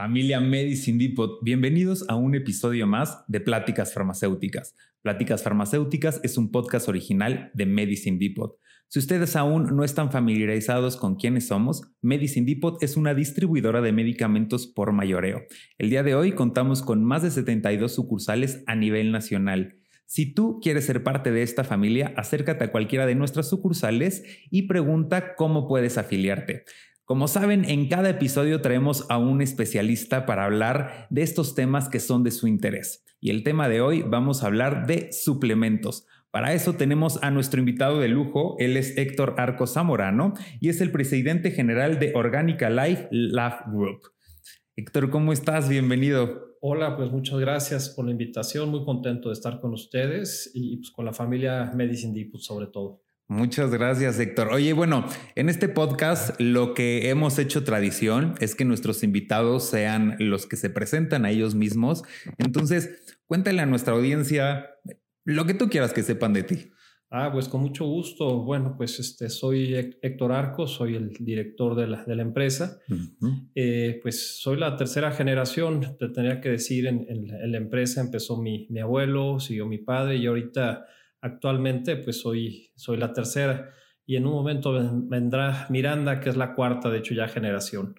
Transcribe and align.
Familia 0.00 0.40
Medicine 0.40 0.96
Depot, 0.96 1.40
bienvenidos 1.42 2.06
a 2.08 2.14
un 2.14 2.34
episodio 2.34 2.86
más 2.86 3.22
de 3.28 3.38
Pláticas 3.38 3.92
Farmacéuticas. 3.92 4.74
Pláticas 5.02 5.42
Farmacéuticas 5.42 6.22
es 6.24 6.38
un 6.38 6.50
podcast 6.50 6.88
original 6.88 7.50
de 7.52 7.66
Medicine 7.66 8.16
Depot. 8.18 8.56
Si 8.88 8.98
ustedes 8.98 9.36
aún 9.36 9.76
no 9.76 9.84
están 9.84 10.10
familiarizados 10.10 10.96
con 10.96 11.16
quiénes 11.16 11.48
somos, 11.48 11.82
Medicine 12.00 12.46
Depot 12.46 12.82
es 12.82 12.96
una 12.96 13.12
distribuidora 13.12 13.82
de 13.82 13.92
medicamentos 13.92 14.66
por 14.66 14.92
mayoreo. 14.92 15.42
El 15.76 15.90
día 15.90 16.02
de 16.02 16.14
hoy 16.14 16.32
contamos 16.32 16.80
con 16.80 17.04
más 17.04 17.22
de 17.22 17.30
72 17.30 17.94
sucursales 17.94 18.64
a 18.66 18.76
nivel 18.76 19.12
nacional. 19.12 19.76
Si 20.06 20.32
tú 20.32 20.60
quieres 20.60 20.86
ser 20.86 21.04
parte 21.04 21.30
de 21.30 21.42
esta 21.42 21.62
familia, 21.62 22.14
acércate 22.16 22.64
a 22.64 22.72
cualquiera 22.72 23.04
de 23.04 23.14
nuestras 23.14 23.50
sucursales 23.50 24.24
y 24.50 24.62
pregunta 24.62 25.36
cómo 25.36 25.68
puedes 25.68 25.98
afiliarte. 25.98 26.64
Como 27.10 27.26
saben, 27.26 27.64
en 27.64 27.88
cada 27.88 28.08
episodio 28.08 28.60
traemos 28.60 29.04
a 29.10 29.18
un 29.18 29.42
especialista 29.42 30.26
para 30.26 30.44
hablar 30.44 31.08
de 31.10 31.22
estos 31.22 31.56
temas 31.56 31.88
que 31.88 31.98
son 31.98 32.22
de 32.22 32.30
su 32.30 32.46
interés. 32.46 33.04
Y 33.20 33.30
el 33.30 33.42
tema 33.42 33.68
de 33.68 33.80
hoy 33.80 34.02
vamos 34.02 34.44
a 34.44 34.46
hablar 34.46 34.86
de 34.86 35.10
suplementos. 35.10 36.06
Para 36.30 36.54
eso 36.54 36.74
tenemos 36.74 37.20
a 37.24 37.32
nuestro 37.32 37.58
invitado 37.58 37.98
de 37.98 38.06
lujo, 38.06 38.54
él 38.60 38.76
es 38.76 38.96
Héctor 38.96 39.34
Arco 39.38 39.66
Zamorano 39.66 40.34
y 40.60 40.68
es 40.68 40.80
el 40.80 40.92
presidente 40.92 41.50
general 41.50 41.98
de 41.98 42.12
Orgánica 42.14 42.70
Life 42.70 43.08
Lab 43.10 43.72
Group. 43.72 44.02
Héctor, 44.76 45.10
¿cómo 45.10 45.32
estás? 45.32 45.68
Bienvenido. 45.68 46.56
Hola, 46.60 46.96
pues 46.96 47.10
muchas 47.10 47.40
gracias 47.40 47.88
por 47.88 48.04
la 48.04 48.12
invitación, 48.12 48.70
muy 48.70 48.84
contento 48.84 49.30
de 49.30 49.32
estar 49.32 49.58
con 49.58 49.72
ustedes 49.72 50.48
y 50.54 50.76
pues 50.76 50.92
con 50.92 51.06
la 51.06 51.12
familia 51.12 51.72
Medicine 51.74 52.14
Depot 52.14 52.40
sobre 52.40 52.68
todo. 52.68 53.02
Muchas 53.30 53.70
gracias, 53.70 54.18
Héctor. 54.18 54.48
Oye, 54.48 54.72
bueno, 54.72 55.06
en 55.36 55.48
este 55.48 55.68
podcast 55.68 56.34
lo 56.40 56.74
que 56.74 57.10
hemos 57.10 57.38
hecho 57.38 57.62
tradición 57.62 58.34
es 58.40 58.56
que 58.56 58.64
nuestros 58.64 59.04
invitados 59.04 59.62
sean 59.70 60.16
los 60.18 60.46
que 60.46 60.56
se 60.56 60.68
presentan 60.68 61.24
a 61.24 61.30
ellos 61.30 61.54
mismos. 61.54 62.02
Entonces, 62.38 63.16
cuéntale 63.26 63.62
a 63.62 63.66
nuestra 63.66 63.94
audiencia 63.94 64.70
lo 65.24 65.46
que 65.46 65.54
tú 65.54 65.68
quieras 65.68 65.92
que 65.92 66.02
sepan 66.02 66.32
de 66.32 66.42
ti. 66.42 66.70
Ah, 67.08 67.30
pues 67.32 67.48
con 67.48 67.60
mucho 67.60 67.84
gusto. 67.84 68.42
Bueno, 68.42 68.74
pues 68.76 68.98
este, 68.98 69.30
soy 69.30 69.76
Héctor 70.02 70.32
Arco, 70.32 70.66
soy 70.66 70.96
el 70.96 71.10
director 71.10 71.76
de 71.76 71.86
la, 71.86 72.04
de 72.04 72.16
la 72.16 72.22
empresa. 72.22 72.80
Eh, 73.54 74.00
pues 74.02 74.40
soy 74.40 74.56
la 74.56 74.76
tercera 74.76 75.12
generación, 75.12 75.96
te 76.00 76.08
tendría 76.08 76.40
que 76.40 76.48
decir, 76.48 76.88
en, 76.88 77.06
en, 77.08 77.52
la 77.52 77.58
empresa 77.58 78.00
empezó 78.00 78.42
mi, 78.42 78.66
mi 78.70 78.80
abuelo, 78.80 79.38
siguió 79.38 79.66
mi 79.66 79.78
padre 79.78 80.16
y 80.16 80.26
ahorita 80.26 80.84
Actualmente, 81.20 81.96
pues 81.96 82.20
soy, 82.20 82.70
soy 82.76 82.96
la 82.96 83.12
tercera 83.12 83.74
y 84.06 84.16
en 84.16 84.26
un 84.26 84.32
momento 84.32 84.72
vendrá 85.08 85.66
Miranda, 85.70 86.18
que 86.18 86.30
es 86.30 86.36
la 86.36 86.54
cuarta, 86.54 86.90
de 86.90 86.98
hecho 86.98 87.14
ya 87.14 87.28
generación. 87.28 87.94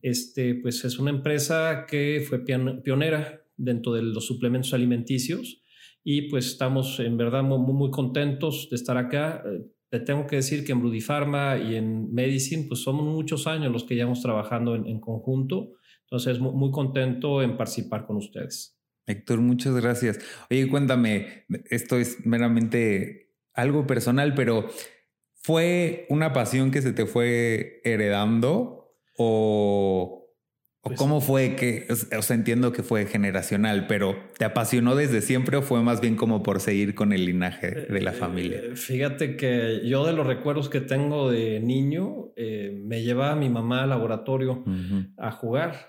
Este, 0.00 0.54
pues 0.54 0.84
es 0.84 0.98
una 0.98 1.10
empresa 1.10 1.86
que 1.88 2.24
fue 2.28 2.44
pionera 2.44 3.42
dentro 3.56 3.92
de 3.92 4.02
los 4.02 4.26
suplementos 4.26 4.74
alimenticios 4.74 5.62
y 6.04 6.28
pues 6.28 6.46
estamos 6.46 7.00
en 7.00 7.16
verdad 7.16 7.42
muy, 7.42 7.58
muy 7.58 7.90
contentos 7.90 8.68
de 8.70 8.76
estar 8.76 8.96
acá. 8.96 9.42
Eh, 9.44 9.66
te 9.88 9.98
tengo 9.98 10.28
que 10.28 10.36
decir 10.36 10.64
que 10.64 10.70
en 10.70 10.80
Bloody 10.80 11.00
Pharma 11.00 11.58
y 11.58 11.74
en 11.74 12.12
Medicine, 12.12 12.66
pues 12.68 12.82
somos 12.82 13.04
muchos 13.04 13.48
años 13.48 13.72
los 13.72 13.82
que 13.82 13.96
llevamos 13.96 14.22
trabajando 14.22 14.76
en, 14.76 14.86
en 14.86 15.00
conjunto. 15.00 15.72
Entonces, 16.02 16.38
muy, 16.38 16.52
muy 16.52 16.70
contento 16.70 17.42
en 17.42 17.56
participar 17.56 18.06
con 18.06 18.18
ustedes. 18.18 18.75
Héctor, 19.06 19.40
muchas 19.40 19.74
gracias. 19.74 20.18
Oye, 20.50 20.68
cuéntame, 20.68 21.44
esto 21.70 21.96
es 21.98 22.26
meramente 22.26 23.34
algo 23.54 23.86
personal, 23.86 24.34
pero 24.34 24.68
¿fue 25.34 26.06
una 26.08 26.32
pasión 26.32 26.70
que 26.70 26.82
se 26.82 26.92
te 26.92 27.06
fue 27.06 27.80
heredando 27.84 28.94
o, 29.16 30.34
pues 30.82 30.98
cómo 30.98 31.20
fue 31.20 31.56
que, 31.56 31.86
o 31.90 32.22
sea, 32.22 32.36
entiendo 32.36 32.72
que 32.72 32.82
fue 32.82 33.06
generacional, 33.06 33.86
pero 33.86 34.16
¿te 34.38 34.44
apasionó 34.44 34.94
desde 34.94 35.20
siempre 35.20 35.56
o 35.56 35.62
fue 35.62 35.82
más 35.82 36.00
bien 36.00 36.16
como 36.16 36.42
por 36.42 36.60
seguir 36.60 36.94
con 36.94 37.12
el 37.12 37.24
linaje 37.24 37.70
de 37.70 38.00
la 38.00 38.12
familia? 38.12 38.58
Eh, 38.58 38.76
fíjate 38.76 39.36
que 39.36 39.82
yo 39.84 40.04
de 40.04 40.12
los 40.12 40.26
recuerdos 40.26 40.68
que 40.68 40.80
tengo 40.80 41.30
de 41.30 41.60
niño, 41.60 42.32
eh, 42.36 42.80
me 42.84 43.02
llevaba 43.02 43.36
mi 43.36 43.48
mamá 43.48 43.84
al 43.84 43.90
laboratorio 43.90 44.64
a 45.16 45.30
jugar. 45.30 45.88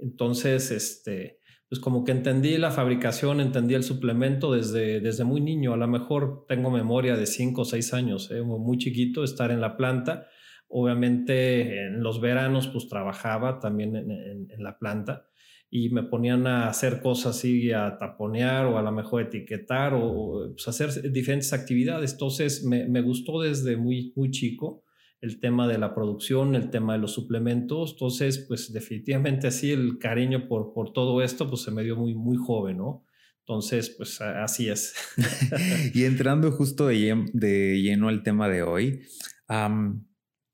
Entonces, 0.00 0.70
este 0.70 1.37
pues 1.68 1.80
como 1.80 2.04
que 2.04 2.12
entendí 2.12 2.56
la 2.56 2.70
fabricación, 2.70 3.40
entendí 3.40 3.74
el 3.74 3.82
suplemento 3.82 4.52
desde, 4.52 5.00
desde 5.00 5.24
muy 5.24 5.40
niño. 5.40 5.74
A 5.74 5.76
lo 5.76 5.86
mejor 5.86 6.46
tengo 6.48 6.70
memoria 6.70 7.16
de 7.16 7.26
cinco 7.26 7.62
o 7.62 7.64
seis 7.66 7.92
años, 7.92 8.30
¿eh? 8.30 8.40
muy 8.42 8.78
chiquito, 8.78 9.22
estar 9.22 9.50
en 9.50 9.60
la 9.60 9.76
planta. 9.76 10.28
Obviamente 10.68 11.86
en 11.86 12.02
los 12.02 12.20
veranos 12.20 12.68
pues 12.68 12.88
trabajaba 12.88 13.58
también 13.60 13.96
en, 13.96 14.62
la 14.62 14.78
planta 14.78 15.26
y 15.70 15.90
me 15.90 16.02
ponían 16.02 16.46
a 16.46 16.68
hacer 16.68 17.00
cosas 17.00 17.36
así, 17.36 17.70
a 17.72 17.98
taponear 17.98 18.66
o 18.66 18.78
a 18.78 18.82
lo 18.82 18.92
mejor 18.92 19.22
etiquetar 19.22 19.92
o, 19.94 20.50
pues, 20.54 20.68
hacer 20.68 21.12
diferentes 21.12 21.52
actividades. 21.52 22.12
Entonces 22.12 22.64
me, 22.64 22.86
me, 22.86 23.02
gustó 23.02 23.42
desde 23.42 23.76
muy, 23.76 24.12
muy 24.16 24.30
chico 24.30 24.84
el 25.20 25.40
tema 25.40 25.66
de 25.66 25.78
la 25.78 25.94
producción, 25.94 26.54
el 26.54 26.70
tema 26.70 26.92
de 26.94 27.00
los 27.00 27.12
suplementos. 27.12 27.92
Entonces, 27.92 28.44
pues 28.46 28.72
definitivamente 28.72 29.48
así 29.48 29.72
el 29.72 29.98
cariño 29.98 30.48
por, 30.48 30.72
por 30.72 30.92
todo 30.92 31.22
esto, 31.22 31.48
pues 31.48 31.62
se 31.62 31.70
me 31.70 31.82
dio 31.82 31.96
muy, 31.96 32.14
muy 32.14 32.36
joven, 32.36 32.78
¿no? 32.78 33.04
Entonces, 33.40 33.94
pues 33.96 34.20
así 34.20 34.68
es. 34.68 34.94
y 35.94 36.04
entrando 36.04 36.52
justo 36.52 36.88
de, 36.88 37.24
de, 37.32 37.80
lleno 37.80 38.08
al 38.08 38.22
tema 38.22 38.46
de 38.48 38.62
hoy, 38.62 39.00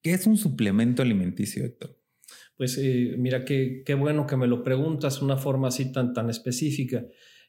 ¿qué 0.01 0.13
es 0.13 0.27
un 0.27 0.37
suplemento 0.37 1.03
alimenticio, 1.03 1.65
Héctor? 1.65 1.99
Pues 2.57 2.79
eh, 2.79 3.17
mira, 3.19 3.45
qué, 3.45 3.83
qué 3.85 3.95
bueno 3.95 4.29
que 4.29 4.37
me 4.37 4.47
lo 4.47 4.63
preguntas 4.63 5.19
de 5.19 5.25
una 5.25 5.37
forma 5.37 5.69
así 5.69 5.91
tan, 5.91 6.13
tan 6.15 6.31
específica. 6.31 7.05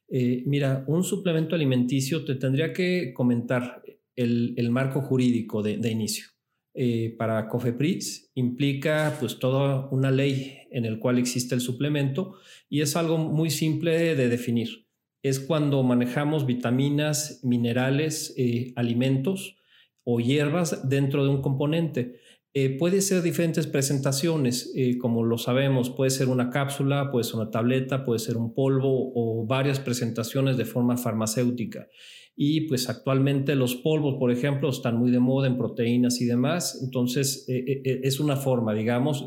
Eh, 0.08 0.44
mira, 0.48 0.84
un 0.88 1.04
suplemento 1.04 1.54
alimenticio 1.54 2.26
te 2.26 2.36
tendría 2.36 2.74
que 2.74 3.14
comentar 3.14 3.84
el, 4.16 4.56
el 4.58 4.72
marco 4.72 5.02
jurídico 5.02 5.62
de, 5.62 5.78
de 5.78 5.92
inicio. 5.92 6.35
Eh, 6.78 7.16
para 7.18 7.48
COFEPRIS 7.48 8.32
implica 8.36 9.16
pues 9.18 9.40
toda 9.40 9.88
una 9.92 10.12
ley 10.12 10.58
en 10.72 10.84
el 10.84 11.00
cual 11.00 11.18
existe 11.18 11.56
el 11.56 11.62
suplemento 11.62 12.34
y 12.68 12.82
es 12.82 12.98
algo 12.98 13.18
muy 13.18 13.50
simple 13.50 14.14
de 14.14 14.28
definir. 14.28 14.86
Es 15.24 15.40
cuando 15.40 15.82
manejamos 15.84 16.46
vitaminas, 16.46 17.40
minerales, 17.44 18.34
eh, 18.38 18.74
alimentos 18.76 19.56
o 20.04 20.20
hierbas 20.20 20.90
dentro 20.90 21.24
de 21.24 21.30
un 21.30 21.42
componente. 21.42 22.20
Eh, 22.54 22.78
puede 22.78 23.00
ser 23.00 23.22
diferentes 23.22 23.68
presentaciones, 23.68 24.74
como 25.00 25.24
lo 25.24 25.38
sabemos, 25.38 25.90
puede 25.90 26.10
ser 26.10 26.28
una 26.28 26.50
cápsula, 26.50 27.10
puede 27.10 27.24
ser 27.24 27.36
una 27.36 27.52
tableta, 27.52 28.04
puede 28.04 28.20
ser 28.20 28.36
un 28.36 28.54
polvo 28.54 29.12
o 29.16 29.46
varias 29.46 29.80
presentaciones 29.80 30.58
de 30.58 30.66
forma 30.66 30.98
farmacéutica 30.98 31.88
y 32.36 32.62
pues 32.62 32.90
actualmente 32.90 33.56
los 33.56 33.76
polvos, 33.76 34.16
por 34.20 34.30
ejemplo, 34.30 34.70
están 34.70 34.98
muy 34.98 35.10
de 35.10 35.20
moda 35.20 35.48
en 35.48 35.58
proteínas 35.58 36.20
y 36.20 36.26
demás, 36.26 36.82
entonces 36.84 37.46
eh, 37.48 37.64
eh, 37.66 37.82
eh, 37.86 38.02
es 38.04 38.20
una 38.20 38.36
forma, 38.36 38.74
digamos, 38.74 39.26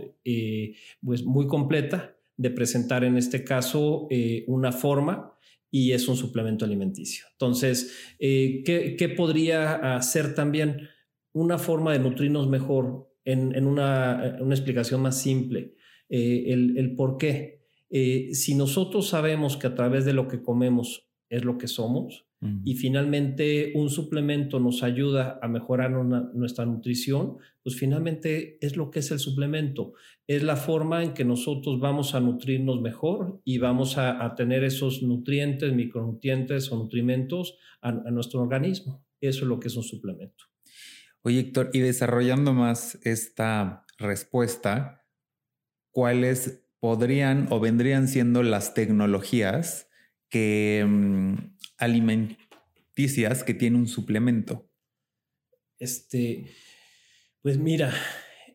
pues 1.02 1.24
muy 1.24 1.46
completa 1.46 2.16
de 2.36 2.50
presentar 2.50 3.04
en 3.04 3.16
este 3.16 3.44
caso 3.44 4.08
una 4.46 4.72
forma 4.72 5.32
y 5.70 5.92
es 5.92 6.06
un 6.06 6.16
suplemento 6.16 6.66
alimenticio. 6.66 7.24
Entonces, 7.32 8.14
¿qué, 8.18 9.14
podría 9.16 9.96
hacer 9.96 10.34
también 10.34 10.88
una 11.32 11.56
forma 11.56 11.94
de 11.94 11.98
nutrirnos 11.98 12.46
mejor 12.46 13.10
en, 13.24 13.66
una, 13.66 14.36
explicación 14.50 15.00
más 15.00 15.18
simple? 15.20 15.74
el 16.10 16.94
por 16.94 17.16
qué. 17.16 17.64
si 17.90 18.54
nosotros 18.54 19.08
sabemos 19.08 19.56
que 19.56 19.66
a 19.66 19.74
través 19.74 20.04
de 20.04 20.12
lo 20.12 20.28
que 20.28 20.42
comemos 20.42 21.07
es 21.30 21.44
lo 21.44 21.58
que 21.58 21.68
somos, 21.68 22.28
y 22.64 22.76
finalmente 22.76 23.72
un 23.74 23.90
suplemento 23.90 24.60
nos 24.60 24.84
ayuda 24.84 25.40
a 25.42 25.48
mejorar 25.48 25.90
nuestra 25.90 26.64
nutrición, 26.66 27.38
pues 27.64 27.74
finalmente 27.74 28.64
es 28.64 28.76
lo 28.76 28.90
que 28.90 29.00
es 29.00 29.10
el 29.10 29.18
suplemento. 29.18 29.94
Es 30.28 30.44
la 30.44 30.54
forma 30.54 31.02
en 31.02 31.14
que 31.14 31.24
nosotros 31.24 31.80
vamos 31.80 32.14
a 32.14 32.20
nutrirnos 32.20 32.80
mejor 32.80 33.40
y 33.44 33.58
vamos 33.58 33.98
a, 33.98 34.34
tener 34.36 34.62
esos 34.62 35.02
nutrientes, 35.02 35.72
micronutrientes 35.72 36.70
o 36.70 36.76
nutrimentos 36.76 37.58
a, 37.82 37.90
nuestro 37.90 38.40
organismo. 38.40 39.04
Eso 39.20 39.40
es 39.40 39.48
lo 39.48 39.58
que 39.58 39.66
es 39.66 39.76
un 39.76 39.82
suplemento. 39.82 40.44
Oye, 41.22 41.40
Héctor, 41.40 41.70
y 41.72 41.80
desarrollando 41.80 42.52
más 42.52 43.00
esta 43.02 43.84
respuesta, 43.98 45.04
¿cuáles 45.90 46.64
podrían 46.78 47.48
o 47.50 47.58
vendrían 47.58 48.06
siendo 48.06 48.44
las 48.44 48.74
tecnologías 48.74 49.87
que 50.28 50.84
mm, 50.86 51.34
alimenticias 51.78 53.44
que 53.44 53.54
tiene 53.54 53.76
un 53.76 53.88
suplemento? 53.88 54.68
Este, 55.78 56.46
pues 57.42 57.58
mira, 57.58 57.92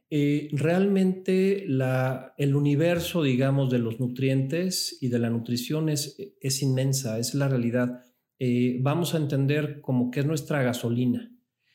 eh, 0.10 0.50
realmente 0.52 1.66
la, 1.68 2.36
el 2.38 2.56
universo, 2.56 3.24
digamos, 3.24 3.72
de 3.72 3.80
los 3.80 4.00
nutrientes 4.00 4.98
y 5.02 5.08
de 5.08 5.20
la 5.20 5.30
nutrición 5.30 5.90
es, 5.90 6.18
es 6.40 6.62
inmensa, 6.62 7.18
es 7.18 7.34
la 7.34 7.48
realidad. 7.48 8.04
Eh, 8.38 8.78
vamos 8.82 9.16
a 9.16 9.18
entender 9.18 9.82
como 9.82 10.12
que 10.12 10.20
es 10.20 10.26
nuestra 10.26 10.62
gasolina. 10.62 11.32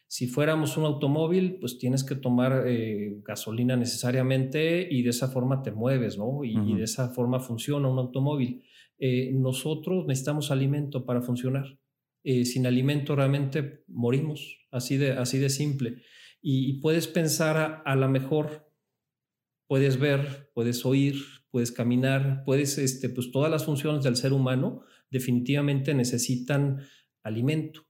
Si 0.07 0.27
fuéramos 0.27 0.77
un 0.77 0.85
automóvil, 0.85 1.59
pues 1.61 1.79
tienes 1.79 2.05
que 2.05 2.15
tomar 2.15 2.65
eh, 2.67 3.21
gasolina 3.25 3.77
necesariamente 3.77 4.87
y 4.91 5.03
de 5.03 5.11
esa 5.11 5.29
forma 5.29 5.63
te 5.63 5.71
mueves, 5.71 6.17
¿no? 6.17 6.45
Y, 6.45 6.75
de 6.75 6.85
esa 6.85 7.09
forma 7.09 7.41
funciona 7.41 7.89
un 7.89 7.99
automóvil. 7.99 8.63
Eh, 8.99 9.31
nosotros 9.33 10.07
necesitamos 10.07 10.51
alimento 10.51 11.05
para 11.05 11.23
funcionar. 11.23 11.79
Eh, 12.25 12.45
sin 12.45 12.67
alimento 12.67 13.15
realmente 13.15 13.85
morimos, 13.87 14.59
así 14.71 14.97
de, 14.97 15.13
así 15.13 15.39
de 15.39 15.51
simple. 15.51 16.03
Y, 16.41 16.81
puedes 16.81 17.09
pensar 17.09 17.57
a, 17.57 17.83
a 17.85 17.97
lo 17.97 18.09
mejor, 18.09 18.71
puedes 19.67 19.99
ver, 19.99 20.51
puedes 20.55 20.85
oír, 20.85 21.17
puedes 21.51 21.73
caminar, 21.73 22.43
puedes, 22.45 22.79
este, 22.79 23.09
pues 23.09 23.31
todas 23.31 23.51
las 23.51 23.65
funciones 23.65 24.05
del 24.05 24.17
ser 24.17 24.33
humano 24.33 24.83
definitivamente 25.11 25.95
necesitan 25.95 26.81
alimento. 27.23 27.89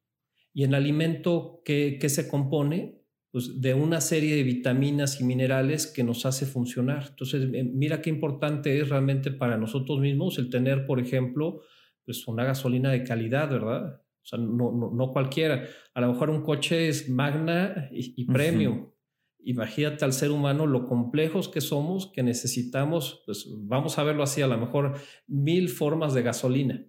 Y 0.52 0.64
en 0.64 0.75
alimento, 0.75 1.62
¿qué, 1.64 1.99
se 2.08 2.28
compone? 2.28 3.02
Pues 3.31 3.61
de 3.61 3.75
una 3.75 4.01
serie 4.01 4.37
de 4.37 4.43
vitaminas 4.43 5.21
y 5.21 5.25
minerales 5.25 5.87
que 5.87 6.03
nos 6.03 6.25
hace 6.25 6.47
funcionar. 6.47 7.07
Entonces, 7.11 7.49
eh, 7.53 7.65
mira 7.65 8.01
qué 8.01 8.09
importante 8.11 8.81
es 8.81 8.89
realmente 8.89 9.31
para 9.31 9.59
nosotros 9.59 10.01
mismos 10.01 10.39
el 10.39 10.49
tener, 10.49 10.87
por 10.87 10.99
ejemplo, 10.99 11.61
pues 12.05 12.27
una 12.27 12.45
gasolina 12.45 12.91
de 12.91 13.05
calidad, 13.05 13.51
¿verdad? 13.51 14.01
O 14.23 14.27
sea, 14.29 14.39
no, 14.39 14.73
no, 14.95 15.11
cualquiera. 15.11 15.65
A 15.95 16.01
lo 16.01 16.13
mejor 16.13 16.31
un 16.31 16.43
coche 16.43 16.89
es 16.89 17.09
magna 17.09 17.89
y, 17.93 18.25
premium. 18.27 18.91
Imagínate 19.45 20.05
al 20.05 20.13
ser 20.13 20.31
humano 20.31 20.67
lo 20.67 20.85
complejos 20.85 21.49
que 21.49 21.61
somos, 21.61 22.11
que 22.13 22.23
necesitamos, 22.23 23.23
pues 23.25 23.47
vamos 23.61 23.99
a 23.99 24.05
verlo 24.05 24.23
así, 24.23 24.43
a 24.43 24.47
lo 24.47 24.59
mejor 24.59 24.99
mil 25.27 25.69
formas 25.69 26.13
de 26.13 26.23
gasolina. 26.23 26.85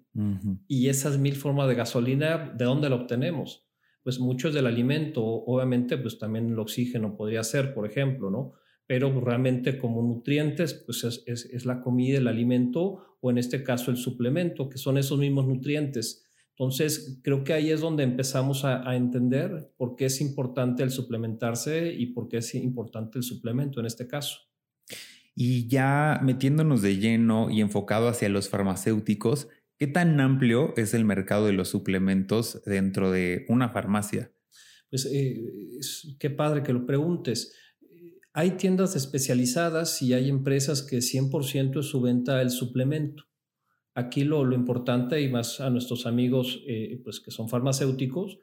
Y 0.67 0.89
esas 0.89 1.17
mil 1.17 1.35
formas 1.35 1.69
de 1.69 1.75
gasolina, 1.75 2.53
¿de 2.57 2.65
dónde 2.65 2.89
la 2.89 2.95
obtenemos? 2.95 3.68
Pues 4.09 4.19
mucho 4.19 4.47
es 4.47 4.53
del 4.53 4.65
alimento, 4.65 5.23
obviamente, 5.23 5.97
pues 5.97 6.17
también 6.17 6.49
el 6.49 6.59
oxígeno 6.59 7.15
podría 7.15 7.43
ser, 7.43 7.73
por 7.73 7.85
ejemplo, 7.85 8.31
¿no? 8.31 8.53
Pero 8.87 9.19
realmente 9.21 9.77
como 9.77 10.01
nutrientes, 10.01 10.73
pues 10.73 11.03
es, 11.03 11.23
es 11.27 11.65
la 11.65 11.81
comida, 11.81 12.17
el 12.17 12.27
alimento, 12.27 13.17
o 13.21 13.29
en 13.29 13.37
este 13.37 13.63
caso 13.63 13.91
el 13.91 13.97
suplemento, 13.97 14.67
que 14.67 14.77
son 14.79 14.97
esos 14.97 15.19
mismos 15.19 15.47
nutrientes 15.47 16.25
entonces, 16.59 17.21
creo 17.23 17.45
que 17.45 17.53
ahí 17.53 17.71
es 17.71 17.79
donde 17.79 18.03
empezamos 18.03 18.65
a, 18.65 18.93
entender 18.93 19.71
por 19.77 19.95
qué 19.95 20.05
es 20.05 20.19
importante 20.19 20.83
el 20.83 20.91
suplementarse 20.91 21.93
y 21.93 22.07
por 22.07 22.27
qué 22.27 22.37
es 22.37 22.53
importante 22.53 23.17
el 23.17 23.23
suplemento 23.23 23.79
en 23.79 23.85
este 23.85 24.07
caso. 24.07 24.39
Y 25.33 25.69
ya 25.69 26.19
metiéndonos 26.21 26.81
de 26.81 26.97
lleno 26.97 27.49
y 27.49 27.61
enfocado 27.61 28.09
hacia 28.09 28.27
los 28.27 28.49
farmacéuticos, 28.49 29.47
¿qué 29.79 29.87
tan 29.87 30.19
amplio 30.19 30.73
es 30.77 30.93
el 30.93 31.05
mercado 31.05 31.47
de 31.47 31.53
los 31.53 31.69
suplementos 31.69 32.61
dentro 32.65 33.11
de 33.11 33.45
una 33.47 33.69
farmacia? 33.69 34.31
Pues 34.89 35.05
eh, 35.05 35.79
qué 36.19 36.29
padre 36.29 36.61
que 36.61 36.73
lo 36.73 36.85
preguntes. 36.85 37.55
Hay 38.33 38.51
tiendas 38.51 38.95
especializadas 38.95 40.01
y 40.01 40.13
hay 40.13 40.29
empresas 40.29 40.83
que 40.83 40.97
100% 40.97 41.79
es 41.79 41.85
su 41.85 42.01
venta 42.01 42.41
el 42.41 42.51
suplemento. 42.51 43.23
Aquí 43.95 44.23
lo, 44.23 44.53
importante, 44.53 45.21
y 45.21 45.29
más 45.29 45.59
a 45.59 45.69
nuestros 45.69 46.05
amigos 46.05 46.61
eh, 46.67 47.01
pues 47.03 47.19
que 47.19 47.31
son 47.31 47.49
farmacéuticos, 47.49 48.37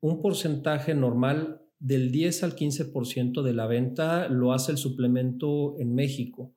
un 0.00 0.20
porcentaje 0.20 0.94
normal 0.94 1.62
del 1.78 2.12
10 2.12 2.44
al 2.44 2.54
15% 2.54 3.42
de 3.42 3.52
la 3.52 3.66
venta 3.66 4.28
lo 4.28 4.52
hace 4.52 4.72
el 4.72 4.78
suplemento 4.78 5.74
en 5.78 5.94
México. 5.94 6.54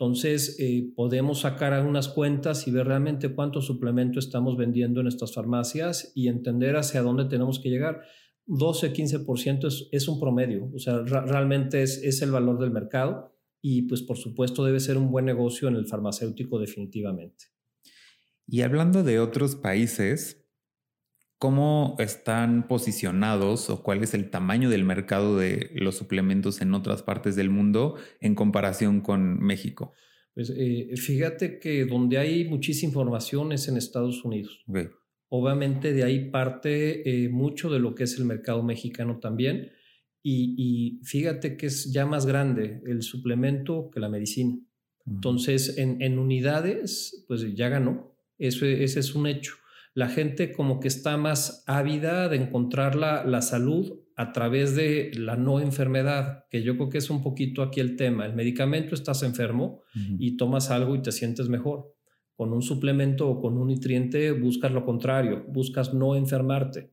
Entonces, 0.00 0.56
eh, 0.60 0.92
podemos 0.94 1.40
sacar 1.40 1.72
algunas 1.72 2.06
cuentas 2.08 2.68
y 2.68 2.70
ver 2.70 2.86
realmente 2.86 3.34
cuánto 3.34 3.60
suplemento 3.60 4.20
estamos 4.20 4.56
vendiendo 4.56 5.00
en 5.00 5.08
estas 5.08 5.34
farmacias 5.34 6.12
y 6.14 6.28
entender 6.28 6.76
hacia 6.76 7.02
dónde 7.02 7.24
tenemos 7.24 7.58
que 7.58 7.68
llegar. 7.68 8.02
12-15% 8.46 9.66
es, 9.66 9.88
es 9.90 10.06
un 10.06 10.20
promedio, 10.20 10.70
o 10.72 10.78
sea, 10.78 11.00
realmente 11.02 11.82
es, 11.82 12.00
es 12.02 12.22
el 12.22 12.30
valor 12.30 12.60
del 12.60 12.70
mercado 12.70 13.36
y 13.60 13.82
pues 13.82 14.00
por 14.02 14.16
supuesto 14.16 14.64
debe 14.64 14.78
ser 14.78 14.96
un 14.96 15.10
buen 15.10 15.24
negocio 15.24 15.66
en 15.66 15.74
el 15.74 15.86
farmacéutico 15.86 16.60
definitivamente. 16.60 17.46
Y 18.46 18.62
hablando 18.62 19.02
de 19.02 19.18
otros 19.18 19.56
países, 19.56 20.47
¿cómo 21.38 21.96
están 21.98 22.66
posicionados 22.66 23.70
o 23.70 23.82
cuál 23.82 24.02
es 24.02 24.14
el 24.14 24.30
tamaño 24.30 24.70
del 24.70 24.84
mercado 24.84 25.38
de 25.38 25.70
los 25.74 25.96
suplementos 25.96 26.60
en 26.60 26.74
otras 26.74 27.02
partes 27.02 27.36
del 27.36 27.50
mundo 27.50 27.96
en 28.20 28.34
comparación 28.34 29.00
con 29.00 29.38
México? 29.38 29.92
Pues 30.34 30.52
eh, 30.56 30.90
fíjate 30.96 31.58
que 31.58 31.84
donde 31.84 32.18
hay 32.18 32.44
muchísima 32.48 32.90
información 32.90 33.52
es 33.52 33.68
en 33.68 33.76
Estados 33.76 34.24
Unidos. 34.24 34.64
Obviamente 35.28 35.92
de 35.92 36.04
ahí 36.04 36.30
parte 36.30 37.24
eh, 37.24 37.28
mucho 37.28 37.70
de 37.70 37.80
lo 37.80 37.94
que 37.94 38.04
es 38.04 38.18
el 38.18 38.24
mercado 38.24 38.62
mexicano 38.62 39.18
también. 39.18 39.72
Y, 40.30 41.00
fíjate 41.04 41.56
que 41.56 41.66
es 41.66 41.90
ya 41.90 42.04
más 42.04 42.26
grande 42.26 42.82
el 42.86 43.02
suplemento 43.02 43.90
que 43.90 43.98
la 43.98 44.10
medicina. 44.10 44.58
Entonces, 45.06 45.78
en, 45.78 46.02
en 46.02 46.18
unidades, 46.18 47.24
pues 47.26 47.54
ya 47.54 47.70
ganó. 47.70 48.14
Eso, 48.36 48.66
ese 48.66 49.00
es 49.00 49.14
un 49.14 49.26
hecho. 49.26 49.54
La 49.98 50.08
gente 50.08 50.52
como 50.52 50.78
que 50.78 50.86
está 50.86 51.16
más 51.16 51.64
ávida 51.66 52.28
de 52.28 52.36
encontrar 52.36 52.94
la, 52.94 53.42
salud 53.42 53.98
a 54.14 54.30
través 54.30 54.76
de 54.76 55.10
la 55.16 55.34
no 55.34 55.58
enfermedad, 55.58 56.44
que 56.52 56.62
yo 56.62 56.76
creo 56.76 56.88
que 56.88 56.98
es 56.98 57.10
un 57.10 57.20
poquito 57.20 57.62
aquí 57.62 57.80
el 57.80 57.96
tema. 57.96 58.24
El 58.24 58.36
medicamento 58.36 58.94
estás 58.94 59.24
enfermo 59.24 59.82
y 60.20 60.36
tomas 60.36 60.70
algo 60.70 60.94
y 60.94 61.02
te 61.02 61.10
sientes 61.10 61.48
mejor. 61.48 61.96
Con 62.36 62.52
un 62.52 62.62
suplemento 62.62 63.28
o 63.28 63.40
con 63.40 63.58
un 63.58 63.66
nutriente 63.66 64.30
buscas 64.30 64.70
lo 64.70 64.84
contrario, 64.84 65.44
buscas 65.48 65.92
no 65.92 66.14
enfermarte. 66.14 66.92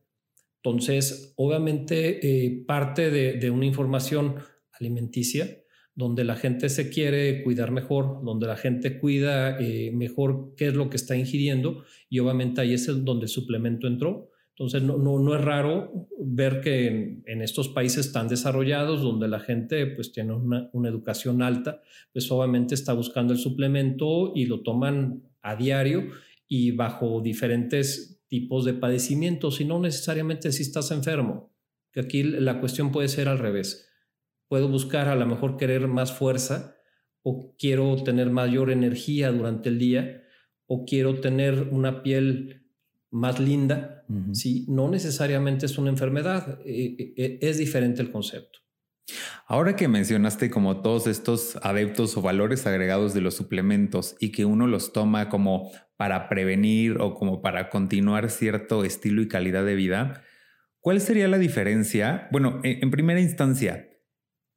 Entonces, 0.64 1.32
obviamente, 1.36 2.18
eh, 2.26 2.64
parte 2.66 3.12
de 3.12 3.50
una 3.52 3.66
información 3.66 4.34
alimenticia 4.80 5.46
donde 5.96 6.24
la 6.24 6.36
gente 6.36 6.68
se 6.68 6.90
quiere 6.90 7.42
cuidar 7.42 7.70
mejor, 7.72 8.22
donde 8.22 8.46
la 8.46 8.56
gente 8.56 8.98
cuida 8.98 9.58
eh, 9.58 9.90
mejor 9.92 10.54
qué 10.54 10.68
es 10.68 10.74
lo 10.74 10.90
que 10.90 10.96
está 10.96 11.16
ingiriendo 11.16 11.84
y 12.10 12.18
obviamente 12.18 12.60
ahí 12.60 12.74
es 12.74 12.86
donde 13.02 13.24
el 13.24 13.30
suplemento 13.30 13.86
entró. 13.86 14.30
Entonces 14.50 14.82
no, 14.82 14.98
no, 14.98 15.34
es 15.34 15.40
raro 15.40 16.08
ver 16.18 16.60
que 16.60 17.22
en, 17.24 17.42
estos 17.42 17.68
países 17.68 18.12
tan 18.12 18.28
desarrollados, 18.28 19.02
donde 19.02 19.26
la 19.26 19.40
gente 19.40 19.86
pues 19.86 20.12
tiene 20.12 20.34
una, 20.34 20.68
una, 20.72 20.88
educación 20.88 21.42
alta, 21.42 21.82
pues 22.12 22.30
obviamente 22.30 22.74
está 22.74 22.92
buscando 22.92 23.32
el 23.32 23.38
suplemento 23.38 24.32
y 24.34 24.46
lo 24.46 24.60
toman 24.60 25.22
a 25.42 25.56
diario 25.56 26.08
y 26.46 26.72
bajo 26.72 27.20
diferentes 27.22 28.22
tipos 28.28 28.64
de 28.66 28.74
padecimientos 28.74 29.60
y 29.60 29.64
no 29.64 29.78
necesariamente 29.78 30.52
si 30.52 30.62
estás 30.62 30.90
enfermo, 30.90 31.52
que 31.92 32.00
aquí 32.00 32.22
la 32.22 32.60
cuestión 32.60 32.92
puede 32.92 33.08
ser 33.08 33.28
al 33.28 33.38
revés 33.38 33.86
Puedo 34.48 34.68
buscar 34.68 35.08
a 35.08 35.16
lo 35.16 35.26
mejor 35.26 35.56
querer 35.56 35.88
más 35.88 36.12
fuerza 36.12 36.76
o 37.22 37.56
quiero 37.58 38.02
tener 38.04 38.30
mayor 38.30 38.70
energía 38.70 39.32
durante 39.32 39.68
el 39.68 39.78
día 39.78 40.22
o 40.66 40.84
quiero 40.84 41.20
tener 41.20 41.68
una 41.72 42.02
piel 42.02 42.66
más 43.10 43.40
linda. 43.40 44.04
¿sí? 44.32 44.64
No 44.68 44.88
necesariamente 44.88 45.66
es 45.66 45.78
una 45.78 45.90
enfermedad, 45.90 46.60
eh, 46.64 46.94
eh, 46.98 47.14
eh, 47.16 47.38
es 47.40 47.58
diferente 47.58 48.02
el 48.02 48.12
concepto. 48.12 48.60
Ahora 49.46 49.76
que 49.76 49.88
mencionaste 49.88 50.50
como 50.50 50.82
todos 50.82 51.06
estos 51.06 51.56
adeptos 51.62 52.16
o 52.16 52.22
valores 52.22 52.66
agregados 52.66 53.14
de 53.14 53.20
los 53.20 53.34
suplementos 53.34 54.16
y 54.20 54.30
que 54.30 54.44
uno 54.44 54.66
los 54.66 54.92
toma 54.92 55.28
como 55.28 55.70
para 55.96 56.28
prevenir 56.28 56.98
o 57.00 57.14
como 57.14 57.42
para 57.42 57.70
continuar 57.70 58.30
cierto 58.30 58.84
estilo 58.84 59.22
y 59.22 59.28
calidad 59.28 59.64
de 59.64 59.76
vida, 59.76 60.22
¿cuál 60.80 61.00
sería 61.00 61.28
la 61.28 61.38
diferencia? 61.38 62.28
Bueno, 62.32 62.60
en 62.64 62.90
primera 62.90 63.20
instancia, 63.20 63.88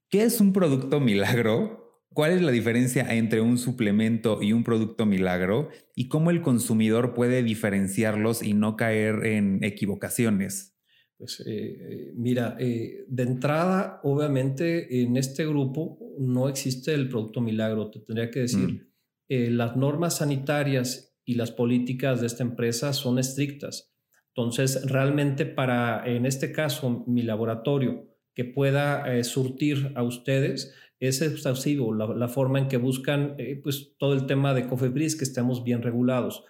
¿Qué 0.10 0.24
es 0.24 0.42
un 0.42 0.54
producto 0.54 1.00
milagro? 1.00 2.01
¿Cuál 2.13 2.32
es 2.32 2.42
la 2.42 2.51
diferencia 2.51 3.16
entre 3.16 3.42
un 3.42 3.60
suplemento 3.60 4.42
y 4.42 4.54
un 4.54 4.63
producto 4.63 5.06
milagro? 5.06 5.70
¿Y 5.96 6.08
cómo 6.08 6.32
el 6.32 6.42
consumidor 6.42 7.13
puede 7.13 7.44
diferenciarlos 7.44 8.42
y 8.42 8.56
no 8.56 8.75
caer 8.75 9.24
en 9.28 9.63
equivocaciones? 9.63 10.75
Pues 11.16 11.42
eh, 11.42 11.46
eh, 11.48 12.13
mira, 12.16 12.56
eh, 12.60 13.06
de 13.08 13.24
entrada, 13.24 14.00
obviamente 14.04 15.04
en 15.04 15.16
este 15.16 15.46
grupo 15.46 16.00
no 16.18 16.50
existe 16.50 16.94
el 16.96 17.08
producto 17.08 17.39
milagro, 17.42 17.92
te 17.92 18.00
tendría 18.00 18.32
que 18.32 18.42
decir. 18.42 18.89
Mm. 19.30 19.58
las 19.58 19.75
normas 19.75 20.18
sanitarias 20.18 21.16
y 21.24 21.36
las 21.36 21.51
políticas 21.51 22.20
de 22.20 22.25
esta 22.25 22.42
empresa 22.42 22.94
son 22.94 23.20
estrictas. 23.20 23.94
Entonces, 24.34 24.89
realmente 24.89 25.46
para, 25.46 26.04
en 26.08 26.25
este 26.25 26.51
caso, 26.51 27.04
mi 27.06 27.22
laboratorio, 27.22 28.09
que 28.39 28.46
pueda 28.46 29.03
eh, 29.13 29.25
surtir 29.25 29.91
a 29.96 30.03
ustedes 30.03 30.74
es 31.01 31.22
exhaustivo 31.22 31.93
la, 31.93 32.29
forma 32.29 32.58
en 32.58 32.69
que 32.69 32.77
buscan 32.77 33.36
eh, 33.38 33.60
pues 33.62 33.98
todo 33.98 34.13
el 34.13 34.27
tema 34.27 34.53
de 34.53 34.65
Cofebris, 34.65 35.17
que 35.17 35.25
estemos 35.25 35.65
bien 35.65 35.81
regulados. 35.81 36.46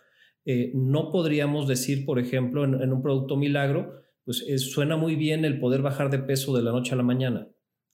Eh, 0.45 0.71
no 0.75 1.09
podríamos 1.09 1.67
decir, 1.67 2.05
por 2.05 2.19
ejemplo, 2.19 2.63
en, 2.63 2.93
un 2.93 3.01
producto 3.01 3.37
milagro, 3.37 4.03
pues 4.23 4.45
suena 4.71 4.97
muy 4.97 5.15
bien 5.15 5.45
el 5.45 5.59
poder 5.59 5.81
bajar 5.81 6.11
de 6.11 6.19
peso 6.19 6.55
de 6.55 6.61
la 6.61 6.69
noche 6.69 6.93
a 6.93 6.97
la 6.97 7.01
mañana, 7.01 7.47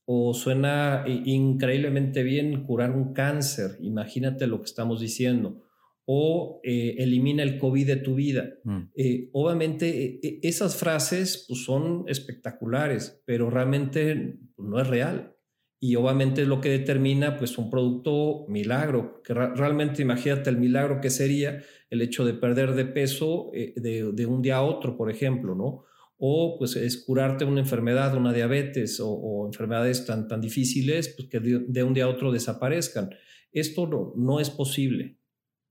o 0.03 0.33
suena 0.33 1.05
increíblemente 1.07 2.21
bien 2.21 2.65
curar 2.65 2.91
un 2.91 3.13
cáncer, 3.13 3.77
imagínate 3.79 4.45
lo 4.45 4.57
que 4.59 4.65
estamos 4.65 4.99
diciendo, 4.99 5.63
o 6.05 6.61
eh, 6.63 6.95
elimina 6.99 7.41
el 7.43 7.57
COVID 7.57 7.87
de 7.87 7.95
tu 7.97 8.15
vida. 8.15 8.53
Mm. 8.63 8.81
Eh, 8.95 9.29
obviamente 9.33 10.19
esas 10.47 10.75
frases 10.75 11.45
pues, 11.47 11.63
son 11.63 12.05
espectaculares, 12.07 13.21
pero 13.25 13.49
realmente 13.49 14.37
pues, 14.55 14.69
no 14.69 14.79
es 14.79 14.87
real. 14.87 15.35
Y 15.79 15.95
obviamente 15.97 16.43
es 16.43 16.47
lo 16.47 16.61
que 16.61 16.69
determina 16.69 17.37
pues 17.37 17.57
un 17.57 17.69
producto 17.69 18.45
milagro, 18.47 19.21
que 19.23 19.33
realmente 19.33 20.01
imagínate 20.01 20.49
el 20.49 20.57
milagro 20.57 21.01
que 21.01 21.09
sería 21.09 21.61
el 21.89 22.01
hecho 22.01 22.25
de 22.25 22.33
perder 22.33 22.73
de 22.73 22.85
peso 22.85 23.51
de, 23.53 24.25
un 24.25 24.41
día 24.41 24.57
a 24.57 24.63
otro, 24.63 24.97
por 24.97 25.11
ejemplo, 25.11 25.53
¿no? 25.53 25.83
O 26.17 26.57
pues 26.57 26.75
es 26.77 27.03
curarte 27.05 27.43
una 27.45 27.59
enfermedad, 27.59 28.15
una 28.15 28.33
diabetes 28.33 28.99
o, 29.03 29.45
enfermedades 29.45 30.05
tan, 30.05 30.27
tan 30.27 30.41
difíciles 30.41 31.13
pues, 31.15 31.27
que 31.29 31.39
de, 31.41 31.83
un 31.83 31.93
día 31.93 32.05
a 32.05 32.09
otro 32.09 32.31
desaparezcan. 32.31 33.09
Esto 33.51 33.85
no, 33.85 34.13
no 34.15 34.39
es 34.39 34.49
posible 34.49 35.19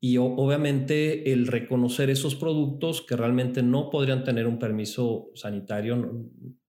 y 0.06 0.18
obviamente 0.18 1.32
el 1.32 1.46
reconocer 1.46 2.10
esos 2.10 2.34
productos 2.34 3.00
que 3.00 3.16
realmente 3.16 3.62
no 3.62 3.88
podrían 3.88 4.22
tener 4.22 4.46
un 4.46 4.58
permiso 4.58 5.30
sanitario 5.34 5.96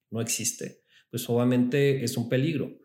no, 0.09 0.21
existe, 0.21 0.83
pues 1.11 1.29
obviamente 1.29 2.01
es 2.01 2.15
un 2.15 2.29
peligro. 2.29 2.77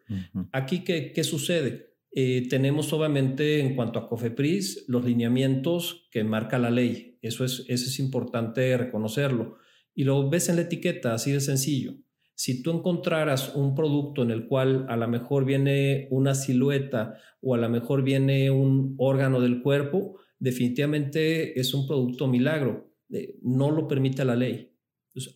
Aquí, 0.50 0.82
¿qué, 0.82 1.12
qué 1.12 1.22
sucede? 1.22 1.94
Eh, 2.10 2.48
tenemos 2.50 2.92
obviamente 2.92 3.60
en 3.60 3.76
cuanto 3.76 4.00
a 4.00 4.08
COFEPRIS 4.08 4.86
los 4.88 5.04
lineamientos 5.04 6.08
que 6.10 6.24
marca 6.24 6.58
la 6.58 6.72
ley. 6.72 7.16
Eso 7.22 7.44
es, 7.44 7.64
eso 7.68 7.86
es 7.86 8.00
importante 8.00 8.76
reconocerlo. 8.76 9.58
Y 9.94 10.02
lo 10.02 10.28
ves 10.30 10.48
en 10.48 10.56
la 10.56 10.62
etiqueta, 10.62 11.14
así 11.14 11.30
de 11.30 11.38
sencillo. 11.38 11.94
Si 12.34 12.60
tú 12.60 12.72
encontraras 12.72 13.54
un 13.54 13.76
producto 13.76 14.24
en 14.24 14.32
el 14.32 14.48
cual 14.48 14.86
a 14.88 14.96
lo 14.96 15.06
mejor 15.06 15.44
viene 15.44 16.08
una 16.10 16.34
silueta 16.34 17.14
o 17.40 17.54
a 17.54 17.58
lo 17.58 17.68
mejor 17.68 18.02
viene 18.02 18.50
un 18.50 18.96
órgano 18.98 19.40
del 19.40 19.62
cuerpo, 19.62 20.16
definitivamente 20.40 21.60
es 21.60 21.72
un 21.74 21.86
producto 21.86 22.26
milagro. 22.26 22.92
Eh, 23.10 23.38
no 23.42 23.70
lo 23.70 23.86
permite 23.86 24.24
la 24.24 24.34
ley. 24.34 24.66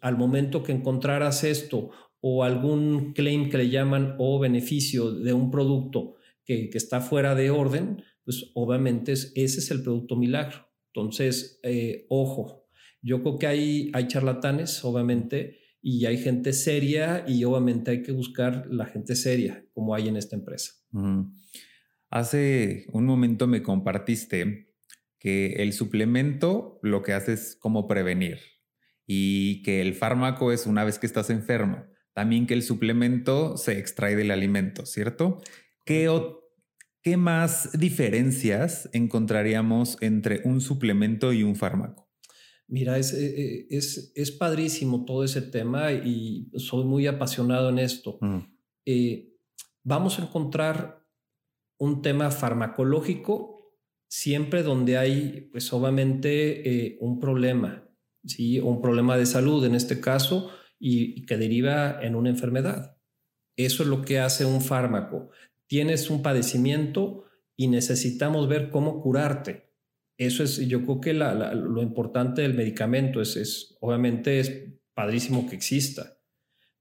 al 0.01 0.17
momento 0.17 0.63
que 0.63 0.73
encontraras 0.73 1.43
esto 1.45 1.91
o 2.21 2.45
algún 2.45 3.13
claim 3.13 3.51
que 3.51 3.59
le 3.59 3.69
llaman 3.69 4.15
o 4.19 4.39
beneficio 4.39 5.13
de 5.13 5.33
un 5.33 5.51
producto 5.51 6.15
que, 6.45 6.71
está 6.73 7.01
fuera 7.01 7.35
de 7.35 7.51
orden, 7.51 8.03
pues 8.25 8.51
obviamente 8.55 9.13
ese 9.13 9.35
es 9.35 9.71
el 9.71 9.83
producto 9.83 10.17
milagro. 10.17 10.69
Entonces, 10.93 11.59
eh, 11.63 12.07
ojo, 12.09 12.67
yo 13.03 13.21
creo 13.23 13.39
que 13.39 13.47
hay, 13.47 13.91
hay 13.93 14.07
charlatanes, 14.07 14.85
obviamente, 14.85 15.59
y 15.83 16.07
hay 16.07 16.17
gente 16.17 16.55
seria 16.55 17.25
y 17.29 17.45
obviamente 17.45 17.91
hay 17.91 18.03
que 18.03 18.13
buscar 18.13 18.67
la 18.71 18.87
gente 18.87 19.15
seria 19.15 19.67
como 19.75 19.95
hay 19.95 20.09
en 20.09 20.17
esta 20.17 20.35
empresa. 20.35 20.73
Hace 22.09 22.87
un 22.93 23.05
momento 23.05 23.47
me 23.47 23.63
compartiste 23.63 24.74
que 25.25 25.54
el 25.62 25.73
suplemento 25.73 26.78
lo 26.83 27.02
que 27.02 27.14
hace 27.14 27.33
es 27.33 27.57
como 27.59 27.88
prevenir 27.88 28.40
y 29.07 29.62
que 29.62 29.81
el 29.81 29.95
fármaco 29.95 30.52
es 30.52 30.66
una 30.66 30.85
vez 30.85 30.99
que 30.99 31.07
estás 31.07 31.31
enfermo. 31.31 31.87
También 32.12 32.47
que 32.47 32.52
el 32.52 32.62
suplemento 32.62 33.57
se 33.57 33.78
extrae 33.78 34.16
del 34.16 34.31
alimento, 34.31 34.85
¿cierto? 34.85 35.38
¿Qué, 35.87 36.11
qué 37.00 37.16
más 37.16 37.71
diferencias 37.73 38.90
encontraríamos 38.93 39.97
entre 40.02 40.43
un 40.45 40.61
suplemento 40.61 41.33
y 41.33 41.43
un 41.43 41.57
fármaco? 41.57 42.12
Mira, 42.69 42.99
es, 42.99 43.14
eh, 43.14 43.25
eh, 43.25 43.66
es, 43.71 44.12
es, 44.14 44.31
padrísimo 44.31 45.07
todo 45.07 45.25
ese 45.25 45.40
tema 45.40 45.90
y 45.93 46.50
soy 46.57 46.85
muy 46.85 47.07
apasionado 47.07 47.71
en 47.71 47.78
esto. 47.78 48.19
Mm. 48.21 48.40
Eh, 48.85 49.33
vamos 49.83 50.19
a 50.19 50.25
encontrar 50.25 51.02
un 51.78 52.02
tema 52.02 52.31
farmacológico 52.31 53.54
siempre 54.14 54.62
donde 54.62 54.97
hay, 54.97 55.49
pues 55.50 55.73
obviamente, 55.73 56.87
eh, 56.87 56.99
un 57.00 57.18
problema, 57.18 57.85
¿sí? 58.25 58.61
un 58.61 58.80
problema 58.80 59.18
de 59.18 59.26
salud 59.26 59.64
en 59.64 59.75
este 59.75 60.00
caso, 60.00 60.52
y, 60.78 61.26
que 61.26 61.37
deriva 61.37 61.99
en 62.00 62.14
una 62.14 62.30
enfermedad. 62.30 62.97
Eso 63.56 63.83
es 63.83 63.88
lo 63.88 64.02
que 64.02 64.21
hace 64.21 64.44
un 64.44 64.61
fármaco. 64.61 65.30
Tienes 65.66 66.11
un 66.11 66.23
padecimiento 66.23 67.25
y 67.56 67.66
necesitamos 67.66 68.47
ver 68.47 68.71
cómo 68.71 69.02
curarte. 69.02 69.73
Eso 70.16 70.44
es, 70.44 70.59
yo 70.59 70.85
creo 70.85 71.00
que 71.00 71.12
lo 71.12 71.83
importante 71.83 72.42
del 72.42 72.54
medicamento 72.54 73.21
es, 73.21 73.35
es, 73.35 73.76
obviamente, 73.80 74.38
es 74.38 74.64
padrísimo 74.94 75.49
que 75.49 75.56
exista. 75.56 76.21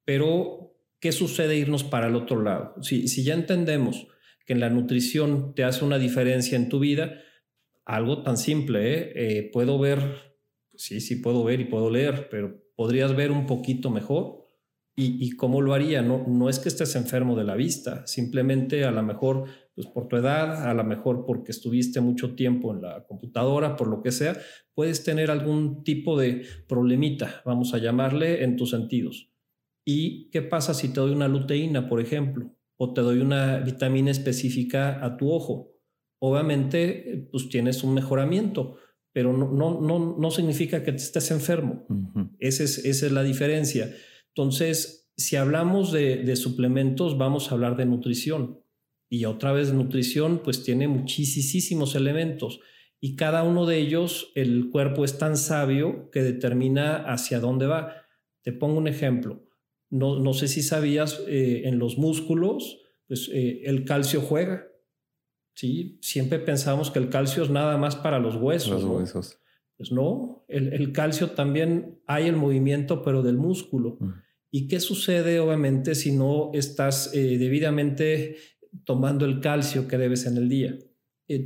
Pero, 0.05 0.77
¿qué 0.99 1.11
sucede 1.11 1.57
irnos 1.57 1.83
para 1.83 2.07
el 2.07 2.15
otro 2.15 2.43
lado? 2.43 2.75
Si, 2.83 3.07
si 3.07 3.23
ya 3.23 3.33
entendemos 3.33 4.05
que 4.45 4.53
en 4.53 4.59
la 4.59 4.69
nutrición 4.69 5.53
te 5.55 5.63
hace 5.63 5.85
una 5.85 5.97
diferencia 5.97 6.55
en 6.55 6.69
tu 6.69 6.79
vida, 6.79 7.19
algo 7.85 8.23
tan 8.23 8.37
simple, 8.37 8.93
¿eh? 8.93 9.11
Eh, 9.15 9.49
puedo 9.51 9.77
ver, 9.79 10.37
sí, 10.75 11.01
sí 11.01 11.17
puedo 11.17 11.43
ver 11.43 11.59
y 11.59 11.65
puedo 11.65 11.89
leer, 11.89 12.27
pero 12.29 12.61
podrías 12.75 13.15
ver 13.15 13.31
un 13.31 13.45
poquito 13.45 13.89
mejor. 13.89 14.43
¿Y, 14.95 15.31
cómo 15.37 15.59
lo 15.59 15.73
haría? 15.73 16.03
No, 16.03 16.23
no 16.27 16.49
es 16.49 16.59
que 16.59 16.69
estés 16.69 16.95
enfermo 16.95 17.35
de 17.35 17.43
la 17.43 17.55
vista, 17.55 18.05
simplemente 18.05 18.85
a 18.85 18.91
lo 18.91 19.01
mejor 19.01 19.45
pues 19.73 19.87
por 19.87 20.07
tu 20.07 20.17
edad, 20.17 20.69
a 20.69 20.73
lo 20.75 20.83
mejor 20.83 21.25
porque 21.25 21.51
estuviste 21.51 21.99
mucho 21.99 22.35
tiempo 22.35 22.71
en 22.71 22.83
la 22.83 23.03
computadora, 23.07 23.75
por 23.75 23.87
lo 23.87 24.03
que 24.03 24.11
sea, 24.11 24.37
puedes 24.75 25.03
tener 25.03 25.31
algún 25.31 25.83
tipo 25.83 26.15
de 26.19 26.45
problemita, 26.67 27.41
vamos 27.43 27.73
a 27.73 27.79
llamarle, 27.79 28.43
en 28.43 28.55
tus 28.55 28.69
sentidos. 28.69 29.31
¿Y 29.83 30.29
qué 30.29 30.43
pasa 30.43 30.75
si 30.75 30.89
te 30.89 30.99
doy 30.99 31.11
una 31.11 31.27
luteína, 31.27 31.89
por 31.89 31.99
ejemplo? 31.99 32.55
O 32.83 32.93
te 32.93 32.99
doy 32.99 33.19
una 33.19 33.59
vitamina 33.59 34.11
específica 34.11 35.03
a 35.05 35.15
tu 35.15 35.31
ojo. 35.31 35.71
Obviamente, 36.19 37.29
pues 37.31 37.47
tienes 37.47 37.81
un 37.83 37.93
mejoramiento, 37.93 38.77
pero 39.13 39.31
no, 39.31 39.51
no, 39.51 39.79
no, 39.79 40.17
no 40.19 40.31
significa 40.31 40.83
que 40.83 40.91
te 40.91 40.97
estés 40.97 41.31
enfermo. 41.31 41.85
esa, 42.39 42.63
es, 42.63 42.79
esa 42.79 43.05
es 43.05 43.11
la 43.13 43.23
diferencia. 43.23 43.89
Entonces, 44.35 45.11
si 45.15 45.37
hablamos 45.37 45.93
de, 45.93 46.17
de, 46.17 46.35
suplementos, 46.35 47.17
vamos 47.17 47.49
a 47.49 47.55
hablar 47.55 47.77
de 47.77 47.85
nutrición. 47.85 48.59
Y 49.09 49.25
otra 49.25 49.53
vez, 49.53 49.71
nutrición, 49.71 50.41
pues 50.43 50.63
tiene 50.63 50.89
muchísimos 50.89 51.95
elementos. 51.95 52.59
Y 52.99 53.15
cada 53.15 53.43
uno 53.43 53.65
de 53.65 53.77
ellos, 53.77 54.31
el 54.35 54.69
cuerpo 54.71 55.05
es 55.05 55.17
tan 55.17 55.37
sabio 55.37 56.09
que 56.11 56.21
determina 56.21 56.97
hacia 56.97 57.39
dónde 57.39 57.65
va. 57.65 57.93
Te 58.41 58.51
pongo 58.51 58.77
un 58.77 58.87
ejemplo. 58.87 59.42
No, 59.93 60.33
sé 60.33 60.47
si 60.47 60.63
sabías, 60.63 61.21
eh, 61.27 61.61
en 61.65 61.77
los 61.77 61.99
músculos, 61.99 62.79
pues 63.07 63.29
eh, 63.31 63.61
el 63.65 63.85
calcio 63.85 64.21
juega. 64.21 64.67
¿sí? 65.53 65.99
Siempre 66.01 66.39
pensamos 66.39 66.89
que 66.89 66.97
el 66.97 67.09
calcio 67.09 67.43
es 67.43 67.51
nada 67.51 67.77
más 67.77 67.95
para 67.95 68.17
los 68.17 68.35
huesos. 68.35 68.81
Los 68.81 68.85
huesos. 68.85 69.39
Pues 69.77 69.91
no, 69.91 70.45
el, 70.47 70.91
calcio 70.93 71.31
también 71.31 72.01
hay 72.07 72.27
el 72.27 72.35
movimiento, 72.35 73.03
pero 73.03 73.21
del 73.21 73.37
músculo. 73.37 73.97
Mm. 73.99 74.09
¿Y 74.49 74.67
qué 74.67 74.79
sucede, 74.79 75.39
obviamente, 75.39 75.93
si 75.93 76.11
no 76.11 76.49
estás 76.55 77.13
eh, 77.13 77.37
debidamente 77.37 78.37
tomando 78.85 79.25
el 79.25 79.41
calcio 79.41 79.87
que 79.87 79.99
debes 79.99 80.25
en 80.25 80.37
el 80.37 80.49
día? 80.49 80.75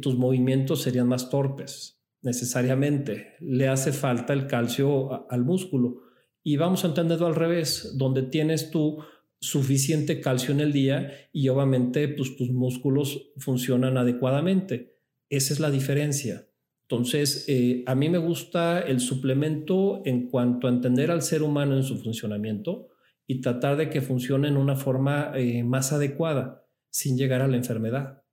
tus 0.02 0.18
movimientos 0.18 0.82
serían 0.82 1.08
más 1.08 1.30
torpes, 1.30 2.02
necesariamente. 2.22 3.36
Le 3.40 3.70
hace 3.70 3.94
falta 3.94 4.34
el 4.34 4.48
calcio 4.48 5.30
al 5.32 5.46
músculo. 5.46 6.07
Y 6.48 6.56
vamos 6.56 6.86
a 6.86 6.88
entenderlo 6.88 7.28
al 7.28 7.36
revés, 7.36 7.98
donde 7.98 8.22
tienes 8.22 8.72
tú 8.72 9.00
suficiente 9.38 10.22
calcio 10.22 10.54
en 10.54 10.62
el 10.62 10.72
día 10.72 11.12
y 11.34 11.50
obviamente 11.50 12.08
pues, 12.08 12.38
tus 12.38 12.52
músculos 12.52 13.34
funcionan 13.36 13.98
adecuadamente. 13.98 14.96
Esa 15.28 15.54
es 15.54 15.60
la 15.60 15.70
diferencia. 15.70 16.48
Entonces, 16.84 17.44
eh, 17.50 17.84
a 17.86 17.96
mí 17.96 18.08
me 18.08 18.18
gusta 18.18 18.80
el 18.80 19.02
suplemento 19.02 20.02
en 20.06 20.30
cuanto 20.30 20.68
a 20.68 20.70
entender 20.70 21.12
al 21.12 21.22
ser 21.22 21.44
humano 21.44 21.76
en 21.76 21.84
su 21.84 21.98
funcionamiento 21.98 22.92
y 23.28 23.42
tratar 23.42 23.76
de 23.76 23.90
que 23.90 24.00
funcione 24.00 24.48
en 24.48 24.56
una 24.56 24.78
forma 24.78 25.34
eh, 25.36 25.66
más 25.66 25.92
adecuada, 25.92 26.66
sin 26.90 27.18
llegar 27.18 27.42
a 27.42 27.50
la 27.50 27.58
enfermedad. 27.58 28.24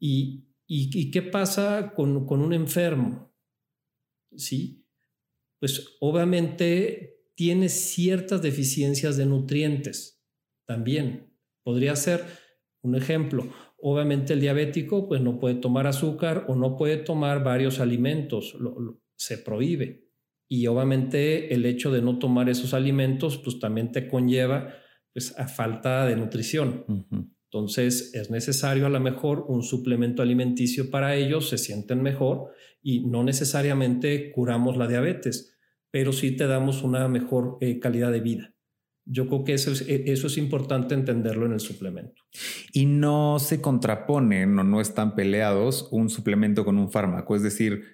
Y, 0.00 0.48
y, 0.66 1.12
qué 1.12 1.22
pasa 1.22 1.92
con, 1.94 2.26
con 2.26 2.40
un 2.40 2.52
enfermo? 2.52 3.32
Sí, 4.34 4.84
pues 5.60 5.96
obviamente 6.00 7.17
tiene 7.38 7.68
ciertas 7.68 8.42
deficiencias 8.42 9.16
de 9.16 9.24
nutrientes 9.24 10.20
también. 10.66 11.32
Podría 11.62 11.94
ser 11.94 12.24
un 12.82 12.96
ejemplo. 12.96 13.48
Obviamente 13.80 14.32
el 14.32 14.40
diabético 14.40 15.06
pues 15.06 15.20
no 15.20 15.38
puede 15.38 15.54
tomar 15.54 15.86
azúcar 15.86 16.46
o 16.48 16.56
no 16.56 16.76
puede 16.76 16.96
tomar 16.96 17.44
varios 17.44 17.78
alimentos, 17.78 18.56
se 19.14 19.38
prohíbe. 19.38 20.08
Y 20.50 20.66
obviamente 20.66 21.54
el 21.54 21.64
hecho 21.64 21.92
de 21.92 22.02
no 22.02 22.18
tomar 22.18 22.48
esos 22.48 22.74
alimentos 22.74 23.38
pues 23.38 23.60
también 23.60 23.92
te 23.92 24.08
conlleva 24.08 24.74
pues 25.12 25.38
a 25.38 25.46
falta 25.46 26.06
de 26.06 26.16
nutrición. 26.16 26.84
Entonces 27.52 28.14
es 28.14 28.32
necesario 28.32 28.84
a 28.86 28.90
lo 28.90 28.98
mejor 28.98 29.44
un 29.46 29.62
suplemento 29.62 30.22
alimenticio 30.22 30.90
para 30.90 31.14
ellos, 31.14 31.48
se 31.50 31.58
sienten 31.58 32.02
mejor 32.02 32.50
y 32.82 33.06
no 33.06 33.22
necesariamente 33.22 34.32
curamos 34.32 34.76
la 34.76 34.88
diabetes 34.88 35.54
pero 35.90 36.12
sí 36.12 36.36
te 36.36 36.46
damos 36.46 36.82
una 36.82 37.08
mejor 37.08 37.58
eh, 37.60 37.78
calidad 37.78 38.12
de 38.12 38.20
vida. 38.20 38.54
Yo 39.04 39.26
creo 39.26 39.44
que 39.44 39.54
eso 39.54 39.72
es, 39.72 39.88
e, 39.88 40.12
eso 40.12 40.26
es 40.26 40.36
importante 40.36 40.94
entenderlo 40.94 41.46
en 41.46 41.52
el 41.52 41.60
suplemento. 41.60 42.22
Y 42.72 42.86
no 42.86 43.38
se 43.38 43.60
contraponen 43.60 44.58
o 44.58 44.64
no 44.64 44.80
están 44.80 45.14
peleados 45.14 45.88
un 45.90 46.10
suplemento 46.10 46.64
con 46.64 46.78
un 46.78 46.90
fármaco. 46.90 47.34
Es 47.34 47.42
decir, 47.42 47.84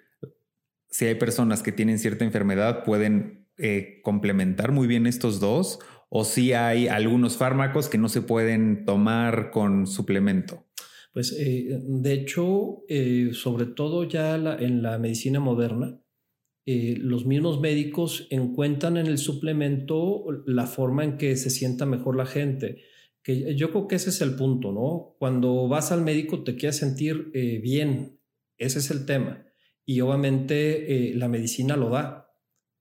si 0.88 1.06
hay 1.06 1.14
personas 1.16 1.62
que 1.62 1.72
tienen 1.72 1.98
cierta 1.98 2.24
enfermedad, 2.24 2.84
pueden 2.84 3.48
eh, 3.58 4.00
complementar 4.02 4.72
muy 4.72 4.86
bien 4.86 5.06
estos 5.06 5.38
dos, 5.38 5.78
o 6.08 6.24
si 6.24 6.52
hay 6.52 6.88
algunos 6.88 7.36
fármacos 7.36 7.88
que 7.88 7.98
no 7.98 8.08
se 8.08 8.22
pueden 8.22 8.84
tomar 8.84 9.50
con 9.50 9.86
suplemento. 9.86 10.64
Pues 11.12 11.32
eh, 11.38 11.80
de 11.80 12.12
hecho, 12.12 12.84
eh, 12.88 13.30
sobre 13.32 13.66
todo 13.66 14.04
ya 14.04 14.34
en 14.34 14.82
la 14.82 14.98
medicina 14.98 15.38
moderna, 15.38 16.00
los 16.66 17.26
mismos 17.26 17.60
médicos 17.60 18.26
encuentran 18.30 18.96
en 18.96 19.06
el 19.06 19.18
suplemento 19.18 20.24
la 20.46 20.66
forma 20.66 21.04
en 21.04 21.18
que 21.18 21.36
se 21.36 21.50
sienta 21.50 21.86
mejor 21.86 22.16
la 22.16 22.26
gente. 22.26 22.82
Que 23.22 23.54
yo 23.54 23.70
creo 23.70 23.88
que 23.88 23.96
ese 23.96 24.10
es 24.10 24.20
el 24.20 24.34
punto, 24.34 24.72
¿no? 24.72 25.16
Cuando 25.18 25.68
vas 25.68 25.92
al 25.92 26.02
médico 26.02 26.42
te 26.42 26.56
quieres 26.56 26.76
sentir 26.76 27.30
bien, 27.62 28.18
ese 28.58 28.78
es 28.78 28.90
el 28.90 29.06
tema. 29.06 29.46
Y 29.84 30.00
obviamente 30.00 31.12
la 31.14 31.28
medicina 31.28 31.76
lo 31.76 31.90
da 31.90 32.24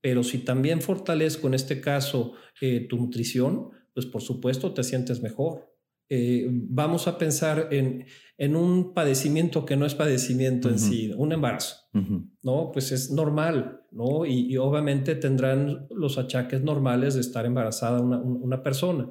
pero 0.04 0.22
si 0.22 0.40
también 0.40 0.82
fortalezco 0.82 1.48
en 1.48 1.54
este 1.54 1.80
caso 1.80 2.34
eh, 2.60 2.88
tu 2.90 2.98
nutrición, 2.98 3.70
pues 3.94 4.06
por 4.06 4.22
supuesto 4.22 4.74
te 4.74 4.84
sientes 4.84 5.22
mejor. 5.22 5.73
Eh, 6.10 6.48
vamos 6.50 7.08
a 7.08 7.18
pensar 7.18 7.70
en, 7.72 8.06
en, 8.38 8.56
un 8.56 8.94
padecimiento 8.94 9.66
que 9.66 9.76
no 9.76 9.86
es 9.86 9.96
padecimiento 9.96 10.70
en 10.70 10.78
sí, 10.78 11.12
un 11.16 11.32
embarazo, 11.32 11.78
¿no? 12.44 12.72
Pues 12.72 12.92
es 12.92 13.10
normal, 13.10 13.82
¿no? 13.92 14.26
Y, 14.26 14.58
obviamente 14.58 15.16
tendrán 15.16 15.88
los 15.90 16.18
achaques 16.18 16.62
normales 16.62 17.16
de 17.16 17.22
estar 17.22 17.46
embarazada 17.46 18.02
una, 18.02 18.20
una, 18.20 18.62
persona. 18.62 19.10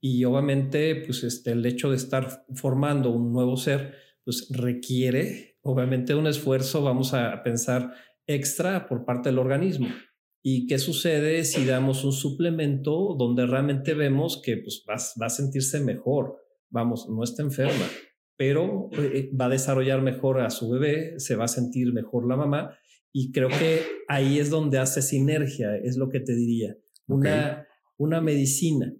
Y 0.00 0.24
obviamente, 0.24 0.96
pues 1.06 1.22
este, 1.22 1.52
el 1.52 1.64
hecho 1.64 1.90
de 1.90 1.96
estar 1.96 2.44
formando 2.54 3.10
un 3.10 3.32
nuevo 3.32 3.56
ser, 3.56 3.94
pues 4.24 4.48
requiere, 4.50 5.58
obviamente, 5.62 6.14
un 6.14 6.26
esfuerzo, 6.26 6.82
vamos 6.82 7.14
a 7.14 7.42
pensar, 7.42 7.94
extra 8.26 8.88
por 8.88 9.04
parte 9.04 9.28
del 9.28 9.38
organismo. 9.38 9.88
¿Y 10.44 10.66
qué 10.66 10.78
sucede 10.78 11.44
si 11.44 11.64
damos 11.64 12.04
un 12.04 12.12
suplemento 12.12 13.14
donde 13.16 13.46
realmente 13.46 13.94
vemos 13.94 14.42
que 14.42 14.56
pues, 14.56 14.84
va, 14.88 14.96
va 15.20 15.26
a 15.26 15.30
sentirse 15.30 15.80
mejor? 15.80 16.36
Vamos, 16.68 17.08
no 17.08 17.22
está 17.22 17.42
enferma, 17.42 17.86
pero 18.36 18.88
eh, 18.92 19.30
va 19.38 19.44
a 19.44 19.50
desarrollar 19.50 20.02
mejor 20.02 20.40
a 20.40 20.50
su 20.50 20.68
bebé, 20.70 21.20
se 21.20 21.36
va 21.36 21.44
a 21.44 21.48
sentir 21.48 21.92
mejor 21.92 22.26
la 22.26 22.36
mamá 22.36 22.76
y 23.12 23.30
creo 23.30 23.48
que 23.48 23.82
ahí 24.08 24.38
es 24.38 24.50
donde 24.50 24.78
hace 24.78 25.02
sinergia, 25.02 25.76
es 25.76 25.96
lo 25.96 26.08
que 26.08 26.18
te 26.18 26.34
diría. 26.34 26.76
Una, 27.06 27.68
una 27.98 28.20
medicina 28.20 28.92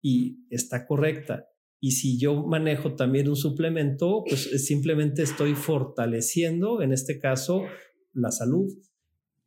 y 0.00 0.46
está 0.50 0.86
correcta. 0.86 1.48
Y 1.80 1.90
si 1.92 2.18
yo 2.18 2.46
manejo 2.46 2.94
también 2.94 3.28
un 3.28 3.36
suplemento, 3.36 4.24
pues 4.26 4.64
simplemente 4.64 5.22
estoy 5.22 5.54
fortaleciendo, 5.54 6.80
en 6.80 6.92
este 6.92 7.18
caso, 7.18 7.64
la 8.12 8.30
salud 8.30 8.72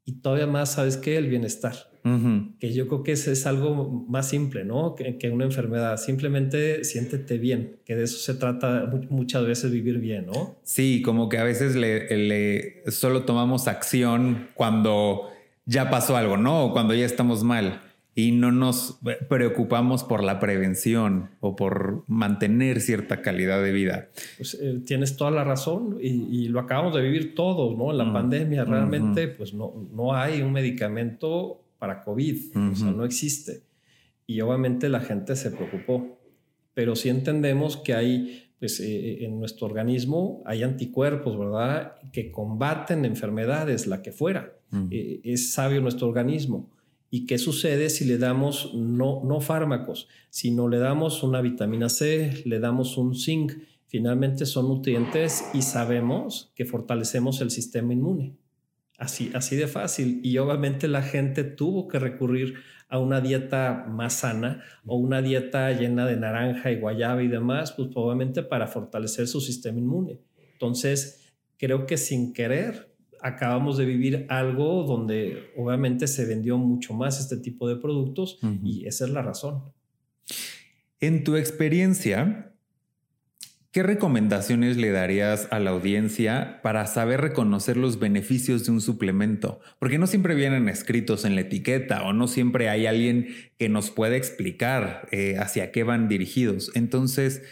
y 0.06 0.22
todavía 0.22 0.48
más, 0.48 0.74
¿sabes 0.74 0.98
qué? 0.98 1.18
El 1.18 1.28
bienestar. 1.28 1.76
Que 2.60 2.74
yo 2.74 2.88
creo 2.88 3.04
que 3.04 3.12
ese 3.12 3.34
es 3.34 3.46
algo 3.46 4.06
más 4.08 4.28
simple, 4.28 4.66
¿no? 4.66 4.96
Que, 4.96 5.30
una 5.30 5.46
enfermedad. 5.46 5.98
Simplemente 5.98 6.84
siéntete 6.84 7.38
bien, 7.38 7.82
que 7.86 7.96
de 7.96 8.06
eso 8.06 8.18
se 8.18 8.34
trata 8.34 8.90
muchas 9.10 9.46
veces 9.46 9.72
vivir 9.72 10.00
bien, 10.00 10.26
¿no? 10.26 10.58
Sí, 10.64 11.04
como 11.04 11.30
que 11.30 11.38
a 11.38 11.44
veces 11.44 11.76
le 11.76 12.82
solo 12.90 13.26
tomamos 13.26 13.68
acción 13.68 14.48
cuando 14.56 15.30
ya 15.66 15.92
pasó 15.92 16.18
algo, 16.18 16.36
¿no? 16.36 16.66
O 16.66 16.74
cuando 16.74 16.96
ya 16.96 17.06
estamos 17.06 17.44
mal 17.44 17.80
y 18.20 18.32
no 18.34 18.52
nos 18.52 19.00
preocupamos 19.30 20.04
por 20.04 20.24
la 20.24 20.40
prevención 20.40 21.30
o 21.40 21.56
por 21.56 22.04
mantener 22.08 22.82
cierta 22.82 23.22
calidad 23.22 23.64
de 23.64 23.72
vida. 23.72 24.10
Pues 24.36 24.56
eh, 24.56 24.82
tienes 24.86 25.16
toda 25.16 25.32
la 25.32 25.46
razón 25.46 25.98
y, 26.02 26.50
lo 26.50 26.60
acabamos 26.60 26.94
de 26.96 27.02
vivir 27.02 27.34
todos, 27.34 27.78
¿no? 27.78 27.92
En 27.92 27.98
la 27.98 28.12
pandemia 28.12 28.66
realmente 28.66 29.28
pues 29.30 29.54
no, 29.54 29.74
no 29.94 30.16
hay 30.16 30.42
un 30.42 30.52
medicamento 30.52 31.62
para 31.78 32.04
COVID, 32.04 32.58
o 32.72 32.76
sea, 32.76 32.92
no 32.92 33.06
existe. 33.06 33.62
Y 34.28 34.42
obviamente 34.42 34.90
la 34.90 35.00
gente 35.00 35.36
se 35.36 35.52
preocupó, 35.52 36.20
pero 36.74 36.96
sí 36.96 37.08
entendemos 37.08 37.78
que 37.78 37.94
hay 37.94 38.50
pues 38.60 38.82
eh, 38.82 39.24
en 39.24 39.40
nuestro 39.40 39.68
organismo 39.68 40.44
hay 40.46 40.64
anticuerpos, 40.64 41.40
¿verdad? 41.40 41.94
Que 42.12 42.32
combaten 42.32 43.06
enfermedades, 43.06 43.88
la 43.88 44.02
que 44.02 44.12
fuera. 44.12 44.54
Eh, 44.92 45.22
es 45.24 45.54
sabio 45.54 45.80
nuestro 45.80 46.08
organismo. 46.08 46.70
¿Y 47.12 47.26
qué 47.26 47.38
sucede 47.38 47.90
si 47.90 48.06
le 48.06 48.18
damos 48.18 48.74
no, 48.76 49.22
no 49.24 49.42
fármacos, 49.42 50.08
sino 50.30 50.68
le 50.68 50.78
damos 50.78 51.24
una 51.24 51.42
vitamina 51.42 51.90
C, 51.90 52.44
le 52.46 52.60
damos 52.60 52.98
un 52.98 53.16
zinc? 53.16 53.54
Finalmente 53.88 54.46
son 54.46 54.68
nutrientes 54.68 55.50
y 55.54 55.64
sabemos 55.64 56.52
que 56.56 56.66
fortalecemos 56.66 57.42
el 57.42 57.50
sistema 57.50 57.94
inmune. 57.94 58.36
Así, 59.00 59.32
así 59.34 59.56
de 59.56 59.68
fácil. 59.68 60.20
Y 60.24 60.38
obviamente 60.38 60.88
la 60.88 61.02
gente 61.02 61.44
tuvo 61.44 61.88
que 61.88 61.98
recurrir 61.98 62.56
a 62.90 63.00
una 63.00 63.22
dieta 63.22 63.86
más 63.88 64.14
sana 64.14 64.64
o 64.86 64.98
una 64.98 65.22
dieta 65.22 65.72
llena 65.72 66.06
de 66.06 66.18
naranja 66.18 66.72
y 66.72 66.80
guayaba 66.80 67.24
y 67.24 67.28
demás, 67.28 67.72
pues 67.72 67.90
obviamente 67.96 68.44
para 68.44 68.68
fortalecer 68.68 69.28
su 69.28 69.42
sistema 69.42 69.80
inmune. 69.80 70.20
Entonces, 70.54 71.32
creo 71.58 71.86
que 71.86 71.98
sin 71.98 72.34
querer 72.34 72.89
acabamos 73.22 73.78
de 73.78 73.86
vivir 73.86 74.26
algo 74.30 74.84
donde 74.84 75.52
obviamente 75.58 76.08
se 76.08 76.26
vendió 76.26 76.58
mucho 76.58 76.94
más 76.94 77.20
este 77.20 77.38
tipo 77.38 77.68
de 77.68 77.76
productos 77.76 78.40
y 78.64 78.86
esa 78.86 79.06
es 79.06 79.12
la 79.12 79.22
razón. 79.22 79.64
En 81.00 81.24
tu 81.24 81.36
experiencia, 81.38 82.54
¿qué 83.72 83.84
recomendaciones 83.84 84.78
le 84.78 84.92
darías 84.92 85.48
a 85.52 85.60
la 85.60 85.72
audiencia 85.72 86.60
para 86.62 86.86
saber 86.88 87.22
reconocer 87.22 87.78
los 87.78 88.00
beneficios 88.00 88.66
de 88.66 88.72
un 88.72 88.82
suplemento? 88.82 89.62
Porque 89.80 89.98
no 89.98 90.08
siempre 90.08 90.36
vienen 90.36 90.68
escritos 90.68 91.24
en 91.24 91.36
la 91.36 91.42
etiqueta 91.42 92.04
o 92.04 92.14
no 92.14 92.28
siempre 92.28 92.68
hay 92.68 92.86
alguien 92.86 93.28
que 93.58 93.70
nos 93.70 93.92
pueda 93.92 94.18
explicar 94.18 95.08
eh, 95.12 95.38
hacia 95.38 95.72
qué 95.72 95.84
van 95.84 96.10
dirigidos. 96.10 96.72
Entonces, 96.76 97.44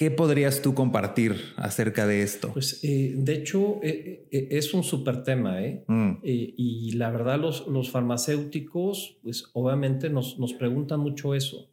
¿Qué 0.00 0.10
podrías 0.10 0.62
tú 0.62 0.72
compartir 0.72 1.36
acerca 1.56 2.06
de 2.06 2.22
esto? 2.22 2.54
Pues 2.54 2.82
eh, 2.82 3.12
de 3.18 3.34
hecho 3.34 3.80
eh, 3.82 4.26
eh, 4.30 4.48
es 4.52 4.72
un 4.72 4.82
súper 4.82 5.24
tema, 5.24 5.62
¿eh? 5.62 5.84
Mm. 5.86 6.20
y 6.22 6.92
la 6.92 7.10
verdad 7.10 7.38
los, 7.38 7.66
los 7.68 7.90
farmacéuticos, 7.90 9.18
pues 9.22 9.50
obviamente 9.52 10.08
nos, 10.08 10.38
nos 10.38 10.54
preguntan 10.54 11.00
mucho 11.00 11.34
eso. 11.34 11.68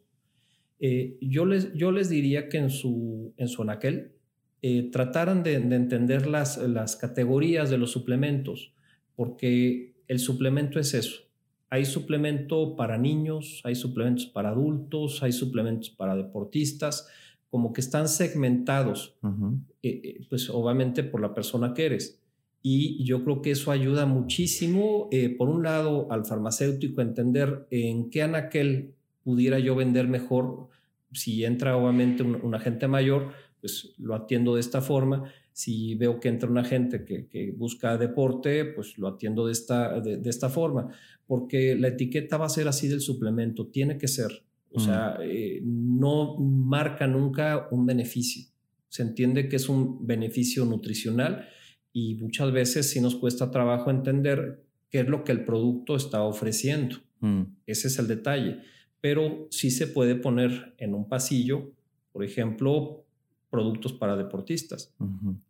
yo, 0.78 1.46
les, 1.46 1.72
yo 1.72 1.90
les 1.90 2.10
diría 2.10 2.50
que 2.50 2.58
en 2.58 2.68
su, 2.68 3.32
en 3.38 3.48
su 3.48 3.62
anaquel 3.62 4.12
trataran 4.92 5.42
de, 5.42 5.58
de, 5.60 5.76
entender 5.76 6.26
las, 6.26 6.58
las 6.58 6.96
categorías 6.96 7.70
de 7.70 7.78
los 7.78 7.92
suplementos, 7.92 8.74
porque 9.16 9.94
el 10.06 10.18
suplemento 10.18 10.78
es 10.78 10.92
eso. 10.92 11.22
Hay 11.70 11.86
suplemento 11.86 12.76
para 12.76 12.98
niños, 12.98 13.62
hay 13.64 13.74
suplementos 13.74 14.26
para 14.26 14.50
adultos, 14.50 15.22
hay 15.22 15.32
suplementos 15.32 15.88
para 15.88 16.14
deportistas 16.14 17.08
como 17.50 17.72
que 17.72 17.80
están 17.80 18.08
segmentados, 18.08 19.16
eh, 19.82 20.00
eh, 20.04 20.26
pues 20.28 20.50
obviamente 20.50 21.02
por 21.02 21.20
la 21.20 21.34
persona 21.34 21.72
que 21.74 21.86
eres. 21.86 22.20
Y 22.60 23.04
yo 23.04 23.24
creo 23.24 23.40
que 23.40 23.52
eso 23.52 23.70
ayuda 23.70 24.04
muchísimo, 24.04 25.08
eh, 25.12 25.30
por 25.30 25.48
un 25.48 25.62
lado, 25.62 26.10
al 26.10 26.26
farmacéutico 26.26 27.00
a 27.00 27.04
entender 27.04 27.66
en 27.70 28.10
qué 28.10 28.22
anaquel 28.22 28.94
pudiera 29.22 29.58
yo 29.58 29.76
vender 29.76 30.08
mejor. 30.08 30.68
Si 31.12 31.44
entra 31.44 31.76
obviamente 31.76 32.22
un, 32.22 32.54
agente 32.54 32.88
mayor, 32.88 33.32
pues 33.60 33.94
lo 33.96 34.14
atiendo 34.14 34.54
de 34.54 34.60
esta 34.60 34.82
forma. 34.82 35.32
Si 35.52 35.94
veo 35.94 36.20
que 36.20 36.28
entra 36.28 36.50
un 36.50 36.58
agente 36.58 37.04
que, 37.04 37.54
busca 37.56 37.96
deporte, 37.96 38.66
pues 38.66 38.98
lo 38.98 39.08
atiendo 39.08 39.46
de 39.46 39.52
esta, 39.52 40.00
de 40.00 40.28
esta 40.28 40.48
forma, 40.48 40.88
porque 41.26 41.74
la 41.76 41.88
etiqueta 41.88 42.36
va 42.36 42.46
a 42.46 42.50
ser 42.50 42.68
así 42.68 42.88
del 42.88 43.00
suplemento, 43.00 43.68
tiene 43.68 43.96
que 43.96 44.08
ser. 44.08 44.44
O 44.70 44.80
sea, 44.80 45.18
eh, 45.22 45.60
no 45.64 46.36
marca 46.36 47.06
nunca 47.06 47.68
un 47.70 47.86
beneficio. 47.86 48.44
Se 48.88 49.02
entiende 49.02 49.48
que 49.48 49.56
es 49.56 49.68
un 49.68 50.06
beneficio 50.06 50.64
nutricional 50.64 51.48
y 51.92 52.14
muchas 52.16 52.52
veces 52.52 52.90
sí 52.90 53.00
nos 53.00 53.16
cuesta 53.16 53.50
trabajo 53.50 53.90
entender 53.90 54.64
qué 54.90 55.00
es 55.00 55.08
lo 55.08 55.24
que 55.24 55.32
el 55.32 55.44
producto 55.44 55.96
está 55.96 56.22
ofreciendo. 56.22 56.96
Mm. 57.20 57.42
Ese 57.66 57.88
es 57.88 57.98
el 57.98 58.08
detalle. 58.08 58.60
Pero 59.00 59.46
sí 59.50 59.70
se 59.70 59.86
puede 59.86 60.16
poner 60.16 60.74
en 60.78 60.94
un 60.94 61.08
pasillo, 61.08 61.72
por 62.12 62.24
ejemplo, 62.24 63.04
productos 63.50 63.92
para 63.92 64.16
deportistas. 64.16 64.94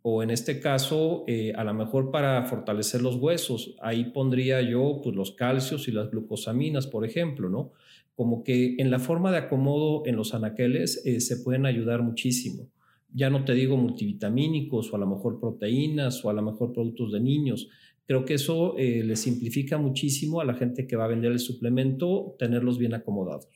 O 0.01 0.23
en 0.23 0.29
este 0.29 0.59
caso, 0.59 1.25
eh, 1.27 1.51
a 1.55 1.63
lo 1.63 1.73
mejor 1.73 2.11
para 2.11 2.43
fortalecer 2.43 3.01
los 3.01 3.15
huesos, 3.15 3.75
ahí 3.81 4.05
pondría 4.05 4.61
yo 4.61 5.01
pues, 5.03 5.15
los 5.15 5.31
calcios 5.31 5.87
y 5.87 5.91
las 5.91 6.09
glucosaminas, 6.09 6.87
por 6.87 7.05
ejemplo, 7.05 7.49
¿no? 7.49 7.73
Como 8.19 8.43
que 8.43 8.75
en 8.79 8.91
la 8.91 8.99
forma 8.99 9.31
de 9.31 9.37
acomodo 9.37 10.03
en 10.05 10.17
los 10.17 10.33
anaqueles 10.33 11.01
eh, 11.05 11.21
se 11.21 11.37
pueden 11.37 11.65
ayudar 11.65 12.03
muchísimo. 12.03 12.69
Ya 13.13 13.29
no 13.29 13.45
te 13.45 13.53
digo 13.53 13.77
multivitamínicos 13.77 14.91
o 14.91 14.97
a 14.97 14.99
lo 14.99 15.07
mejor 15.07 15.39
proteínas 15.39 16.25
o 16.25 16.29
a 16.29 16.33
lo 16.33 16.41
mejor 16.41 16.73
productos 16.73 17.13
de 17.13 17.21
niños. 17.21 17.69
Creo 18.05 18.25
que 18.25 18.33
eso 18.33 18.77
eh, 18.77 19.03
le 19.05 19.15
simplifica 19.15 19.77
muchísimo 19.77 20.41
a 20.41 20.43
la 20.43 20.53
gente 20.55 20.85
que 20.85 20.97
va 20.97 21.05
a 21.05 21.07
vender 21.07 21.31
el 21.31 21.39
suplemento 21.39 22.35
tenerlos 22.37 22.77
bien 22.77 22.93
acomodados. 22.93 23.47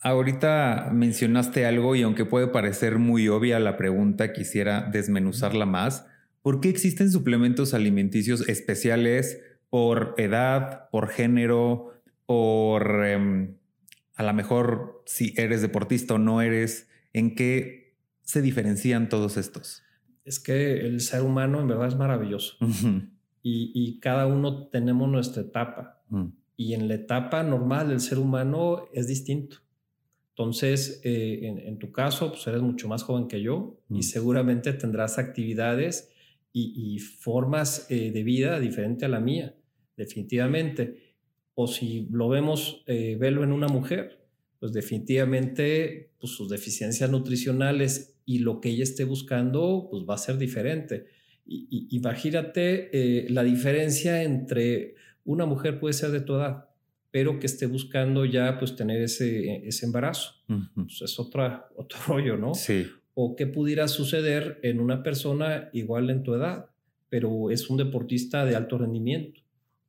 Ahorita 0.00 0.92
mencionaste 0.94 1.66
algo 1.66 1.96
y 1.96 2.02
aunque 2.02 2.24
puede 2.24 2.46
parecer 2.46 3.00
muy 3.00 3.26
obvia 3.26 3.58
la 3.58 3.76
pregunta, 3.76 4.32
quisiera 4.32 4.88
desmenuzarla 4.92 5.66
más 5.66 6.06
¿Por 6.46 6.60
qué 6.60 6.68
existen 6.68 7.10
suplementos 7.10 7.74
alimenticios 7.74 8.48
especiales 8.48 9.42
por 9.68 10.14
edad, 10.16 10.88
por 10.92 11.08
género, 11.08 11.95
por 12.26 13.04
em, 13.06 13.56
a 14.14 14.22
lo 14.22 14.34
mejor 14.34 15.02
si 15.06 15.32
eres 15.36 15.62
deportista 15.62 16.14
o 16.14 16.18
no 16.18 16.42
eres? 16.42 16.88
¿En 17.12 17.34
qué 17.34 17.96
se 18.22 18.42
diferencian 18.42 19.08
todos 19.08 19.36
estos? 19.36 19.82
Es 20.24 20.40
que 20.40 20.80
el 20.80 21.00
ser 21.00 21.22
humano 21.22 21.60
en 21.60 21.68
verdad 21.68 21.88
es 21.88 21.96
maravilloso 21.96 22.56
y, 23.48 24.00
cada 24.00 24.26
uno 24.26 24.66
tenemos 24.68 25.08
nuestra 25.08 25.42
etapa 25.42 26.02
mm. 26.08 26.24
y 26.56 26.74
en 26.74 26.88
la 26.88 26.94
etapa 26.94 27.44
normal 27.44 27.88
del 27.88 28.00
ser 28.00 28.18
humano 28.18 28.88
es 28.92 29.06
distinto. 29.06 29.58
Entonces, 30.30 31.00
eh, 31.04 31.62
en, 31.64 31.78
tu 31.78 31.92
caso, 31.92 32.30
pues 32.30 32.46
eres 32.46 32.60
mucho 32.60 32.88
más 32.88 33.04
joven 33.04 33.28
que 33.28 33.40
yo 33.40 33.78
y 33.88 33.98
mm. 33.98 34.02
seguramente 34.02 34.72
tendrás 34.72 35.18
actividades 35.18 36.12
y, 36.52 36.98
formas 36.98 37.86
eh, 37.90 38.10
de 38.10 38.22
vida 38.22 38.58
diferente 38.58 39.04
a 39.04 39.08
la 39.08 39.20
mía, 39.20 39.54
definitivamente. 39.96 41.05
O 41.56 41.66
si 41.66 42.06
lo 42.12 42.28
vemos, 42.28 42.84
eh, 42.86 43.16
verlo 43.18 43.42
en 43.42 43.50
una 43.50 43.66
mujer, 43.66 44.20
pues 44.60 44.72
definitivamente 44.72 46.12
pues 46.20 46.32
sus 46.32 46.48
deficiencias 46.48 47.10
nutricionales 47.10 48.14
y 48.24 48.38
lo 48.38 48.60
que 48.60 48.68
ella 48.68 48.84
esté 48.84 49.02
buscando, 49.02 49.88
pues 49.90 50.04
va 50.08 50.14
a 50.14 50.18
ser 50.18 50.38
diferente. 50.38 51.06
Y, 51.44 51.88
imagínate 51.90 52.90
eh, 52.92 53.26
la 53.30 53.42
diferencia 53.42 54.22
entre 54.22 54.94
una 55.24 55.46
mujer 55.46 55.80
puede 55.80 55.94
ser 55.94 56.12
de 56.12 56.20
tu 56.20 56.34
edad, 56.34 56.68
pero 57.10 57.40
que 57.40 57.46
esté 57.46 57.66
buscando 57.66 58.24
ya 58.24 58.58
pues 58.58 58.76
tener 58.76 59.02
ese, 59.02 59.66
ese 59.66 59.86
embarazo. 59.86 60.34
Pues, 60.74 61.02
es 61.02 61.18
otra, 61.18 61.68
otro 61.74 61.98
rollo, 62.06 62.36
¿no? 62.36 62.54
Sí 62.54 62.86
o 63.18 63.34
qué 63.34 63.46
pudiera 63.46 63.88
suceder 63.88 64.60
en 64.62 64.78
una 64.78 65.02
persona 65.02 65.70
igual 65.72 66.10
en 66.10 66.22
tu 66.22 66.34
edad, 66.34 66.66
pero 67.08 67.50
es 67.50 67.70
un 67.70 67.78
deportista 67.78 68.44
de 68.44 68.54
alto 68.54 68.76
rendimiento. 68.76 69.40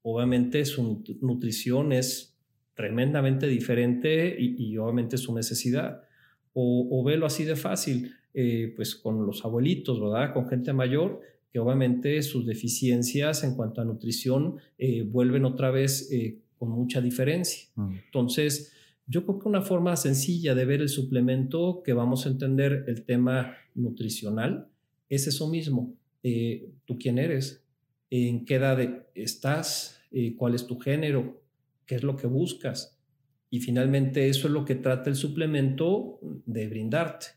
Obviamente 0.09 0.63
su 0.63 1.03
nutrición 1.19 1.91
es 1.91 2.33
tremendamente 2.75 3.45
diferente 3.45 4.37
y, 4.39 4.77
obviamente 4.77 5.17
su 5.17 5.35
necesidad. 5.35 6.01
O, 6.53 6.87
o, 6.89 7.03
velo 7.03 7.25
así 7.25 7.43
de 7.43 7.57
fácil, 7.57 8.13
eh, 8.33 8.71
pues 8.73 8.95
con 8.95 9.25
los 9.25 9.43
abuelitos, 9.43 9.99
¿verdad? 9.99 10.33
Con 10.33 10.47
gente 10.47 10.71
mayor, 10.71 11.19
que 11.51 11.59
obviamente 11.59 12.21
sus 12.21 12.45
deficiencias 12.45 13.43
en 13.43 13.55
cuanto 13.55 13.81
a 13.81 13.83
nutrición 13.83 14.55
eh, 14.77 15.01
vuelven 15.01 15.43
otra 15.43 15.71
vez 15.71 16.09
eh, 16.09 16.39
con 16.57 16.69
mucha 16.69 17.01
diferencia. 17.01 17.67
Mm. 17.75 17.95
Entonces, 18.05 18.71
yo 19.07 19.25
creo 19.25 19.39
que 19.39 19.49
una 19.49 19.61
forma 19.61 19.93
sencilla 19.97 20.55
de 20.55 20.63
ver 20.63 20.79
el 20.79 20.89
suplemento 20.89 21.81
que 21.83 21.91
vamos 21.91 22.25
a 22.25 22.29
entender 22.29 22.85
el 22.87 23.03
tema 23.03 23.57
nutricional 23.75 24.69
es 25.09 25.27
eso 25.27 25.49
mismo. 25.49 25.95
¿Tú 26.85 26.97
quién 26.97 27.17
eres? 27.17 27.63
¿En 28.09 28.45
qué 28.45 28.55
edad 28.55 29.05
estás? 29.15 29.96
Eh, 30.11 30.35
¿Cuál 30.35 30.55
es 30.55 30.65
tu 30.65 30.79
género? 30.79 31.41
¿Qué 31.85 31.95
es 31.95 32.03
lo 32.03 32.15
que 32.15 32.27
buscas? 32.27 32.97
Y 33.49 33.59
finalmente 33.59 34.27
eso 34.27 34.47
es 34.47 34.53
lo 34.53 34.65
que 34.65 34.75
trata 34.75 35.09
el 35.09 35.15
suplemento 35.15 36.19
de 36.45 36.67
brindarte. 36.67 37.27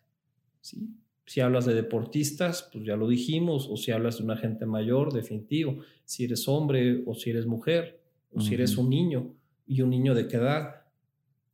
¿sí? 0.61 0.89
Si 1.25 1.41
hablas 1.41 1.65
de 1.67 1.75
deportistas, 1.75 2.69
pues 2.73 2.85
ya 2.85 2.97
lo 2.97 3.09
dijimos, 3.09 3.69
o 3.71 3.77
si 3.77 3.93
hablas 3.93 4.19
de 4.19 4.25
una 4.25 4.37
gente 4.37 4.67
mayor, 4.67 5.13
definitivo. 5.13 5.79
Si 6.05 6.25
eres 6.25 6.49
hombre 6.49 7.03
o 7.07 7.15
si 7.15 7.31
eres 7.31 7.47
mujer, 7.47 8.01
o 8.33 8.41
si 8.41 8.55
eres 8.55 8.77
un 8.77 8.91
niño, 8.91 9.35
y 9.71 9.83
un 9.83 9.91
niño 9.91 10.15
de 10.15 10.27
qué 10.27 10.37
edad, 10.37 10.80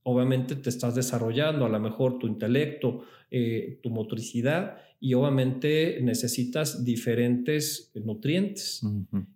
obviamente 0.06 0.54
te 0.54 0.70
estás 0.70 0.94
desarrollando, 0.94 1.66
a 1.66 1.68
lo 1.68 1.80
mejor 1.80 2.18
tu 2.18 2.28
intelecto, 2.28 3.02
eh, 3.28 3.80
tu 3.82 3.90
motricidad, 3.90 4.76
y 5.00 5.14
obviamente 5.14 5.98
necesitas 6.00 6.84
diferentes 6.84 7.90
nutrientes. 7.94 8.82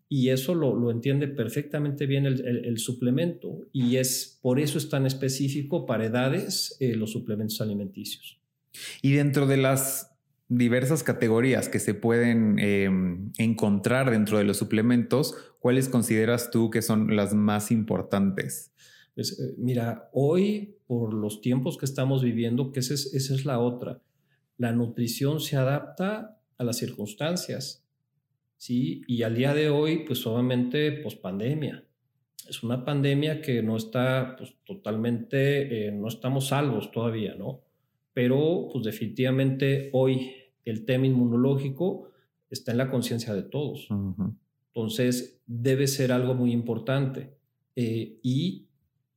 Y 0.09 0.28
eso 0.28 0.54
lo, 0.54 0.90
entiende 0.92 1.26
perfectamente 1.26 2.06
bien 2.06 2.24
el, 2.24 2.78
suplemento, 2.78 3.66
y 3.72 3.96
es 3.96 4.38
por 4.40 4.61
eso 4.61 4.78
es 4.78 4.88
tan 4.88 5.06
específico 5.06 5.87
para 5.87 6.06
edades 6.06 6.76
eh, 6.78 6.94
los 6.94 7.11
suplementos 7.11 7.61
alimenticios. 7.61 8.40
Y 9.02 9.12
dentro 9.12 9.48
de 9.48 9.56
las 9.56 10.16
diversas 10.48 11.02
categorías 11.02 11.68
que 11.68 11.80
se 11.80 11.94
pueden 11.94 12.61
em, 12.61 13.33
encontrar 13.38 14.11
dentro 14.11 14.38
de 14.38 14.44
los 14.44 14.56
suplementos, 14.56 15.35
¿cuáles 15.59 15.88
consideras 15.88 16.52
tú 16.52 16.70
que 16.70 16.80
son 16.80 17.16
las 17.16 17.35
más 17.35 17.72
importantes? 17.72 18.69
Pues, 19.20 19.38
eh, 19.38 19.54
mira, 19.59 20.09
hoy, 20.14 20.76
por 20.87 21.12
los 21.12 21.42
tiempos 21.42 21.76
que 21.76 21.85
estamos 21.85 22.22
viviendo, 22.22 22.72
que 22.72 22.80
esa 22.80 22.94
es, 22.94 23.44
la 23.44 23.59
otra, 23.59 24.00
la 24.56 24.72
nutrición 24.72 25.40
se 25.40 25.59
adapta 25.59 26.40
a 26.56 26.64
las 26.64 26.78
circunstancias, 26.78 27.87
¿sí? 28.56 29.02
Y 29.06 29.22
al 29.22 29.35
día 29.35 29.52
de 29.52 29.68
hoy, 29.68 30.04
pues 30.06 30.26
obviamente, 30.26 30.92
pues 31.02 31.16
pandemia. 31.16 31.85
Es 32.48 32.62
una 32.62 32.83
pandemia 32.83 33.42
que 33.42 33.62
no 33.62 33.76
está, 33.76 34.37
pues 34.38 34.54
totalmente, 34.64 35.88
eh, 35.88 35.92
no 35.92 36.09
estamos 36.09 36.46
salvos 36.46 36.90
todavía, 36.90 37.35
¿no? 37.35 37.61
Pero, 38.14 38.70
pues 38.72 38.87
definitivamente 38.87 39.90
hoy 39.92 40.33
el 40.64 40.87
tema 40.87 41.04
inmunológico 41.04 42.09
está 42.48 42.72
en 42.72 42.78
la 42.78 42.90
conciencia 42.90 43.35
de 43.35 43.42
todos. 43.42 43.87
Entonces, 44.68 45.42
debe 45.46 45.88
ser 45.88 46.11
algo 46.11 46.35
muy 46.35 46.52
importante. 46.52 47.35
Eh, 47.76 48.18
y 48.22 48.69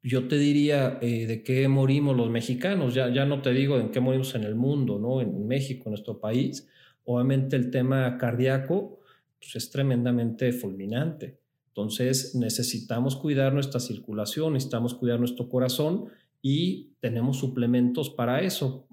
yo 0.04 0.28
te 0.28 0.38
diría 0.38 1.00
eh, 1.02 1.26
de 1.26 1.44
qué 1.44 1.68
morimos 1.70 2.16
los 2.16 2.30
mexicanos, 2.30 2.94
ya, 2.94 3.12
ya 3.12 3.26
no 3.26 3.42
te 3.42 3.54
digo 3.54 3.80
en 3.80 3.90
qué 3.90 4.02
morimos 4.02 4.36
en 4.36 4.44
el 4.44 4.54
mundo, 4.54 5.00
¿no? 5.00 5.22
En 5.22 5.48
México, 5.48 5.84
en 5.86 5.92
nuestro 5.92 6.20
país. 6.20 6.68
Obviamente 7.06 7.56
el 7.56 7.72
tema 7.72 8.18
cardíaco 8.18 9.00
pues, 9.40 9.56
es 9.56 9.72
tremendamente 9.72 10.52
fulminante. 10.52 11.40
Entonces 11.70 12.36
necesitamos 12.36 13.16
cuidar 13.16 13.54
nuestra 13.54 13.80
circulación, 13.80 14.54
necesitamos 14.54 14.94
cuidar 14.94 15.20
nuestro 15.20 15.48
corazón 15.48 16.10
y 16.42 16.92
tenemos 17.00 17.38
suplementos 17.38 18.10
para 18.10 18.42
eso, 18.42 18.86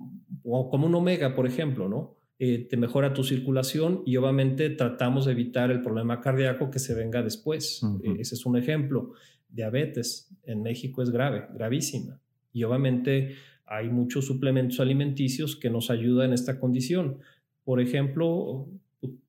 o 0.45 0.71
como 0.71 0.87
un 0.87 0.95
omega, 0.95 1.35
por 1.35 1.47
ejemplo, 1.47 1.89
¿no? 1.89 2.17
Eh, 2.39 2.69
te 2.71 2.79
mejora 2.79 3.13
tu 3.13 3.23
circulación 3.23 4.03
y 4.07 4.17
obviamente 4.17 4.71
tratamos 4.71 5.27
de 5.27 5.33
evitar 5.33 5.71
el 5.71 5.83
problema 5.83 6.21
cardíaco 6.21 6.71
que 6.71 6.79
se 6.79 6.95
venga 6.95 7.23
después. 7.23 7.83
ese 8.19 8.35
es 8.35 8.47
un 8.47 8.57
ejemplo 8.57 9.13
diabetes 9.53 10.31
en 10.45 10.63
México 10.63 11.03
es 11.03 11.11
grave, 11.11 11.47
gravísima. 11.55 12.21
Y 12.53 12.65
obviamente 12.65 13.37
hay 13.67 13.89
muchos 13.89 14.27
suplementos 14.27 14.81
alimenticios 14.81 15.57
que 15.57 15.71
nos 15.71 15.91
ayudan 15.91 16.29
en 16.29 16.35
esta 16.35 16.59
condición. 16.59 17.19
Por 17.65 17.81
ejemplo, 17.81 18.69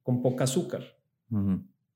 con 0.03 0.21
poca 0.21 0.45
azúcar. 0.45 0.97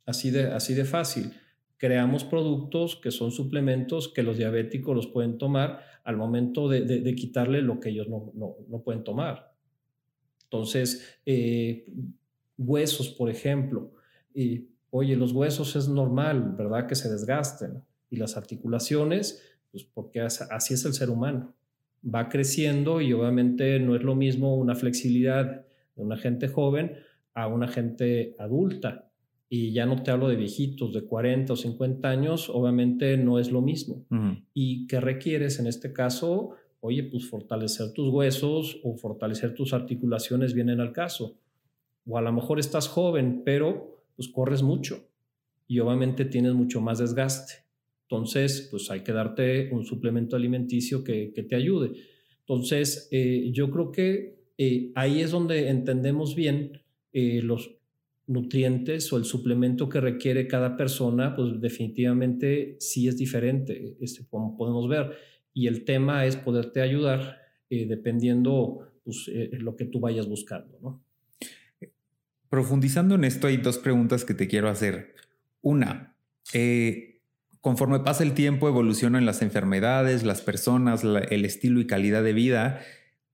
así, 0.05 0.31
de, 0.31 0.43
así 0.51 0.73
de 0.73 0.85
fácil. 0.85 1.31
Creamos 1.77 2.23
productos 2.23 2.95
que 2.95 3.11
son 3.11 3.31
suplementos 3.31 4.07
que 4.07 4.23
los 4.23 4.37
diabéticos 4.37 4.95
los 4.95 5.07
pueden 5.07 5.37
tomar 5.37 5.81
al 6.03 6.17
momento 6.17 6.69
de, 6.69 7.15
quitarle 7.15 7.61
lo 7.61 7.79
que 7.79 7.89
ellos 7.89 8.07
no, 8.07 8.31
no, 8.35 8.79
pueden 8.83 9.03
tomar. 9.03 9.55
Entonces, 10.43 11.19
eh, 11.25 11.91
huesos, 12.57 13.09
por 13.09 13.29
ejemplo. 13.29 13.91
Y, 14.33 14.69
oye, 14.91 15.15
los 15.15 15.31
huesos 15.31 15.75
es 15.75 15.89
normal, 15.89 16.53
¿verdad? 16.55 16.87
Que 16.87 16.95
se 16.95 17.09
desgasten 17.09 17.83
y 18.09 18.17
las 18.17 18.37
articulaciones, 18.37 19.41
pues 19.71 19.83
porque 19.83 20.21
así 20.21 20.73
es 20.73 20.85
el 20.85 20.93
ser 20.93 21.09
humano. 21.09 21.53
Va 22.03 22.29
creciendo 22.29 23.01
y 23.01 23.13
obviamente 23.13 23.79
no 23.79 23.95
es 23.95 24.03
lo 24.03 24.15
mismo 24.15 24.55
una 24.55 24.75
flexibilidad 24.75 25.65
de 25.95 26.03
una 26.03 26.17
gente 26.17 26.47
joven 26.47 26.93
a 27.33 27.47
una 27.47 27.67
gente 27.67 28.35
adulta. 28.39 29.11
Y 29.49 29.73
ya 29.73 29.85
no 29.85 30.01
te 30.01 30.11
hablo 30.11 30.27
de 30.27 30.35
viejitos 30.35 30.93
de 30.93 31.05
40 31.05 31.53
o 31.53 31.55
50 31.55 32.09
años, 32.09 32.49
obviamente 32.49 33.15
no 33.17 33.39
es 33.39 33.51
lo 33.51 33.61
mismo. 33.61 34.05
¿Y 34.53 34.87
qué 34.87 34.99
requieres 34.99 35.59
en 35.59 35.67
este 35.67 35.93
caso? 35.93 36.51
Oye, 36.79 37.03
pues 37.03 37.29
fortalecer 37.29 37.93
tus 37.93 38.09
huesos 38.09 38.79
o 38.83 38.95
fortalecer 38.95 39.53
tus 39.53 39.73
articulaciones 39.73 40.53
vienen 40.53 40.79
al 40.79 40.93
caso. 40.93 41.37
O 42.07 42.17
a 42.17 42.21
lo 42.21 42.31
mejor 42.31 42.59
estás 42.59 42.87
joven, 42.87 43.43
pero 43.43 44.03
pues 44.15 44.29
corres 44.29 44.63
mucho 44.63 45.07
y 45.67 45.79
obviamente 45.79 46.25
tienes 46.25 46.53
mucho 46.53 46.81
más 46.81 46.99
desgaste. 46.99 47.64
Entonces, 48.09 48.67
pues 48.69 48.89
hay 48.91 49.01
que 49.01 49.11
darte 49.11 49.69
un 49.71 49.83
suplemento 49.85 50.35
alimenticio 50.35 51.03
que, 51.03 51.33
te 51.47 51.55
ayude. 51.55 51.91
Entonces, 52.39 53.07
eh, 53.11 53.49
yo 53.51 53.71
creo 53.71 53.91
que 53.91 54.35
eh, 54.57 54.91
ahí 54.95 55.21
es 55.21 55.31
donde 55.31 55.69
entendemos 55.69 56.35
bien 56.35 56.81
eh, 57.13 57.41
los 57.41 57.71
nutrientes 58.27 59.11
o 59.11 59.17
el 59.17 59.25
suplemento 59.25 59.89
que 59.89 59.99
requiere 59.99 60.47
cada 60.47 60.77
persona, 60.77 61.35
pues 61.35 61.59
definitivamente 61.59 62.77
sí 62.79 63.07
es 63.07 63.17
diferente, 63.17 63.97
este, 63.99 64.25
como 64.27 64.55
podemos 64.55 64.87
ver. 64.87 65.11
Y 65.53 65.67
el 65.67 65.83
tema 65.83 66.25
es 66.25 66.35
poderte 66.35 66.81
ayudar 66.81 67.39
dependiendo 67.69 68.79
pues, 69.03 69.29
lo 69.51 69.75
que 69.75 69.85
tú 69.85 69.99
vayas 69.99 70.29
buscando, 70.29 70.79
¿no? 70.81 71.03
Profundizando 72.49 73.15
en 73.15 73.25
esto, 73.25 73.47
hay 73.47 73.57
dos 73.57 73.79
preguntas 73.79 74.23
que 74.23 74.33
te 74.33 74.47
quiero 74.47 74.69
hacer. 74.69 75.13
Una, 75.61 76.15
eh, 76.53 77.14
Conforme 77.65 77.99
pasa 78.01 78.21
el 78.21 78.35
tiempo, 78.35 78.67
evolucionan 78.67 79.25
las 79.25 79.41
enfermedades, 79.41 80.21
las 80.21 80.41
personas, 80.41 81.03
el 81.03 81.45
estilo 81.45 81.79
y 81.81 81.87
calidad 81.87 82.21
de 82.21 82.31
vida. 82.31 82.81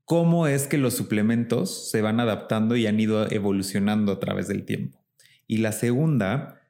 ¿Cómo 0.05 0.47
es 0.47 0.67
que 0.67 0.77
los 0.77 0.93
suplementos 0.93 1.91
se 1.91 2.01
van 2.01 2.21
adaptando 2.21 2.77
y 2.77 2.87
han 2.87 2.97
ido 2.97 3.29
evolucionando 3.29 4.13
a 4.13 4.19
través 4.21 4.47
del 4.47 4.63
tiempo? 4.63 5.03
Y 5.47 5.57
la 5.57 5.73
segunda, 5.73 6.61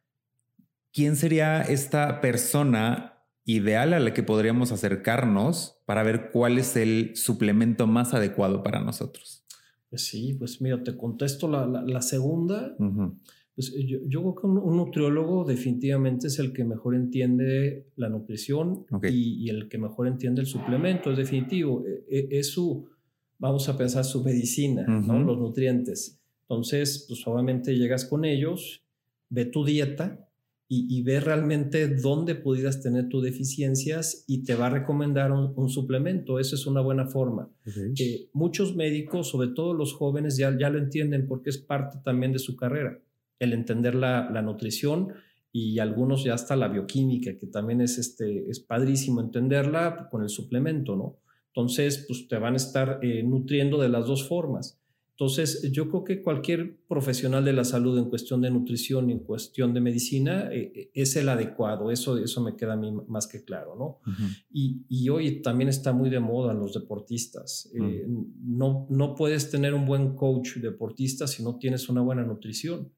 ¿quién 0.91 1.15
sería 1.15 1.61
esta 1.61 2.19
persona 2.19 3.19
ideal 3.45 3.93
a 3.93 3.99
la 3.99 4.11
que 4.15 4.23
podríamos 4.23 4.71
acercarnos 4.71 5.77
para 5.85 6.01
ver 6.01 6.31
cuál 6.31 6.57
es 6.57 6.75
el 6.75 7.15
suplemento 7.15 7.85
más 7.85 8.15
adecuado 8.15 8.63
para 8.63 8.79
nosotros? 8.79 9.45
Pues 9.91 10.07
sí, 10.07 10.33
pues 10.33 10.61
mira, 10.61 10.81
te 10.81 10.97
contesto 10.97 11.47
la, 11.47 12.01
segunda. 12.01 12.75
Pues 13.69 13.85
yo, 13.85 14.21
creo 14.21 14.35
que 14.35 14.47
un, 14.47 14.77
nutriólogo 14.77 15.43
definitivamente 15.45 16.27
es 16.27 16.39
el 16.39 16.51
que 16.51 16.63
mejor 16.63 16.95
entiende 16.95 17.85
la 17.95 18.09
nutrición 18.09 18.85
y, 19.03 19.49
el 19.49 19.69
que 19.69 19.77
mejor 19.77 20.07
entiende 20.07 20.41
el 20.41 20.47
suplemento, 20.47 21.11
es 21.11 21.17
definitivo. 21.17 21.83
E, 21.85 22.05
e, 22.09 22.39
es, 22.39 22.51
su, 22.51 22.87
vamos 23.37 23.69
a 23.69 23.77
pensar, 23.77 24.03
su 24.03 24.23
medicina, 24.23 24.85
los 24.87 25.37
nutrientes. 25.37 26.19
Entonces, 26.43 27.05
pues 27.07 27.25
obviamente 27.27 27.77
llegas 27.77 28.05
con 28.05 28.25
ellos, 28.25 28.83
ve 29.29 29.45
tu 29.45 29.63
dieta 29.63 30.27
y, 30.67 31.01
ve 31.03 31.19
realmente 31.19 31.89
dónde 31.89 32.33
pudieras 32.33 32.81
tener 32.81 33.09
tus 33.09 33.21
deficiencias 33.21 34.23
y 34.25 34.43
te 34.43 34.55
va 34.55 34.67
a 34.67 34.69
recomendar 34.69 35.31
un, 35.33 35.69
suplemento. 35.69 36.39
Esa 36.39 36.55
es 36.55 36.65
una 36.65 36.79
buena 36.79 37.05
forma. 37.05 37.49
Eh, 37.99 38.29
muchos 38.31 38.75
médicos, 38.75 39.27
sobre 39.27 39.49
todo 39.49 39.73
los 39.73 39.93
jóvenes, 39.93 40.37
ya, 40.37 40.57
ya 40.57 40.69
lo 40.69 40.79
entienden 40.79 41.27
porque 41.27 41.49
es 41.49 41.57
parte 41.57 41.99
también 42.03 42.31
de 42.31 42.39
su 42.39 42.55
carrera 42.55 42.97
el 43.41 43.53
entender 43.53 43.95
la, 43.95 44.41
nutrición 44.41 45.13
y 45.51 45.79
algunos 45.79 46.23
ya 46.23 46.35
hasta 46.35 46.55
la 46.55 46.67
bioquímica, 46.67 47.37
que 47.37 47.47
también 47.47 47.81
es, 47.81 47.97
este, 47.97 48.49
es 48.49 48.59
padrísimo 48.59 49.19
entenderla 49.19 50.07
con 50.09 50.21
el 50.21 50.29
suplemento, 50.29 50.95
¿no? 50.95 51.17
Entonces, 51.47 52.05
pues 52.07 52.27
te 52.29 52.37
van 52.37 52.53
a 52.53 52.57
estar 52.57 52.99
eh, 53.01 53.23
nutriendo 53.23 53.81
de 53.81 53.89
las 53.89 54.05
dos 54.05 54.27
formas. 54.27 54.79
Entonces, 55.09 55.69
yo 55.71 55.89
creo 55.89 56.03
que 56.03 56.21
cualquier 56.21 56.77
profesional 56.87 57.43
de 57.43 57.53
la 57.53 57.65
salud 57.65 57.97
en 57.97 58.09
cuestión 58.09 58.41
de 58.41 58.49
nutrición 58.49 59.09
y 59.09 59.13
en 59.13 59.19
cuestión 59.19 59.73
de 59.73 59.81
medicina 59.81 60.49
eh, 60.51 60.71
eh, 60.73 60.91
es 60.93 61.15
el 61.15 61.29
adecuado, 61.29 61.91
eso, 61.91 62.17
eso 62.17 62.41
me 62.41 62.55
queda 62.55 62.73
a 62.73 62.77
mí 62.77 62.91
más 63.07 63.27
que 63.27 63.43
claro, 63.43 63.75
¿no? 63.75 63.99
y, 64.51 64.83
y, 64.87 65.09
hoy 65.09 65.41
también 65.41 65.69
está 65.69 65.93
muy 65.93 66.09
de 66.09 66.19
moda 66.19 66.53
los 66.53 66.73
deportistas. 66.73 67.71
no, 68.43 68.87
no 68.89 69.15
puedes 69.15 69.51
tener 69.51 69.73
un 69.73 69.85
buen 69.85 70.15
coach 70.15 70.55
deportista 70.55 71.27
si 71.27 71.43
no 71.43 71.57
tienes 71.57 71.89
una 71.89 72.01
buena 72.01 72.23
nutrición 72.23 72.91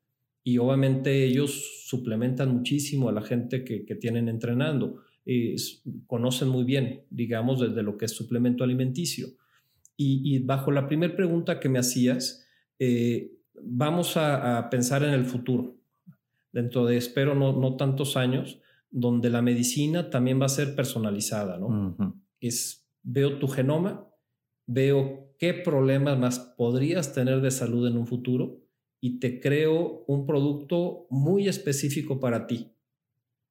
y 0.44 0.58
obviamente 0.58 1.24
ellos 1.24 1.86
suplementan 1.86 2.54
muchísimo 2.54 3.08
a 3.08 3.14
la 3.14 3.22
gente 3.22 3.64
que, 3.64 3.96
tienen 3.96 4.28
entrenando. 4.28 5.04
conocen 6.06 6.50
muy 6.50 6.66
bien, 6.66 7.06
digamos, 7.10 7.62
desde 7.62 7.82
lo 7.82 7.98
que 7.98 8.06
es 8.06 8.12
suplemento 8.12 8.64
alimenticio. 8.64 9.28
Y, 9.96 10.40
bajo 10.40 10.72
la 10.72 10.88
primera 10.88 11.16
pregunta 11.16 11.60
que 11.60 11.70
me 11.70 11.80
hacías, 11.80 12.46
eh, 12.78 13.32
vamos 13.62 14.18
a, 14.18 14.68
pensar 14.70 15.04
en 15.04 15.14
el 15.14 15.26
futuro, 15.26 15.78
dentro 16.52 16.86
de, 16.86 16.98
espero, 16.98 17.36
no, 17.36 17.54
no, 17.54 17.78
tantos 17.78 18.18
años, 18.18 18.60
donde 18.92 19.30
la 19.30 19.42
medicina 19.42 20.10
también 20.10 20.42
va 20.42 20.48
a 20.48 20.50
ser 20.50 20.76
personalizada, 20.76 21.58
¿no? 21.58 21.96
Es, 22.42 22.86
veo 23.02 23.40
tu 23.40 23.48
genoma, 23.48 24.10
veo 24.68 25.34
qué 25.40 25.54
problemas 25.54 26.20
más 26.20 26.40
podrías 26.40 27.14
tener 27.14 27.42
de 27.42 27.52
salud 27.52 27.88
en 27.88 27.98
un 27.98 28.08
futuro 28.08 28.63
y 29.04 29.20
te 29.20 29.42
creo 29.42 30.06
un 30.08 30.26
producto 30.26 31.08
muy 31.10 31.50
específico 31.50 32.22
para 32.22 32.48
ti. 32.48 32.72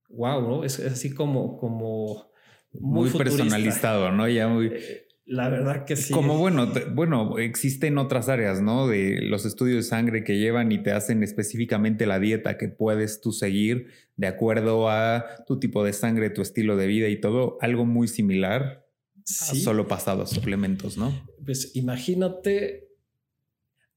Wow, 0.09 0.41
¿no? 0.49 0.65
Es, 0.65 0.81
así 0.81 1.13
como, 1.13 1.59
como 1.59 2.33
muy, 2.73 3.11
personalizado, 3.11 4.11
¿no? 4.13 4.27
Ya 4.31 4.49
muy... 4.49 4.69
Eh, 4.69 5.09
la 5.27 5.51
verdad 5.51 5.85
que 5.85 5.97
sí. 5.97 6.11
Como 6.11 6.39
bueno, 6.39 6.73
bueno, 6.95 7.39
existen 7.39 7.99
otras 7.99 8.31
áreas, 8.31 8.63
¿no? 8.63 8.89
De 8.89 9.21
los 9.21 9.45
estudios 9.45 9.77
de 9.77 9.83
sangre 9.83 10.25
que 10.25 10.39
llevan 10.39 10.73
y 10.73 10.83
te 10.83 10.93
hacen 10.93 11.23
específicamente 11.23 12.07
la 12.07 12.19
dieta 12.19 12.57
que 12.57 12.69
puedes 12.69 13.21
tú 13.21 13.31
seguir 13.33 13.89
de 14.17 14.29
acuerdo 14.29 14.89
a 14.89 15.45
tu 15.47 15.61
tipo 15.61 15.85
de 15.85 15.93
sangre, 15.93 16.31
tu 16.31 16.41
estilo 16.41 16.79
de 16.79 16.87
vida 16.87 17.09
y 17.09 17.21
todo, 17.21 17.59
algo 17.61 17.85
muy 17.85 18.09
similar. 18.09 18.87
Sí. 19.27 19.61
Solo 19.61 19.87
pasado 19.87 20.23
a 20.23 20.27
suplementos, 20.27 20.97
¿no? 20.97 21.13
Pues 21.45 21.77
imagínate 21.77 22.89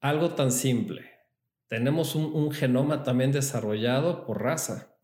algo 0.02 0.36
tan 0.36 0.52
simple 0.52 1.15
tenemos 1.68 2.16
un, 2.16 2.52
genoma 2.52 3.04
también 3.04 3.32
desarrollado 3.32 4.26
por 4.26 4.42
raza. 4.42 4.96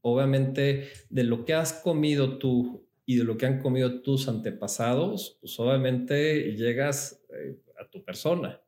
Obviamente, 0.00 0.88
de 1.10 1.24
lo 1.24 1.44
que 1.44 1.54
has 1.54 1.72
comido 1.72 2.38
tú 2.38 2.88
y 3.04 3.16
de 3.16 3.24
lo 3.24 3.36
que 3.36 3.46
han 3.46 3.60
comido 3.60 4.02
tus 4.02 4.28
antepasados, 4.28 5.38
pues 5.40 5.58
obviamente 5.58 6.52
llegas 6.56 7.24
eh, 7.30 7.60
a 7.80 7.88
tu 7.90 8.04
persona. 8.04 8.60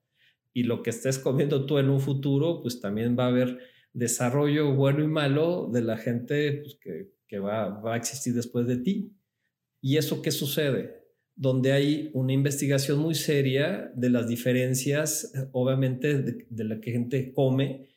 Y 0.52 0.64
lo 0.64 0.82
que 0.82 0.90
estés 0.90 1.18
comiendo 1.18 1.66
tú 1.66 1.78
en 1.78 1.88
un 1.88 2.00
futuro, 2.00 2.62
pues 2.62 2.80
también 2.80 3.16
va 3.18 3.24
a 3.24 3.28
haber 3.28 3.60
desarrollo 3.92 4.74
bueno 4.74 5.02
y 5.02 5.08
malo 5.08 5.68
de 5.72 5.82
la 5.82 5.96
gente 5.96 6.62
pues, 6.62 6.76
que, 6.80 7.12
que 7.26 7.38
va, 7.38 7.68
va 7.80 7.94
a 7.94 7.96
existir 7.96 8.34
después 8.34 8.66
de 8.66 8.78
ti. 8.78 9.12
¿Y 9.80 9.96
eso 9.96 10.20
qué 10.20 10.30
sucede? 10.30 11.05
Donde 11.36 11.72
hay 11.72 12.10
una 12.14 12.32
investigación 12.32 12.98
muy 12.98 13.14
seria 13.14 13.92
de 13.94 14.08
las 14.08 14.26
diferencias, 14.26 15.32
obviamente, 15.52 16.18
de, 16.18 16.64
la 16.64 16.80
que 16.80 16.92
gente 16.92 17.32
come 17.34 17.90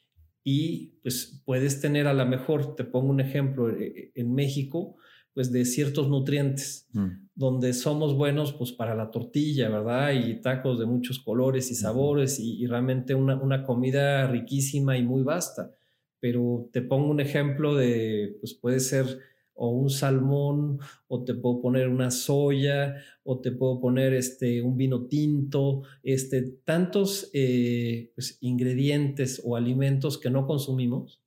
y 0.44 1.00
pues 1.02 1.42
puedes 1.46 1.80
tener 1.80 2.06
a 2.08 2.14
lo 2.14 2.26
mejor, 2.26 2.76
te 2.76 2.84
pongo 2.84 3.10
un 3.10 3.22
ejemplo, 3.22 3.70
eh, 3.70 3.94
eh, 3.96 4.12
en 4.16 4.34
México, 4.34 4.98
pues 5.34 5.54
de 5.54 5.64
ciertos 5.64 6.10
nutrientes, 6.10 6.90
mm. 6.92 7.08
donde 7.34 7.72
somos 7.74 8.14
buenos 8.14 8.52
pues 8.52 8.74
para 8.74 8.94
la 8.94 9.10
tortilla, 9.10 9.70
¿verdad? 9.70 10.12
Y 10.12 10.42
tacos 10.42 10.78
de 10.78 10.86
muchos 10.86 11.20
colores 11.20 11.72
y 11.72 11.76
sabores 11.76 12.42
y, 12.42 12.66
realmente 12.68 13.16
una, 13.16 13.42
una, 13.42 13.64
comida 13.64 14.28
riquísima 14.28 14.98
y 14.98 15.04
muy 15.04 15.24
vasta. 15.24 15.72
Pero 16.20 16.70
te 16.74 16.82
pongo 16.82 17.10
un 17.10 17.22
ejemplo 17.22 17.76
de, 17.76 18.36
pues 18.42 18.54
puede 18.54 18.82
ser 18.82 19.20
o 19.62 19.70
un 19.70 19.90
salmón, 19.90 20.80
o 21.08 21.26
te 21.26 21.34
puedo 21.34 21.62
poner 21.62 21.90
una 21.90 22.12
soya, 22.12 22.96
o 23.24 23.42
te 23.42 23.52
puedo 23.52 23.82
poner 23.82 24.14
este, 24.14 24.62
un 24.62 24.78
vino 24.78 25.08
tinto, 25.08 25.84
este, 26.02 26.42
tantos 26.64 27.30
eh, 27.34 28.14
pues, 28.16 28.38
ingredientes 28.40 29.42
o 29.44 29.58
alimentos 29.58 30.18
que 30.18 30.30
no 30.30 30.48
consumimos 30.48 31.22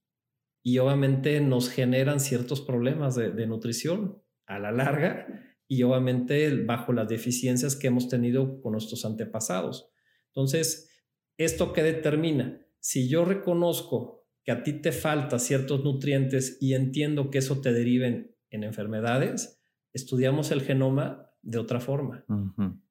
y 0.63 0.79
obviamente 0.79 1.41
nos 1.41 1.69
generan 1.69 2.21
ciertos 2.21 2.63
problemas 2.63 3.17
de, 3.17 3.47
nutrición 3.47 4.23
a 4.47 4.59
la 4.59 4.73
larga 4.73 5.27
y 5.69 5.83
obviamente 5.83 6.65
bajo 6.65 6.93
las 6.93 7.09
deficiencias 7.09 7.77
que 7.77 7.89
hemos 7.89 8.09
tenido 8.09 8.61
con 8.63 8.73
nuestros 8.73 9.05
antepasados. 9.05 9.91
Entonces, 10.29 10.91
¿esto 11.37 11.73
qué 11.73 11.83
determina? 11.83 12.65
Si 12.79 13.09
yo 13.09 13.25
reconozco 13.25 14.22
que 14.45 14.53
a 14.53 14.63
ti 14.63 14.75
te 14.75 14.93
falta 14.93 15.39
ciertos 15.39 15.85
nutrientes 15.85 16.59
y 16.61 16.75
entiendo 16.75 17.31
que 17.31 17.39
eso 17.39 17.61
te 17.61 17.73
deriven 17.73 18.35
en 18.51 18.65
enfermedades, 18.65 19.63
estudiamos 19.93 20.51
el 20.51 20.63
genoma 20.63 21.31
de 21.43 21.59
otra 21.59 21.81
forma. 21.81 22.25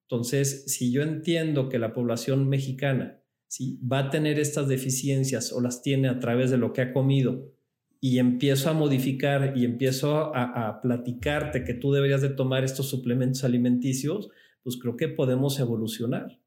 Entonces, 0.03 0.65
si 0.73 0.91
yo 0.91 1.01
entiendo 1.01 1.69
que 1.69 1.79
la 1.79 1.93
población 1.93 2.47
mexicana 2.47 3.21
¿sí? 3.47 3.79
va 3.81 3.99
a 3.99 4.09
tener 4.09 4.39
estas 4.39 4.67
deficiencias 4.67 5.51
o 5.51 5.61
las 5.61 5.81
tiene 5.81 6.09
a 6.09 6.19
través 6.19 6.51
de 6.51 6.57
lo 6.57 6.73
que 6.73 6.81
ha 6.81 6.93
comido 6.93 7.53
y 7.99 8.17
empiezo 8.17 8.69
a 8.69 8.73
modificar 8.73 9.53
y 9.55 9.63
empiezo 9.63 10.35
a, 10.35 10.81
platicarte 10.81 11.63
que 11.63 11.75
tú 11.75 11.91
deberías 11.91 12.21
de 12.21 12.29
tomar 12.29 12.63
estos 12.63 12.89
suplementos 12.89 13.43
alimenticios, 13.43 14.29
pues 14.63 14.77
creo 14.77 14.97
que 14.97 15.07
podemos 15.07 15.59
evolucionar. 15.59 16.39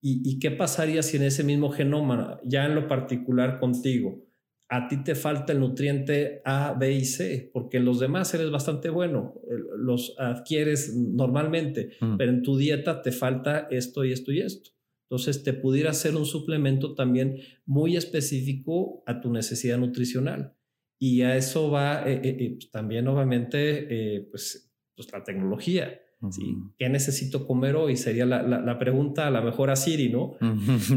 ¿Y, 0.00 0.20
¿Y 0.28 0.38
qué 0.40 0.50
pasaría 0.50 1.02
si 1.02 1.16
en 1.16 1.22
ese 1.22 1.44
mismo 1.44 1.70
genoma, 1.70 2.40
ya 2.44 2.66
en 2.66 2.74
lo 2.74 2.88
particular 2.88 3.60
contigo, 3.60 4.26
a 4.68 4.88
ti 4.88 5.04
te 5.04 5.14
falta 5.14 5.52
el 5.52 5.60
nutriente 5.60 6.42
A, 6.44 6.74
B 6.78 6.92
y 6.92 7.04
C, 7.04 7.50
porque 7.52 7.76
en 7.76 7.84
los 7.84 8.00
demás 8.00 8.34
eres 8.34 8.50
bastante 8.50 8.90
bueno, 8.90 9.40
los 9.78 10.14
adquieres 10.18 10.94
normalmente, 10.96 11.90
mm. 12.00 12.16
pero 12.16 12.32
en 12.32 12.42
tu 12.42 12.56
dieta 12.56 13.02
te 13.02 13.12
falta 13.12 13.68
esto 13.70 14.04
y 14.04 14.12
esto 14.12 14.32
y 14.32 14.40
esto. 14.40 14.70
Entonces 15.08 15.44
te 15.44 15.52
pudiera 15.52 15.90
hacer 15.90 16.16
un 16.16 16.26
suplemento 16.26 16.94
también 16.94 17.38
muy 17.64 17.96
específico 17.96 19.04
a 19.06 19.20
tu 19.20 19.32
necesidad 19.32 19.78
nutricional. 19.78 20.56
Y 20.98 21.22
a 21.22 21.36
eso 21.36 21.70
va 21.70 22.08
eh, 22.08 22.20
eh, 22.24 22.36
eh, 22.40 22.58
también 22.72 23.06
obviamente 23.06 24.26
pues, 24.30 24.72
pues 24.96 25.12
la 25.12 25.22
tecnología. 25.22 26.00
¿Sí? 26.30 26.56
¿Qué 26.78 26.88
necesito 26.88 27.46
comer 27.46 27.76
hoy? 27.76 27.96
Sería 27.96 28.26
la, 28.26 28.42
la, 28.42 28.78
pregunta 28.78 29.26
a 29.26 29.30
lo 29.30 29.42
mejor 29.42 29.70
a 29.70 29.76
Siri, 29.76 30.08
¿no? 30.08 30.36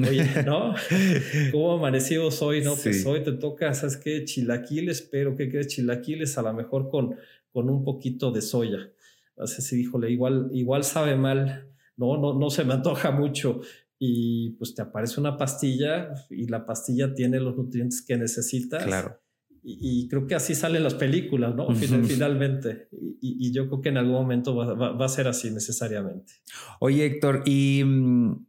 Oye, 0.08 0.25
¿no? 0.45 0.73
¿Cómo 1.51 1.73
amanecidos 1.73 2.41
hoy? 2.41 2.63
No, 2.63 2.75
pues 2.75 3.05
hoy 3.05 3.23
te 3.23 3.34
toca, 3.34 3.73
¿sabes 3.73 3.97
qué? 3.97 4.23
Chilaquiles, 4.23 5.01
pero 5.01 5.36
¿qué 5.36 5.49
crees? 5.49 5.67
Chilaquiles 5.67 6.38
a 6.38 6.41
lo 6.41 6.53
mejor 6.53 6.89
con, 6.89 7.15
con 7.51 7.69
un 7.69 7.84
poquito 7.84 8.32
de 8.32 8.41
soya. 8.41 8.91
Entonces, 9.29 9.71
híjole, 9.73 10.12
igual, 10.12 10.49
igual 10.53 10.84
sabe 10.84 11.15
mal, 11.15 11.69
¿no? 11.95 12.17
No, 12.17 12.38
no 12.38 12.49
se 12.49 12.63
me 12.63 12.73
antoja 12.73 13.12
mucho. 13.12 13.62
Y 13.97 14.51
pues 14.51 14.73
te 14.73 14.82
aparece 14.82 15.19
una 15.19 15.38
pastilla 15.38 16.13
y 16.29 16.47
la 16.47 16.65
pastilla 16.65 17.13
tiene 17.13 17.39
los 17.39 17.58
nutrientes 17.58 18.01
que 18.01 18.17
necesitas. 18.17 18.84
Claro 18.84 19.19
y, 19.63 20.08
creo 20.10 20.28
que 20.28 20.36
así 20.36 20.56
salen 20.56 20.84
las 20.84 20.95
películas, 20.95 21.56
¿no? 21.56 21.74
Finalmente. 21.76 22.88
Y, 23.22 23.52
yo 23.54 23.67
creo 23.67 23.82
que 23.82 23.89
en 23.89 23.98
algún 23.98 24.13
momento 24.13 24.56
va, 24.56 25.06
a 25.06 25.10
ser 25.10 25.28
así 25.28 25.52
necesariamente. 25.52 26.34
Oye, 26.80 27.06
Héctor, 27.06 27.43
y 27.45 27.84
mm, 27.86 28.45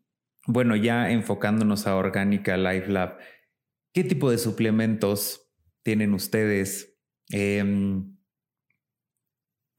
bueno, 0.46 0.77
ya 0.77 1.11
enfocándonos 1.11 1.87
a 1.87 1.96
Orgánica 1.96 2.57
Life 2.57 2.90
Lab, 2.90 3.18
¿Qué 3.92 4.05
tipo 4.05 4.31
de 4.31 4.38
suplementos 4.38 5.51
tienen 5.83 6.14
ustedes? 6.14 6.96
Em, 7.31 8.16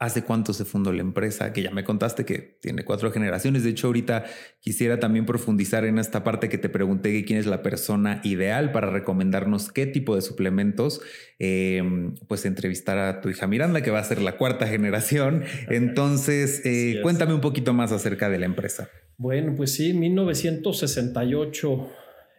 ¿Hace 0.01 0.23
cuánto 0.23 0.51
se 0.53 0.65
fundó 0.65 0.91
la 0.91 1.01
empresa? 1.01 1.53
Que 1.53 1.61
ya 1.61 1.69
me 1.69 1.83
contaste 1.83 2.25
que 2.25 2.57
tiene 2.59 2.83
cuatro 2.83 3.11
generaciones. 3.11 3.63
De 3.63 3.69
hecho, 3.69 3.85
ahorita 3.85 4.25
quisiera 4.59 4.99
también 4.99 5.27
profundizar 5.27 5.85
en 5.85 5.99
esta 5.99 6.23
parte 6.23 6.49
que 6.49 6.57
te 6.57 6.69
pregunté 6.69 7.23
quién 7.23 7.37
es 7.37 7.45
la 7.45 7.61
persona 7.61 8.19
ideal 8.23 8.71
para 8.71 8.89
recomendarnos 8.89 9.71
qué 9.71 9.85
tipo 9.85 10.15
de 10.15 10.23
suplementos. 10.23 11.01
Em, 11.37 12.15
pues 12.27 12.45
entrevistar 12.45 12.97
a 12.97 13.21
tu 13.21 13.29
hija 13.29 13.45
Miranda, 13.45 13.83
que 13.83 13.91
va 13.91 13.99
a 13.99 14.03
ser 14.03 14.23
la 14.23 14.37
cuarta 14.37 14.65
generación. 14.65 15.43
Entonces, 15.69 16.65
eh, 16.65 16.99
cuéntame 17.03 17.35
un 17.35 17.41
poquito 17.41 17.71
más 17.75 17.91
acerca 17.91 18.27
de 18.27 18.39
la 18.39 18.47
empresa. 18.47 18.89
Bueno, 19.17 19.53
pues 19.55 19.75
sí, 19.75 19.93
1968 19.93 21.91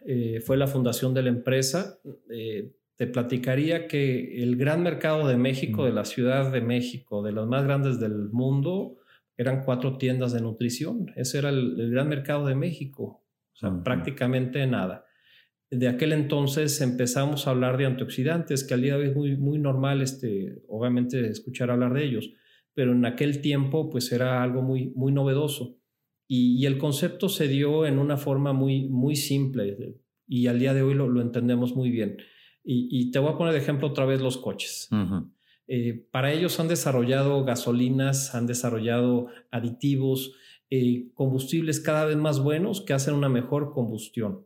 eh, 0.05 0.41
fue 0.45 0.57
la 0.57 0.67
fundación 0.67 1.13
de 1.13 1.23
la 1.23 1.29
empresa. 1.29 1.97
Te 2.95 3.07
platicaría 3.07 3.87
que 3.87 4.43
el 4.43 4.55
gran 4.55 4.83
mercado 4.83 5.27
de 5.27 5.37
México, 5.37 5.85
de 5.85 5.93
la 5.93 6.05
Ciudad 6.05 6.51
de 6.51 6.61
México, 6.61 7.23
de 7.23 7.31
las 7.31 7.47
más 7.47 7.63
grandes 7.63 7.99
del 7.99 8.29
mundo, 8.31 8.97
eran 9.37 9.63
cuatro 9.63 9.97
tiendas 9.97 10.33
de 10.33 10.41
nutrición. 10.41 11.11
Ese 11.15 11.39
era 11.39 11.49
el, 11.49 11.89
gran 11.91 12.07
mercado 12.07 12.45
de 12.45 12.55
México, 12.55 13.23
o 13.53 13.55
sea, 13.55 13.83
prácticamente 13.83 14.65
nada. 14.67 15.05
De 15.71 15.87
aquel 15.87 16.13
entonces 16.13 16.79
empezamos 16.81 17.47
a 17.47 17.49
hablar 17.49 17.77
de 17.77 17.87
antioxidantes, 17.87 18.63
que 18.63 18.75
al 18.75 18.81
día 18.83 18.95
de 18.95 18.99
hoy 18.99 19.09
es 19.09 19.15
muy, 19.15 19.37
muy 19.37 19.57
normal, 19.57 20.03
este, 20.03 20.61
obviamente, 20.67 21.27
escuchar 21.27 21.71
hablar 21.71 21.93
de 21.93 22.03
ellos, 22.03 22.31
pero 22.75 22.91
en 22.91 23.05
aquel 23.05 23.41
tiempo 23.41 23.89
pues 23.89 24.11
era 24.11 24.43
algo 24.43 24.61
muy, 24.61 24.91
muy 24.95 25.11
novedoso. 25.11 25.79
Y, 26.27 26.65
el 26.65 26.77
concepto 26.77 27.27
se 27.27 27.47
dio 27.47 27.85
en 27.85 27.99
una 27.99 28.17
forma 28.17 28.53
muy, 28.53 28.87
muy 28.87 29.15
simple 29.15 29.97
y 30.27 30.47
al 30.47 30.59
día 30.59 30.73
de 30.73 30.81
hoy 30.81 30.93
lo, 30.93 31.09
lo 31.09 31.21
entendemos 31.21 31.75
muy 31.75 31.91
bien. 31.91 32.17
Y, 32.65 33.11
te 33.11 33.19
voy 33.19 33.33
a 33.33 33.37
poner 33.37 33.53
de 33.53 33.59
ejemplo 33.59 33.89
otra 33.89 34.05
vez 34.05 34.21
los 34.21 34.37
coches. 34.37 34.89
Eh, 35.67 36.07
para 36.11 36.31
ellos 36.31 36.59
han 36.59 36.67
desarrollado 36.67 37.43
gasolinas, 37.43 38.35
han 38.35 38.47
desarrollado 38.47 39.27
aditivos, 39.51 40.33
eh, 40.69 41.11
combustibles 41.13 41.79
cada 41.79 42.05
vez 42.05 42.17
más 42.17 42.39
buenos 42.39 42.81
que 42.81 42.93
hacen 42.93 43.13
una 43.13 43.29
mejor 43.29 43.73
combustión. 43.73 44.45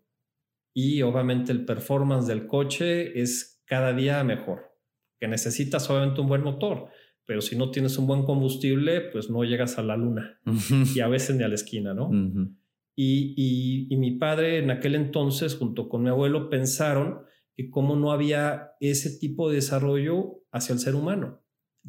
Y 0.73 1.01
obviamente 1.01 1.51
el 1.51 1.65
performance 1.65 2.27
del 2.27 2.47
coche 2.47 3.19
es 3.19 3.61
cada 3.65 3.93
día 3.93 4.23
mejor, 4.23 4.75
que 5.19 5.27
necesitas 5.27 5.89
obviamente 5.89 6.21
un 6.21 6.27
buen 6.27 6.43
motor, 6.43 6.89
pero 7.25 7.41
si 7.41 7.55
no 7.55 7.71
tienes 7.71 7.97
un 7.97 8.07
buen 8.07 8.23
combustible, 8.23 9.01
pues 9.01 9.29
no 9.29 9.43
llegas 9.43 9.77
a 9.77 9.83
la 9.83 9.97
luna 9.97 10.39
y 10.95 10.99
a 10.99 11.07
veces 11.07 11.35
ni 11.35 11.43
a 11.43 11.47
la 11.47 11.55
esquina, 11.55 11.93
¿no? 11.93 12.09
y, 12.95 13.87
y 13.89 13.97
mi 13.97 14.11
padre 14.11 14.59
en 14.59 14.71
aquel 14.71 14.95
entonces, 14.95 15.55
junto 15.55 15.89
con 15.89 16.03
mi 16.03 16.09
abuelo, 16.09 16.49
pensaron 16.49 17.26
que 17.57 17.71
cómo 17.71 17.95
no 17.95 18.11
había 18.11 18.73
ese 18.79 19.17
tipo 19.17 19.49
de 19.49 19.55
desarrollo 19.55 20.43
hacia 20.51 20.73
el 20.73 20.79
ser 20.79 20.93
humano, 20.93 21.43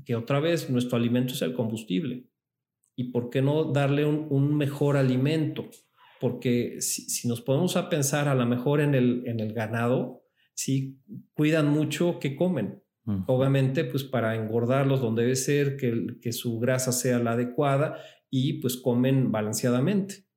que 0.06 0.16
otra 0.16 0.40
vez 0.40 0.70
nuestro 0.70 0.96
alimento 0.96 1.34
es 1.34 1.42
el 1.42 1.52
combustible. 1.52 2.26
¿Y 2.96 3.12
por 3.12 3.28
qué 3.28 3.42
no 3.42 3.70
darle 3.70 4.06
un, 4.06 4.56
mejor 4.56 4.96
alimento? 4.96 5.68
Porque 6.20 6.80
si, 6.80 7.28
nos 7.28 7.42
ponemos 7.42 7.76
a 7.76 7.90
pensar 7.90 8.28
a 8.28 8.34
lo 8.34 8.46
mejor 8.46 8.80
en 8.80 8.94
el, 8.94 9.22
en 9.26 9.40
el 9.40 9.52
ganado, 9.52 10.22
sí, 10.54 10.98
cuidan 11.34 11.68
mucho 11.68 12.18
que 12.18 12.34
comen. 12.34 12.82
Obviamente, 13.26 13.84
pues 13.84 14.04
para 14.04 14.36
engordarlos 14.36 15.00
donde 15.00 15.22
debe 15.22 15.36
ser, 15.36 15.78
que, 15.78 16.18
que 16.20 16.32
su 16.32 16.58
grasa 16.58 16.92
sea 16.92 17.18
la 17.18 17.32
adecuada 17.32 17.98
y 18.30 18.60
pues 18.60 18.76
comen 18.76 19.32
balanceadamente. 19.32 20.27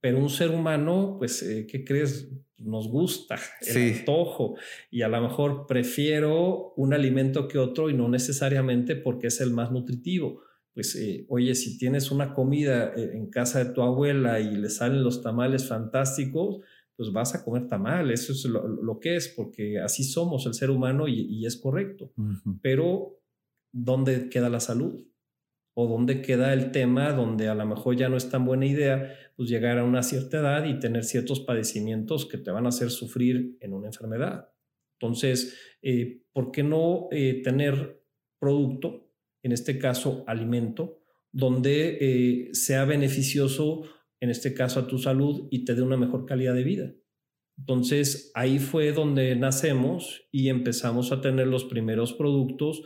Pero 0.00 0.18
un 0.18 0.30
ser 0.30 0.50
humano, 0.50 1.16
pues, 1.18 1.42
eh, 1.42 1.66
¿qué 1.66 1.84
crees? 1.84 2.30
Nos 2.58 2.88
gusta 2.88 3.38
el 3.60 3.98
antojo 3.98 4.56
y 4.90 5.02
a 5.02 5.08
lo 5.08 5.20
mejor 5.20 5.66
prefiero 5.68 6.72
un 6.76 6.92
alimento 6.92 7.46
que 7.46 7.58
otro 7.58 7.88
y 7.88 7.94
no 7.94 8.08
necesariamente 8.08 8.96
porque 8.96 9.28
es 9.28 9.40
el 9.40 9.52
más 9.52 9.70
nutritivo. 9.70 10.42
Pues, 10.74 10.94
eh, 10.96 11.24
oye, 11.28 11.54
si 11.54 11.78
tienes 11.78 12.10
una 12.10 12.34
comida 12.34 12.92
eh, 12.96 13.10
en 13.14 13.30
casa 13.30 13.64
de 13.64 13.72
tu 13.72 13.82
abuela 13.82 14.40
y 14.40 14.56
le 14.56 14.70
salen 14.70 15.02
los 15.02 15.22
tamales 15.22 15.66
fantásticos, 15.68 16.60
pues 16.96 17.12
vas 17.12 17.34
a 17.34 17.44
comer 17.44 17.68
tamal. 17.68 18.10
Eso 18.10 18.32
es 18.32 18.44
lo, 18.44 18.98
que 19.00 19.16
es, 19.16 19.28
porque 19.28 19.78
así 19.80 20.02
somos 20.02 20.46
el 20.46 20.54
ser 20.54 20.70
humano 20.70 21.06
y, 21.06 21.46
es 21.46 21.56
correcto. 21.56 22.12
Pero, 22.60 23.20
¿dónde 23.72 24.28
queda 24.28 24.48
la 24.48 24.58
salud? 24.58 25.07
O 25.80 25.86
dónde 25.86 26.22
queda 26.22 26.52
el 26.54 26.72
tema 26.72 27.12
donde 27.12 27.46
a 27.46 27.54
lo 27.54 27.64
mejor 27.64 27.94
ya 27.94 28.08
no 28.08 28.16
es 28.16 28.28
tan 28.28 28.44
buena 28.44 28.66
idea 28.66 29.14
pues 29.36 29.48
llegar 29.48 29.78
a 29.78 29.84
una 29.84 30.02
cierta 30.02 30.40
edad 30.40 30.64
y 30.64 30.80
tener 30.80 31.04
ciertos 31.04 31.38
padecimientos 31.38 32.26
que 32.26 32.36
te 32.36 32.50
van 32.50 32.66
a 32.66 32.70
hacer 32.70 32.90
sufrir 32.90 33.56
en 33.60 33.72
una 33.72 33.86
enfermedad. 33.86 34.48
Entonces, 34.98 35.56
eh, 35.80 36.24
¿por 36.32 36.50
qué 36.50 36.64
no 36.64 37.06
eh, 37.12 37.42
tener 37.44 38.02
producto, 38.40 39.12
en 39.44 39.52
este 39.52 39.78
caso 39.78 40.24
alimento, 40.26 40.98
donde 41.30 41.98
eh, 42.00 42.48
sea 42.54 42.84
beneficioso, 42.84 43.84
en 44.18 44.30
este 44.30 44.54
caso 44.54 44.80
a 44.80 44.88
tu 44.88 44.98
salud 44.98 45.46
y 45.52 45.64
te 45.64 45.76
dé 45.76 45.82
una 45.82 45.96
mejor 45.96 46.26
calidad 46.26 46.54
de 46.54 46.64
vida? 46.64 46.92
Entonces, 47.56 48.32
ahí 48.34 48.58
fue 48.58 48.90
donde 48.90 49.36
nacemos 49.36 50.26
y 50.32 50.48
empezamos 50.48 51.12
a 51.12 51.20
tener 51.20 51.46
los 51.46 51.66
primeros 51.66 52.14
productos 52.14 52.82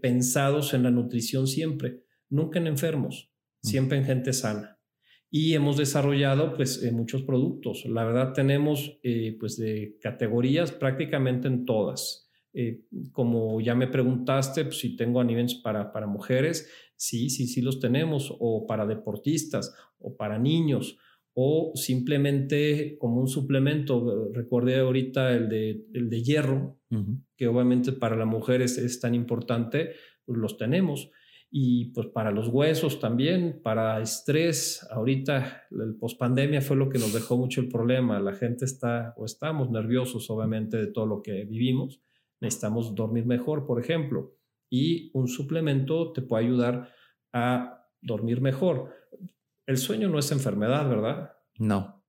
pensados 0.00 0.72
en 0.72 0.84
la 0.84 0.90
nutrición 0.90 1.46
siempre 1.46 2.04
nunca 2.30 2.58
en 2.58 2.68
enfermos, 2.68 3.32
siempre 3.62 3.98
en 3.98 4.04
gente 4.04 4.32
sana. 4.32 4.78
Y 5.30 5.54
hemos 5.54 5.76
desarrollado 5.76 6.54
pues 6.54 6.82
eh, 6.82 6.90
muchos 6.90 7.22
productos. 7.22 7.84
La 7.86 8.04
verdad 8.04 8.32
tenemos 8.32 8.98
eh, 9.02 9.36
pues 9.38 9.56
de 9.56 9.96
categorías 10.00 10.72
prácticamente 10.72 11.46
en 11.46 11.64
todas. 11.64 12.28
Eh, 12.52 12.82
como 13.12 13.60
ya 13.60 13.76
me 13.76 13.86
preguntaste 13.86 14.64
pues, 14.64 14.78
si 14.78 14.96
tengo 14.96 15.20
animes 15.20 15.54
para, 15.54 15.92
para 15.92 16.08
mujeres, 16.08 16.68
sí, 16.96 17.30
sí, 17.30 17.46
sí 17.46 17.62
los 17.62 17.78
tenemos, 17.78 18.34
o 18.40 18.66
para 18.66 18.86
deportistas, 18.86 19.72
o 19.98 20.16
para 20.16 20.36
niños, 20.36 20.98
o 21.32 21.72
simplemente 21.76 22.96
como 22.98 23.20
un 23.20 23.28
suplemento. 23.28 24.32
Recordé 24.32 24.80
ahorita 24.80 25.32
el 25.32 25.48
de, 25.48 25.84
el 25.94 26.10
de 26.10 26.22
hierro, 26.22 26.80
que 27.36 27.46
obviamente 27.46 27.92
para 27.92 28.16
la 28.16 28.26
mujer 28.26 28.62
es, 28.62 28.78
es 28.78 28.98
tan 28.98 29.14
importante, 29.14 29.92
pues 30.24 30.38
los 30.38 30.56
tenemos 30.56 31.12
y 31.50 31.86
pues 31.86 32.06
para 32.08 32.30
los 32.30 32.48
huesos 32.48 33.00
también, 33.00 33.60
para 33.62 34.00
estrés. 34.00 34.86
Ahorita 34.90 35.64
el 35.72 35.96
pospandemia 35.96 36.60
fue 36.60 36.76
lo 36.76 36.88
que 36.88 36.98
nos 36.98 37.12
dejó 37.12 37.36
mucho 37.36 37.60
el 37.60 37.68
problema. 37.68 38.20
La 38.20 38.34
gente 38.34 38.64
está 38.64 39.14
o 39.16 39.24
estamos 39.24 39.70
nerviosos 39.70 40.30
obviamente 40.30 40.76
de 40.76 40.86
todo 40.86 41.06
lo 41.06 41.22
que 41.22 41.44
vivimos. 41.44 42.00
Necesitamos 42.40 42.94
dormir 42.94 43.26
mejor, 43.26 43.66
por 43.66 43.80
ejemplo, 43.80 44.36
y 44.70 45.10
un 45.12 45.26
suplemento 45.26 46.12
te 46.12 46.22
puede 46.22 46.46
ayudar 46.46 46.88
a 47.32 47.84
dormir 48.00 48.40
mejor. 48.40 48.94
El 49.66 49.76
sueño 49.76 50.08
no 50.08 50.18
es 50.18 50.30
enfermedad, 50.30 50.88
¿verdad? 50.88 51.32
No. 51.58 51.99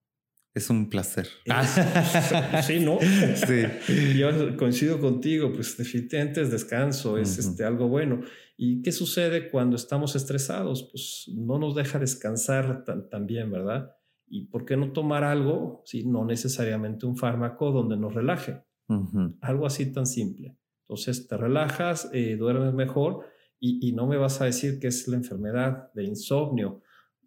Es 0.53 0.69
un 0.69 0.89
placer. 0.89 1.27
sí, 2.63 2.79
¿no? 2.81 2.99
Sí. 2.99 4.17
Yo 4.17 4.57
coincido 4.57 4.99
contigo, 4.99 5.53
pues 5.53 5.77
definitivamente 5.77 6.41
es 6.41 6.51
descanso, 6.51 7.17
es 7.17 7.37
este, 7.37 7.63
algo 7.63 7.87
bueno. 7.87 8.21
¿Y 8.57 8.81
qué 8.81 8.91
sucede 8.91 9.49
cuando 9.49 9.77
estamos 9.77 10.15
estresados? 10.15 10.89
Pues 10.91 11.31
no 11.33 11.57
nos 11.57 11.73
deja 11.73 11.99
descansar 11.99 12.83
tan, 12.83 13.25
bien, 13.25 13.49
¿verdad? 13.49 13.95
¿Y 14.27 14.47
por 14.47 14.65
qué 14.65 14.75
no 14.75 14.91
tomar 14.91 15.23
algo, 15.23 15.83
si 15.85 16.05
no 16.05 16.25
necesariamente 16.25 17.05
un 17.05 17.15
fármaco 17.15 17.71
donde 17.71 17.95
nos 17.95 18.13
relaje? 18.13 18.61
Algo 19.39 19.65
así 19.65 19.93
tan 19.93 20.05
simple. 20.05 20.57
Entonces 20.81 21.29
te 21.29 21.37
relajas, 21.37 22.09
eh, 22.11 22.35
duermes 22.35 22.73
mejor 22.73 23.25
y, 23.57 23.87
y 23.87 23.93
no 23.93 24.05
me 24.05 24.17
vas 24.17 24.41
a 24.41 24.45
decir 24.45 24.79
que 24.79 24.87
es 24.87 25.07
la 25.07 25.15
enfermedad 25.15 25.93
de 25.93 26.03
insomnio 26.03 26.81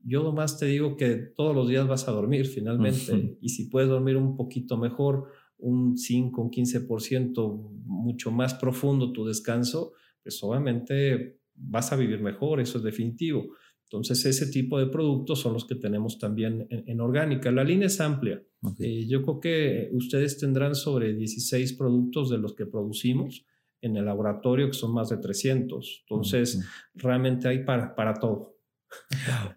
yo 0.05 0.23
nomás 0.23 0.59
te 0.59 0.67
digo 0.67 0.97
que 0.97 1.15
todos 1.17 1.55
los 1.55 1.69
días 1.69 1.89
vas 1.89 2.07
a 2.09 2.13
dormir 2.13 2.47
finalmente 2.47 3.39
y 3.41 3.49
si 3.49 3.69
puedes 3.69 3.89
dormir 3.89 4.17
un 4.17 4.37
poquito 4.37 4.77
mejor, 4.77 5.29
un 5.59 5.97
5, 5.97 6.43
un 6.43 6.51
15% 6.51 7.71
mucho 7.85 8.31
más 8.31 8.55
profundo 8.55 9.13
tu 9.13 9.25
descanso, 9.25 9.93
pues 10.23 10.43
obviamente 10.43 11.41
vas 11.55 11.93
a 11.93 11.97
vivir 11.97 12.21
mejor, 12.21 12.61
eso 12.61 12.79
es 12.79 12.85
definitivo. 12.85 13.47
Entonces, 13.85 14.25
ese 14.27 14.51
tipo 14.51 14.79
de 14.79 14.87
productos 14.87 15.41
son 15.41 15.53
los 15.53 15.67
que 15.67 15.77
tenemos 15.77 16.19
también 16.19 16.67
en, 16.69 17.01
orgánica. 17.01 17.53
La 17.53 17.63
línea 17.63 17.87
es 17.87 18.01
amplia. 18.01 18.43
Eh, 18.81 19.07
yo 19.07 19.23
creo 19.23 19.41
que 19.41 19.91
ustedes 19.93 20.39
tendrán 20.39 20.75
sobre 20.75 21.15
16 21.15 21.75
productos 21.75 22.31
de 22.31 22.39
los 22.39 22.55
que 22.55 22.67
producimos 22.67 23.47
en 23.81 23.97
el 23.97 24.07
laboratorio, 24.07 24.67
que 24.67 24.73
son 24.73 24.93
más 24.95 25.11
de 25.11 25.19
300. 25.19 26.07
Entonces, 26.09 26.67
realmente 26.95 27.47
hay 27.47 27.65
para, 27.65 27.95
para 27.95 28.15
todo. 28.15 28.54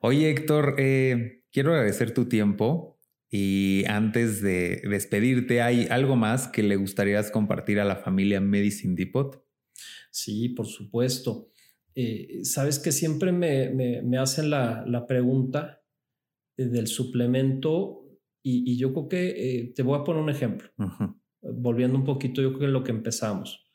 Oye, 0.02 0.30
Héctor, 0.30 0.76
eh, 0.78 1.44
quiero 1.52 1.74
agradecer 1.74 2.14
tu 2.14 2.26
tiempo 2.26 3.00
y 3.30 3.84
antes 3.88 4.42
de 4.42 4.82
despedirte, 4.90 5.62
¿hay 5.62 5.88
algo 5.90 6.16
más 6.16 6.48
que 6.48 6.64
le 6.64 6.76
gustaría 6.76 7.22
compartir 7.32 7.80
a 7.80 7.86
la 7.86 7.98
familia 7.98 8.40
Medicine 8.40 8.96
Depot? 8.96 9.44
Sí, 10.12 10.50
por 10.50 10.68
supuesto. 10.68 11.52
Eh, 11.94 12.40
Sabes 12.44 12.80
que 12.80 12.92
siempre 12.92 13.32
me, 13.32 14.18
hacen 14.18 14.50
la, 14.50 15.06
pregunta 15.08 15.82
del 16.56 16.88
suplemento 16.88 18.04
y, 18.42 18.78
yo 18.78 18.94
creo 18.94 19.10
que 19.10 19.74
te 19.76 19.84
voy 19.84 20.00
a 20.00 20.04
poner 20.04 20.22
un 20.22 20.30
ejemplo. 20.30 20.70
Volviendo 21.42 21.98
un 21.98 22.06
poquito, 22.06 22.42
yo 22.42 22.50
creo 22.50 22.60
que 22.60 22.66
es 22.66 22.72
lo 22.72 22.84
que 22.84 22.92
empezamos. 22.92 23.68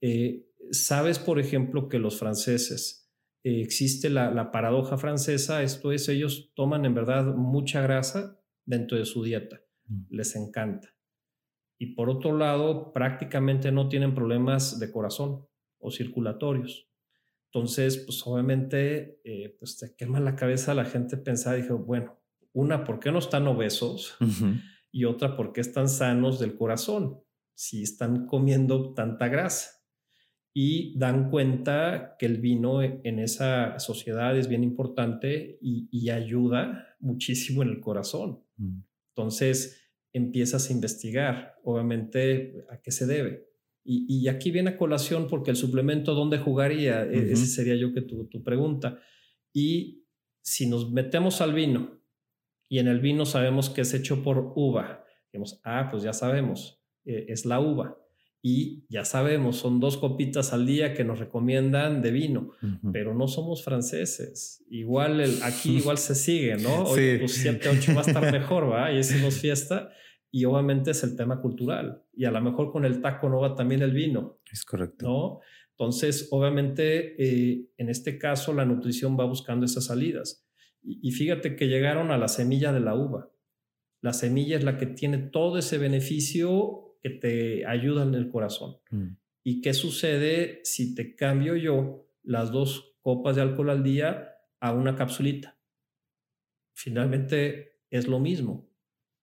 Eh, 0.00 0.46
Sabes, 0.72 1.20
por 1.20 1.38
ejemplo, 1.38 1.88
que 1.88 2.00
los 2.00 2.18
franceses, 2.18 3.05
eh, 3.46 3.62
existe 3.62 4.10
la, 4.10 4.32
la, 4.32 4.50
paradoja 4.50 4.98
francesa, 4.98 5.62
esto 5.62 5.92
es, 5.92 6.08
ellos 6.08 6.50
toman 6.56 6.84
en 6.84 6.94
verdad 6.94 7.26
mucha 7.36 7.80
grasa 7.80 8.40
dentro 8.64 8.98
de 8.98 9.04
su 9.04 9.22
dieta, 9.22 9.60
mm. 9.86 10.06
les 10.10 10.34
encanta. 10.34 10.96
Y 11.78 11.94
por 11.94 12.10
otro 12.10 12.36
lado, 12.36 12.92
prácticamente 12.92 13.70
no 13.70 13.88
tienen 13.88 14.16
problemas 14.16 14.80
de 14.80 14.90
corazón 14.90 15.46
o 15.78 15.92
circulatorios. 15.92 16.90
Entonces, 17.52 17.98
pues 17.98 18.20
obviamente, 18.26 19.20
eh, 19.22 19.54
pues 19.60 19.78
te 19.78 19.94
quema 19.94 20.18
la 20.18 20.34
cabeza 20.34 20.74
la 20.74 20.84
gente 20.84 21.16
pensar, 21.16 21.54
dije, 21.54 21.72
bueno, 21.72 22.20
una, 22.52 22.82
¿por 22.82 22.98
qué 22.98 23.12
no 23.12 23.20
están 23.20 23.46
obesos? 23.46 24.16
Y 24.90 25.04
otra, 25.04 25.36
¿por 25.36 25.52
qué 25.52 25.60
están 25.60 25.88
sanos 25.88 26.40
del 26.40 26.56
corazón? 26.56 27.22
Si 27.54 27.84
están 27.84 28.26
comiendo 28.26 28.92
tanta 28.92 29.28
grasa. 29.28 29.75
Y 30.58 30.98
dan 30.98 31.28
cuenta 31.28 32.16
que 32.18 32.24
el 32.24 32.38
vino 32.38 32.82
e, 32.82 33.02
en 33.04 33.18
esa 33.18 33.78
sociedad 33.78 34.34
es 34.38 34.48
bien 34.48 34.64
importante 34.64 35.58
y, 35.60 36.08
ayuda 36.08 36.96
muchísimo 36.98 37.62
en 37.62 37.68
el 37.68 37.80
corazón. 37.80 38.42
Mm. 38.56 38.78
Entonces, 39.10 39.82
empiezas 40.14 40.70
a 40.70 40.72
investigar, 40.72 41.56
obviamente, 41.62 42.64
a 42.70 42.80
qué 42.80 42.90
se 42.90 43.06
debe. 43.06 43.50
Y, 43.84 44.28
aquí 44.28 44.50
viene 44.50 44.70
a 44.70 44.76
colación 44.78 45.28
porque 45.28 45.50
el 45.50 45.58
suplemento, 45.58 46.14
¿dónde 46.14 46.38
jugaría? 46.38 47.04
E, 47.04 47.32
ese 47.32 47.44
sería 47.44 47.76
yo 47.76 47.92
que 47.92 48.00
tu, 48.00 48.24
tu 48.24 48.42
pregunta. 48.42 48.98
Y 49.52 50.06
si 50.40 50.66
nos 50.66 50.90
metemos 50.90 51.42
al 51.42 51.52
vino 51.52 52.00
y 52.66 52.78
en 52.78 52.88
el 52.88 53.00
vino 53.00 53.26
sabemos 53.26 53.68
que 53.68 53.82
es 53.82 53.92
hecho 53.92 54.22
por 54.22 54.54
uva, 54.56 55.04
digamos, 55.30 55.60
ah, 55.64 55.88
pues 55.90 56.02
ya 56.02 56.14
sabemos, 56.14 56.82
eh, 57.04 57.26
es 57.28 57.44
la 57.44 57.60
uva. 57.60 57.98
Y 58.42 58.84
ya 58.88 59.04
sabemos, 59.04 59.56
son 59.56 59.80
dos 59.80 59.96
copitas 59.96 60.52
al 60.52 60.66
día 60.66 60.94
que 60.94 61.02
nos 61.02 61.18
recomiendan 61.18 62.00
de 62.00 62.12
vino, 62.12 62.52
pero 62.92 63.12
no 63.14 63.26
somos 63.26 63.64
franceses. 63.64 64.64
Igual 64.70 65.20
el, 65.20 65.42
aquí 65.42 65.78
igual 65.78 65.98
se 65.98 66.14
sigue, 66.14 66.56
¿no? 66.56 66.84
Hoy 66.84 67.18
pues 67.18 67.34
7, 67.34 67.68
8 67.68 67.92
va 67.94 68.02
a 68.02 68.04
estar 68.04 68.32
mejor, 68.32 68.70
¿va? 68.70 68.92
Y 68.92 68.98
hicimos 68.98 69.34
fiesta 69.40 69.90
y 70.30 70.44
obviamente 70.44 70.90
es 70.90 71.02
el 71.02 71.16
tema 71.16 71.40
cultural. 71.40 72.04
Y 72.12 72.24
a 72.24 72.30
lo 72.30 72.40
mejor 72.40 72.70
con 72.70 72.84
el 72.84 73.00
taco 73.00 73.28
no 73.28 73.40
va 73.40 73.54
también 73.54 73.82
el 73.82 73.92
vino. 73.92 74.38
Es 74.52 74.64
correcto. 74.64 75.06
¿No? 75.06 75.40
Entonces, 75.78 76.28
obviamente, 76.30 77.22
eh, 77.22 77.68
en 77.76 77.88
este 77.88 78.18
caso, 78.18 78.52
la 78.54 78.64
nutrición 78.64 79.18
va 79.18 79.24
buscando 79.24 79.66
esas 79.66 79.86
salidas. 79.86 80.46
Y, 80.82 81.10
fíjate 81.10 81.56
que 81.56 81.66
llegaron 81.66 82.10
a 82.12 82.18
la 82.18 82.28
semilla 82.28 82.72
de 82.72 82.80
la 82.80 82.94
uva. 82.94 83.30
La 84.00 84.12
semilla 84.12 84.56
es 84.56 84.64
la 84.64 84.78
que 84.78 84.86
tiene 84.86 85.18
todo 85.18 85.58
ese 85.58 85.78
beneficio 85.78 86.85
que 87.06 87.18
te 87.18 87.66
ayuda 87.66 88.02
en 88.02 88.14
el 88.14 88.28
corazón. 88.30 88.78
Mm. 88.90 89.16
¿Y 89.44 89.60
qué 89.60 89.74
sucede 89.74 90.60
si 90.64 90.94
te 90.94 91.14
cambio 91.14 91.56
yo 91.56 92.08
las 92.22 92.50
dos 92.50 92.96
copas 93.00 93.36
de 93.36 93.42
alcohol 93.42 93.70
al 93.70 93.82
día 93.82 94.34
a 94.60 94.72
una 94.72 94.96
capsulita? 94.96 95.58
Finalmente 96.74 97.80
es 97.90 98.08
lo 98.08 98.18
mismo 98.18 98.66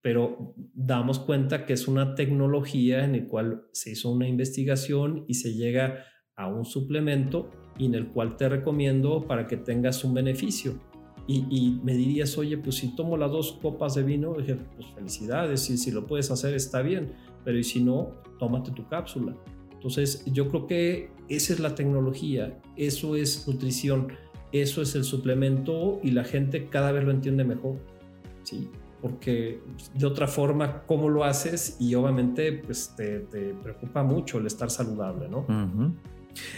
pero 0.03 0.53
damos 0.73 1.17
cuenta 1.17 1.65
que 1.65 1.71
es 1.71 1.87
una 1.87 2.13
tecnología 2.13 3.05
en 3.05 3.13
la 3.13 3.25
cual 3.25 3.67
se 3.71 3.91
hizo 3.91 4.11
una 4.11 4.27
investigación 4.27 5.23
y 5.29 5.35
se 5.35 5.53
llega 5.53 6.03
a 6.35 6.47
un 6.47 6.65
suplemento 6.65 7.49
y 7.77 7.85
en 7.85 7.95
el 7.95 8.07
cual 8.09 8.35
te 8.35 8.49
recomiendo 8.49 9.25
para 9.25 9.47
que 9.47 9.55
tengas 9.55 10.03
un 10.03 10.13
beneficio. 10.13 10.77
Y, 11.25 11.79
me 11.85 11.95
dirías, 11.95 12.37
oye, 12.37 12.57
pues 12.57 12.75
si 12.75 12.97
tomo 12.97 13.15
las 13.15 13.31
dos 13.31 13.53
copas 13.61 13.95
de 13.95 14.03
vino, 14.03 14.35
dije, 14.37 14.57
pues 14.75 14.87
felicidades, 14.93 15.69
y 15.69 15.77
si 15.77 15.89
lo 15.89 16.05
puedes 16.05 16.29
hacer 16.31 16.53
está 16.53 16.81
bien, 16.81 17.13
pero 17.43 17.57
y 17.57 17.63
si 17.63 17.83
no, 17.83 18.11
tómate 18.39 18.71
tu 18.71 18.87
cápsula. 18.87 19.35
Entonces, 19.71 20.23
yo 20.25 20.47
creo 20.49 20.67
que 20.67 21.11
esa 21.29 21.53
es 21.53 21.59
la 21.59 21.75
tecnología, 21.75 22.59
eso 22.77 23.15
es 23.15 23.47
nutrición, 23.47 24.13
eso 24.51 24.81
es 24.81 24.95
el 24.95 25.03
suplemento 25.03 25.99
y 26.03 26.11
la 26.11 26.23
gente 26.23 26.67
cada 26.67 26.91
vez 26.91 27.03
lo 27.03 27.11
entiende 27.11 27.43
mejor. 27.43 27.77
¿sí? 28.43 28.69
porque 29.03 29.59
de 29.95 30.05
otra 30.05 30.27
forma, 30.27 30.83
¿cómo 30.87 31.09
lo 31.09 31.25
haces? 31.25 31.75
Y 31.77 31.93
obviamente, 31.93 32.53
pues 32.53 32.93
te, 32.95 33.19
preocupa 33.61 34.01
mucho 34.01 34.37
el 34.37 34.47
estar 34.47 34.71
saludable, 34.71 35.27
¿no? 35.27 35.45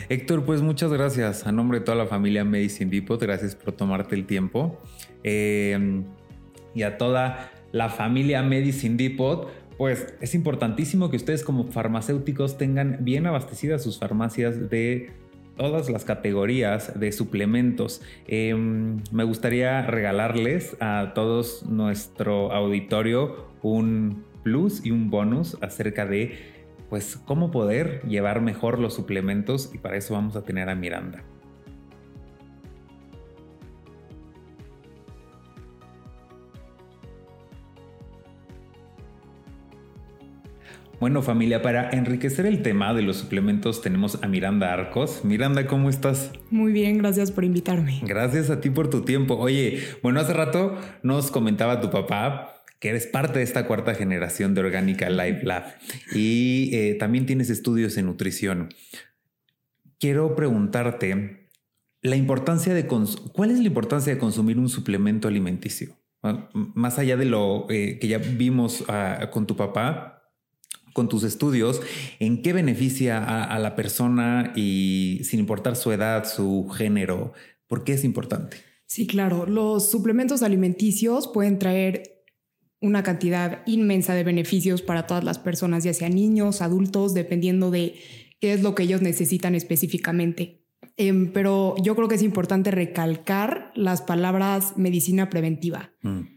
Héctor, 0.09 0.45
pues 0.45 0.61
muchas 0.61 0.93
gracias. 0.93 1.47
A 1.47 1.51
nombre 1.51 1.79
de 1.79 1.85
toda 1.85 1.97
la 1.97 2.05
familia 2.05 2.45
Medicine 2.45 2.91
Depot, 2.91 3.19
gracias 3.19 3.55
por 3.55 3.73
tomarte 3.73 4.13
el 4.13 4.27
tiempo. 4.27 4.79
Em, 5.23 6.03
y 6.75 6.83
a 6.83 6.99
toda 6.99 7.51
la 7.71 7.89
familia 7.89 8.43
Medicine 8.43 8.95
Depot, 8.95 9.49
pues 9.77 10.13
es 10.21 10.35
importantísimo 10.35 11.09
que 11.09 11.17
ustedes 11.17 11.43
como 11.43 11.65
farmacéuticos 11.65 12.57
tengan 12.57 12.97
bien 13.01 13.27
abastecidas 13.27 13.83
sus 13.83 13.99
farmacias 13.99 14.69
de 14.69 15.11
todas 15.57 15.89
las 15.89 16.05
categorías 16.05 16.99
de 16.99 17.11
suplementos. 17.11 18.01
Em, 18.27 19.01
me 19.11 19.23
gustaría 19.23 19.81
regalarles 19.83 20.77
a 20.79 21.13
todos 21.13 21.65
nuestro 21.65 22.51
auditorio 22.51 23.47
un 23.61 24.23
plus 24.43 24.85
y 24.85 24.91
un 24.91 25.09
bonus 25.09 25.57
acerca 25.61 26.05
de 26.05 26.37
pues 26.89 27.17
cómo 27.25 27.51
poder 27.51 28.01
llevar 28.07 28.41
mejor 28.41 28.79
los 28.79 28.93
suplementos 28.93 29.71
y 29.73 29.79
para 29.79 29.97
eso 29.97 30.13
vamos 30.13 30.35
a 30.35 30.43
tener 30.43 30.69
a 30.69 30.75
Miranda. 30.75 31.23
Bueno 40.99 41.21
familia, 41.21 41.61
para 41.61 41.89
enriquecer 41.89 42.45
el 42.45 42.61
tema 42.61 42.93
de 42.93 43.01
los 43.01 43.17
suplementos 43.17 43.81
tenemos 43.81 44.23
a 44.23 44.27
Miranda 44.27 44.71
Arcos. 44.71 45.25
Miranda, 45.25 45.67
¿cómo 45.67 45.89
estás? 45.89 46.31
Muy 46.49 46.71
bien, 46.71 46.99
gracias 46.99 47.31
por 47.31 47.43
invitarme. 47.43 48.01
Gracias 48.05 48.49
a 48.49 48.61
ti 48.61 48.69
por 48.69 48.89
tu 48.89 49.01
tiempo. 49.01 49.35
Oye, 49.35 49.83
bueno, 50.01 50.21
hace 50.21 50.33
rato 50.33 50.77
nos 51.03 51.31
comentaba 51.31 51.81
tu 51.81 51.89
papá 51.89 52.63
que 52.79 52.89
eres 52.89 53.07
parte 53.07 53.39
de 53.39 53.43
esta 53.43 53.67
cuarta 53.67 53.93
generación 53.93 54.53
de 54.53 54.61
Orgánica 54.61 55.09
Life 55.09 55.43
Lab 55.43 55.65
y 56.13 56.69
eh, 56.73 56.95
también 56.95 57.25
tienes 57.25 57.49
estudios 57.49 57.97
en 57.97 58.05
nutrición. 58.05 58.69
Quiero 59.99 60.33
preguntarte 60.35 61.49
la 62.01 62.15
importancia 62.15 62.73
de 62.73 62.87
cuál 62.87 63.51
es 63.51 63.59
la 63.59 63.65
importancia 63.65 64.13
de 64.13 64.19
consumir 64.19 64.59
un 64.59 64.69
suplemento 64.69 65.27
alimenticio. 65.27 65.97
Más 66.53 66.97
allá 66.99 67.17
de 67.17 67.25
lo 67.25 67.67
eh, 67.69 67.99
que 67.99 68.07
ya 68.07 68.17
vimos 68.17 68.83
ah, 68.87 69.29
con 69.31 69.45
tu 69.45 69.55
papá, 69.55 70.14
con 70.95 71.09
tus 71.09 71.25
estudios, 71.25 71.81
en 72.21 72.41
qué 72.41 72.53
beneficia 72.53 73.21
a, 73.21 73.59
la 73.59 73.75
persona 73.75 74.53
y 74.55 75.19
sin 75.25 75.41
importar 75.41 75.75
su 75.75 75.91
edad, 75.91 76.23
su 76.23 76.69
género, 76.69 77.33
¿por 77.67 77.83
qué 77.83 77.91
es 77.91 78.05
importante? 78.05 78.55
Sí, 78.85 79.05
claro, 79.05 79.45
los 79.45 79.91
suplementos 79.91 80.41
alimenticios 80.41 81.27
pueden 81.27 81.59
traer 81.59 82.23
una 82.79 83.03
cantidad 83.03 83.61
inmensa 83.65 84.13
de 84.13 84.23
beneficios 84.23 84.81
para 84.81 85.05
todas 85.05 85.25
las 85.25 85.37
personas, 85.37 85.83
ya 85.83 85.93
sean 85.93 86.15
niños, 86.15 86.61
adultos, 86.61 87.13
dependiendo 87.13 87.71
de 87.71 87.95
qué 88.39 88.53
es 88.53 88.63
lo 88.63 88.73
que 88.73 88.83
ellos 88.83 89.01
necesitan 89.01 89.53
específicamente. 89.53 90.63
Em, 90.95 91.33
pero 91.33 91.75
yo 91.83 91.97
creo 91.97 92.07
que 92.07 92.15
es 92.15 92.23
importante 92.23 92.71
recalcar 92.71 93.73
las 93.75 94.01
palabras 94.01 94.77
medicina 94.77 95.29
preventiva. 95.29 95.91
Mm. 96.03 96.34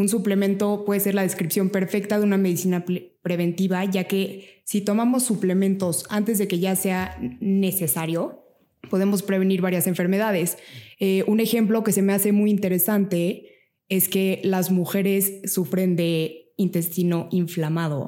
Un 0.00 0.08
suplemento 0.08 0.86
puede 0.86 0.98
ser 0.98 1.14
la 1.14 1.20
descripción 1.20 1.68
perfecta 1.68 2.18
de 2.18 2.24
una 2.24 2.38
medicina 2.38 2.86
preventiva, 3.20 3.84
ya 3.84 4.04
que 4.04 4.62
si 4.64 4.80
tomamos 4.80 5.24
suplementos 5.24 6.06
antes 6.08 6.38
de 6.38 6.48
que 6.48 6.58
ya 6.58 6.74
sea 6.74 7.18
necesario, 7.38 8.46
podemos 8.88 9.22
prevenir 9.22 9.60
varias 9.60 9.86
enfermedades. 9.86 10.56
Eh, 11.00 11.22
un 11.26 11.38
ejemplo 11.38 11.84
que 11.84 11.92
se 11.92 12.00
me 12.00 12.14
hace 12.14 12.32
muy 12.32 12.48
interesante 12.48 13.44
es 13.90 14.08
que 14.08 14.40
las 14.42 14.70
mujeres 14.70 15.42
sufren 15.44 15.96
de 15.96 16.54
intestino 16.56 17.28
inflamado. 17.30 18.06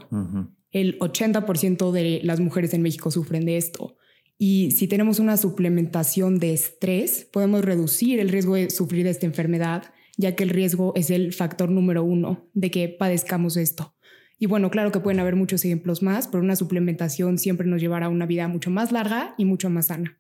El 0.71 0.99
80% 0.99 1.93
de 1.93 2.21
las 2.25 2.41
mujeres 2.41 2.73
en 2.73 2.81
México 2.81 3.11
sufren 3.11 3.45
de 3.45 3.59
esto. 3.59 3.99
Y 4.39 4.71
si 4.71 4.89
tenemos 4.89 5.19
una 5.19 5.37
suplementación 5.37 6.39
de 6.39 6.55
estrés, 6.55 7.29
podemos 7.31 7.63
reducir 7.63 8.19
el 8.19 8.31
riesgo 8.31 8.55
de 8.55 8.71
sufrir 8.71 9.07
esta 9.07 9.27
enfermedad 9.27 9.92
ya 10.17 10.35
que 10.35 10.45
el 10.45 10.51
riesgo 10.51 10.93
es 10.97 11.11
el 11.11 11.33
factor 11.33 11.71
número 11.71 12.05
uno 12.05 12.49
de 12.55 12.71
que 12.71 12.89
padezcamos 12.89 13.57
esto. 13.57 13.95
Y 14.39 14.47
bueno, 14.47 14.71
claro 14.71 14.91
que 14.91 15.01
pueden 15.01 15.21
haber 15.21 15.37
muchos 15.37 15.65
ejemplos 15.65 16.03
más, 16.03 16.27
pero 16.27 16.43
una 16.43 16.57
suplementación 16.57 17.39
siempre 17.39 17.67
nos 17.67 17.81
llevará 17.81 18.07
a 18.07 18.11
una 18.11 18.27
vida 18.27 18.49
mucho 18.49 18.71
más 18.71 18.91
larga 18.91 19.35
y 19.39 19.45
mucho 19.45 19.71
más 19.71 19.87
sana. 19.87 20.19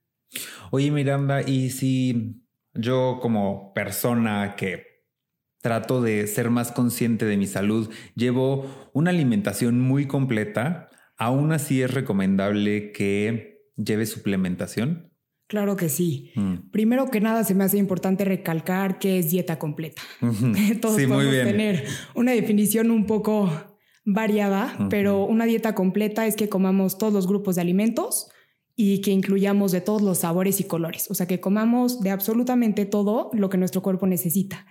Oye, 0.70 0.90
Miranda, 0.90 1.42
y 1.42 1.70
si 1.70 2.40
yo 2.74 3.18
como 3.20 3.72
persona 3.74 4.54
que 4.56 4.92
trato 5.60 6.02
de 6.02 6.26
ser 6.26 6.50
más 6.50 6.72
consciente 6.72 7.24
de 7.24 7.36
mi 7.36 7.46
salud, 7.46 7.90
llevo 8.14 8.90
una 8.92 9.10
alimentación 9.10 9.80
muy 9.80 10.06
completa, 10.06 10.88
aún 11.16 11.52
así 11.52 11.82
es 11.82 11.92
recomendable 11.92 12.92
que 12.92 13.62
lleve 13.76 14.06
suplementación? 14.06 15.11
Claro 15.52 15.76
que 15.76 15.90
sí. 15.90 16.30
Mm. 16.34 16.70
Primero 16.70 17.10
que 17.10 17.20
nada, 17.20 17.44
se 17.44 17.54
me 17.54 17.64
hace 17.64 17.76
importante 17.76 18.24
recalcar 18.24 18.98
que 18.98 19.18
es 19.18 19.30
dieta 19.30 19.58
completa. 19.58 20.00
Todos 20.80 20.94
podemos 20.94 21.24
tener 21.26 21.84
una 22.14 22.32
definición 22.32 22.90
un 22.90 23.04
poco 23.04 23.52
variada, 24.06 24.74
pero 24.88 25.26
una 25.26 25.44
dieta 25.44 25.74
completa 25.74 26.26
es 26.26 26.36
que 26.36 26.48
comamos 26.48 26.96
todos 26.96 27.12
los 27.12 27.26
grupos 27.26 27.56
de 27.56 27.60
alimentos 27.60 28.30
y 28.76 29.02
que 29.02 29.10
incluyamos 29.10 29.72
de 29.72 29.82
todos 29.82 30.00
los 30.00 30.20
sabores 30.20 30.58
y 30.58 30.64
colores, 30.64 31.10
o 31.10 31.14
sea, 31.14 31.26
que 31.26 31.38
comamos 31.38 32.00
de 32.00 32.08
absolutamente 32.08 32.86
todo 32.86 33.28
lo 33.34 33.50
que 33.50 33.58
nuestro 33.58 33.82
cuerpo 33.82 34.06
necesita. 34.06 34.64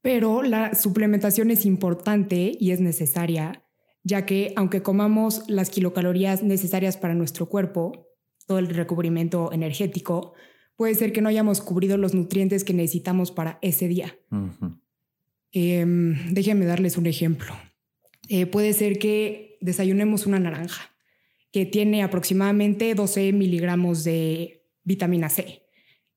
Pero 0.00 0.40
la 0.40 0.74
suplementación 0.74 1.50
es 1.50 1.66
importante 1.66 2.56
y 2.58 2.70
es 2.70 2.80
necesaria, 2.80 3.62
ya 4.04 4.24
que 4.24 4.54
aunque 4.56 4.80
comamos 4.80 5.44
las 5.48 5.68
kilocalorías 5.68 6.42
necesarias 6.42 6.96
para 6.96 7.14
nuestro 7.14 7.50
cuerpo, 7.50 8.05
todo 8.46 8.58
el 8.58 8.68
recubrimiento 8.68 9.52
energético, 9.52 10.34
puede 10.76 10.94
ser 10.94 11.12
que 11.12 11.20
no 11.20 11.28
hayamos 11.28 11.60
cubrido 11.60 11.96
los 11.96 12.14
nutrientes 12.14 12.64
que 12.64 12.72
necesitamos 12.72 13.32
para 13.32 13.58
ese 13.62 13.88
día. 13.88 14.16
Em, 15.52 16.32
déjenme 16.32 16.66
darles 16.66 16.96
un 16.96 17.06
ejemplo. 17.06 17.54
Eh, 18.28 18.46
puede 18.46 18.72
ser 18.72 18.98
que 18.98 19.58
desayunemos 19.60 20.26
una 20.26 20.38
naranja 20.38 20.90
que 21.52 21.64
tiene 21.64 22.02
aproximadamente 22.02 22.94
12 22.94 23.32
miligramos 23.32 24.04
de 24.04 24.66
vitamina 24.84 25.28
C. 25.28 25.62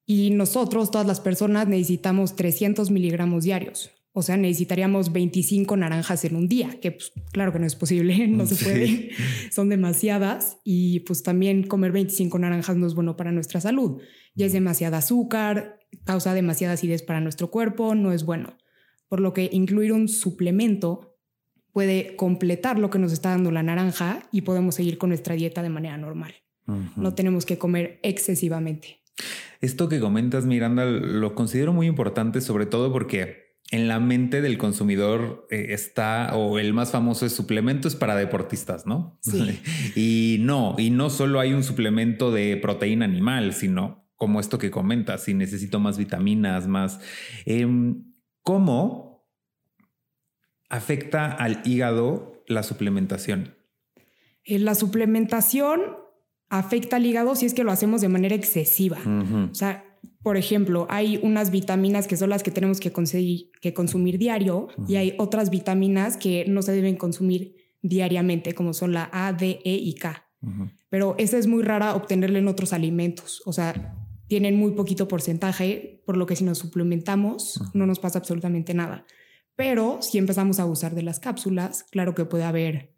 Y 0.05 0.31
nosotros, 0.31 0.91
todas 0.91 1.07
las 1.07 1.19
personas, 1.19 1.67
necesitamos 1.67 2.35
300 2.35 2.91
miligramos 2.91 3.43
diarios. 3.43 3.91
O 4.11 4.21
sea, 4.23 4.37
necesitaríamos 4.37 5.13
25 5.13 5.77
naranjas 5.77 6.25
en 6.25 6.35
un 6.35 6.47
día, 6.47 6.79
que 6.81 6.91
pues, 6.91 7.11
claro 7.31 7.53
que 7.53 7.59
no 7.59 7.67
es 7.67 7.75
posible, 7.75 8.27
no 8.27 8.45
se 8.45 8.63
puede, 8.63 9.11
son 9.51 9.69
demasiadas. 9.69 10.57
Y 10.63 11.01
pues 11.01 11.23
también 11.23 11.63
comer 11.63 11.91
25 11.91 12.39
naranjas 12.39 12.75
no 12.75 12.87
es 12.87 12.95
bueno 12.95 13.15
para 13.15 13.31
nuestra 13.31 13.61
salud. 13.61 14.01
Ya 14.35 14.45
es 14.45 14.53
demasiada 14.53 14.97
azúcar, 14.97 15.79
causa 16.05 16.33
demasiada 16.33 16.73
acidez 16.73 17.03
para 17.03 17.21
nuestro 17.21 17.51
cuerpo, 17.51 17.95
no 17.95 18.11
es 18.11 18.25
bueno. 18.25 18.57
Por 19.07 19.19
lo 19.19 19.33
que 19.33 19.49
incluir 19.51 19.93
un 19.93 20.07
suplemento 20.07 21.17
puede 21.71 22.15
completar 22.15 22.79
lo 22.79 22.89
que 22.89 22.99
nos 22.99 23.11
está 23.11 23.29
dando 23.29 23.51
la 23.51 23.63
naranja 23.63 24.27
y 24.31 24.41
podemos 24.41 24.75
seguir 24.75 24.97
con 24.97 25.09
nuestra 25.09 25.35
dieta 25.35 25.61
de 25.61 25.69
manera 25.69 25.97
normal. 25.97 26.33
No 26.95 27.15
tenemos 27.15 27.47
que 27.47 27.57
comer 27.57 27.99
excesivamente. 28.03 28.99
Esto 29.59 29.89
que 29.89 29.99
comentas, 29.99 30.45
Miranda, 30.45 30.85
lo 30.85 31.33
considero 31.33 31.73
muy 31.73 31.87
importante, 31.87 32.41
sobre 32.41 32.67
todo 32.67 32.93
porque 32.93 33.48
en 33.71 33.87
la 33.87 33.99
mente 33.99 34.41
del 34.41 34.57
consumidor 34.57 35.47
eh, 35.51 35.67
está, 35.69 36.35
o 36.35 36.57
el 36.57 36.73
más 36.73 36.91
famoso 36.91 37.25
es 37.25 37.33
suplementos 37.33 37.95
para 37.95 38.15
deportistas, 38.15 38.87
¿no? 38.87 39.19
Sí. 39.21 39.59
y 39.95 40.37
no, 40.41 40.75
y 40.77 40.89
no 40.89 41.09
solo 41.09 41.39
hay 41.39 41.53
un 41.53 41.63
suplemento 41.63 42.31
de 42.31 42.57
proteína 42.57 43.05
animal, 43.05 43.53
sino 43.53 44.09
como 44.15 44.39
esto 44.39 44.57
que 44.57 44.71
comentas, 44.71 45.23
si 45.23 45.33
necesito 45.33 45.79
más 45.79 45.97
vitaminas, 45.97 46.67
más... 46.67 46.99
Em, 47.45 48.05
¿Cómo 48.41 49.29
afecta 50.69 51.31
al 51.31 51.61
hígado 51.65 52.43
la 52.47 52.63
suplementación? 52.63 53.55
Eh, 54.43 54.57
la 54.57 54.73
suplementación 54.73 55.81
afecta 56.49 56.95
al 56.95 57.05
hígado 57.05 57.35
si 57.35 57.45
es 57.45 57.53
que 57.53 57.63
lo 57.63 57.71
hacemos 57.71 58.01
de 58.01 58.09
manera 58.09 58.35
excesiva. 58.35 58.97
O 59.51 59.53
sea, 59.53 59.88
por 60.21 60.35
ejemplo, 60.35 60.85
hay 60.89 61.17
unas 61.23 61.49
vitaminas 61.49 62.07
que 62.07 62.17
son 62.17 62.29
las 62.29 62.43
que 62.43 62.51
tenemos 62.51 62.79
que, 62.79 62.91
que 63.61 63.73
consumir 63.73 64.17
diario 64.17 64.67
y 64.87 64.95
hay 64.97 65.15
otras 65.17 65.49
vitaminas 65.49 66.17
que 66.17 66.45
no 66.47 66.61
se 66.61 66.73
deben 66.73 66.97
consumir 66.97 67.55
diariamente, 67.81 68.53
como 68.53 68.73
son 68.73 68.91
la 68.91 69.09
A, 69.13 69.31
D, 69.31 69.61
E 69.63 69.75
y 69.75 69.95
K. 69.95 70.25
Pero 70.89 71.15
esa 71.17 71.37
es 71.37 71.47
muy 71.47 71.63
rara 71.63 71.95
obtenerla 71.95 72.39
en 72.39 72.47
otros 72.47 72.73
alimentos. 72.73 73.41
O 73.45 73.53
sea, 73.53 73.95
tienen 74.27 74.57
muy 74.57 74.71
poquito 74.71 75.07
porcentaje, 75.07 76.03
por 76.05 76.17
lo 76.17 76.25
que 76.25 76.35
si 76.35 76.43
nos 76.43 76.57
suplementamos 76.57 77.61
no 77.73 77.85
nos 77.85 77.99
pasa 77.99 78.19
absolutamente 78.19 78.73
nada. 78.73 79.05
Pero 79.55 80.01
si 80.01 80.17
empezamos 80.17 80.59
a 80.59 80.65
usar 80.65 80.95
de 80.95 81.03
las 81.03 81.19
cápsulas, 81.19 81.83
claro 81.83 82.13
que 82.13 82.25
puede 82.25 82.43
haber 82.43 82.95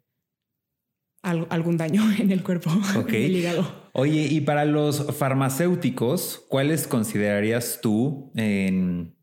algún 1.22 1.76
daño 1.76 2.02
en 2.18 2.32
el 2.32 2.42
cuerpo, 2.42 2.70
en 3.08 3.32
hígado. 3.32 3.81
Oye, 3.92 4.26
y 4.30 4.40
para 4.40 4.64
los 4.64 5.16
farmacéuticos, 5.16 6.44
¿cuáles 6.48 6.86
considerarías 6.86 7.80
tú 7.82 8.32
en, 8.34 9.14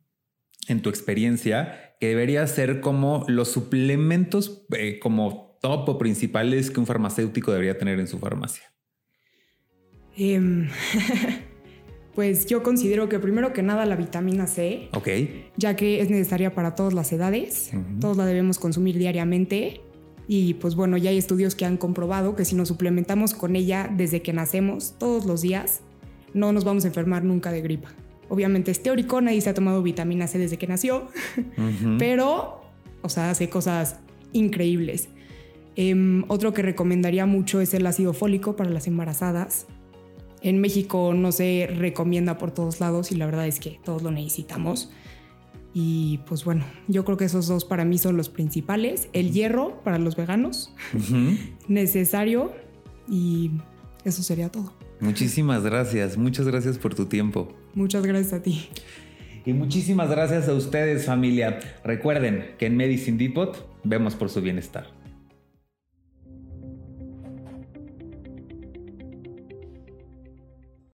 tu 0.84 0.90
experiencia 0.90 1.96
que 2.00 2.10
debería 2.10 2.46
ser 2.46 2.80
como 2.80 3.26
los 3.28 3.50
suplementos 3.52 4.68
eh, 4.78 5.00
como 5.00 5.58
top 5.62 5.90
o 5.90 5.98
principales 5.98 6.70
que 6.70 6.80
un 6.80 6.86
farmacéutico 6.86 7.52
debería 7.52 7.78
tener 7.78 8.00
en 8.00 8.08
su 8.08 8.20
farmacia? 8.20 8.72
Em, 10.16 10.70
Pues 12.20 12.48
yo 12.48 12.64
considero 12.64 13.08
que 13.08 13.18
primero 13.18 13.54
que 13.54 13.64
nada 13.64 13.86
la 13.86 13.96
vitamina 13.96 14.46
C, 14.46 14.90
ya 15.56 15.78
que 15.78 16.02
es 16.02 16.10
necesaria 16.10 16.54
para 16.54 16.76
todas 16.76 16.94
las 16.94 17.14
edades, 17.14 17.72
todos 18.02 18.18
la 18.18 18.26
debemos 18.26 18.60
consumir 18.60 18.98
diariamente 18.98 19.80
y 20.32 20.54
pues 20.54 20.76
bueno, 20.76 20.96
ya 20.96 21.10
hay 21.10 21.18
estudios 21.18 21.56
que 21.56 21.66
han 21.66 21.76
comprobado 21.76 22.36
que 22.36 22.46
si 22.46 22.56
nos 22.56 22.68
suplementamos 22.68 23.34
con 23.34 23.56
ella 23.56 23.90
desde 23.92 24.22
que 24.22 24.32
nacemos, 24.32 24.94
todos 25.00 25.26
los 25.26 25.42
días, 25.42 25.82
no 26.36 26.54
nos 26.54 26.66
vamos 26.66 26.86
a 26.86 26.90
enfermar 26.90 27.24
nunca 27.24 27.52
de 27.52 27.62
gripa. 27.62 27.90
Obviamente 28.30 28.70
es 28.70 28.84
teórico, 28.84 29.22
nadie 29.22 29.42
se 29.42 29.50
ha 29.50 29.56
tomado 29.56 29.82
vitamina 29.82 30.28
C 30.28 30.38
desde 30.38 30.58
que 30.58 30.68
nació, 30.68 31.08
pero, 31.98 32.62
o 33.02 33.10
sea, 33.10 33.32
hace 33.32 33.50
cosas 33.50 33.96
increíbles. 34.32 35.10
Em, 35.76 36.24
otro 36.28 36.54
que 36.54 36.62
recomendaría 36.62 37.26
mucho 37.26 37.60
es 37.60 37.74
el 37.74 37.88
ácido 37.88 38.14
fólico 38.14 38.56
para 38.56 38.70
las 38.70 38.86
embarazadas. 38.86 39.66
En 40.44 40.62
México 40.62 41.16
no 41.16 41.32
se 41.32 41.68
recomienda 41.76 42.38
por 42.38 42.52
todos 42.52 42.80
lados 42.80 43.12
y 43.12 43.16
la 43.16 43.26
verdad 43.26 43.48
es 43.48 43.60
que 43.60 43.80
todos 43.84 44.04
lo 44.04 44.12
necesitamos. 44.12 44.92
Y 45.74 46.20
pues 46.28 46.44
bueno, 46.46 46.66
yo 46.88 47.06
creo 47.06 47.18
que 47.18 47.26
esos 47.26 47.48
dos 47.48 47.66
para 47.66 47.86
mí 47.86 47.98
son 47.98 48.18
los 48.18 48.30
principales. 48.30 49.10
El 49.14 49.32
hierro 49.32 49.82
para 49.84 50.00
los 50.00 50.16
veganos, 50.16 50.74
necesario 51.68 52.52
y 53.08 53.52
eso 54.04 54.24
sería 54.24 54.50
todo. 54.50 54.74
Muchísimas 55.00 55.64
gracias, 55.64 56.18
muchas 56.18 56.48
gracias 56.48 56.78
por 56.78 56.96
tu 56.96 57.06
tiempo. 57.06 57.54
Muchas 57.74 58.06
gracias 58.06 58.34
a 58.34 58.42
ti. 58.42 58.70
Y 59.46 59.54
muchísimas 59.54 60.10
gracias 60.10 60.50
a 60.50 60.54
ustedes 60.54 61.06
familia. 61.06 61.60
Recuerden 61.84 62.56
que 62.58 62.66
en 62.66 62.76
Medicine 62.76 63.18
Depot 63.18 63.66
vemos 63.84 64.16
por 64.16 64.30
su 64.30 64.42
bienestar. 64.42 64.99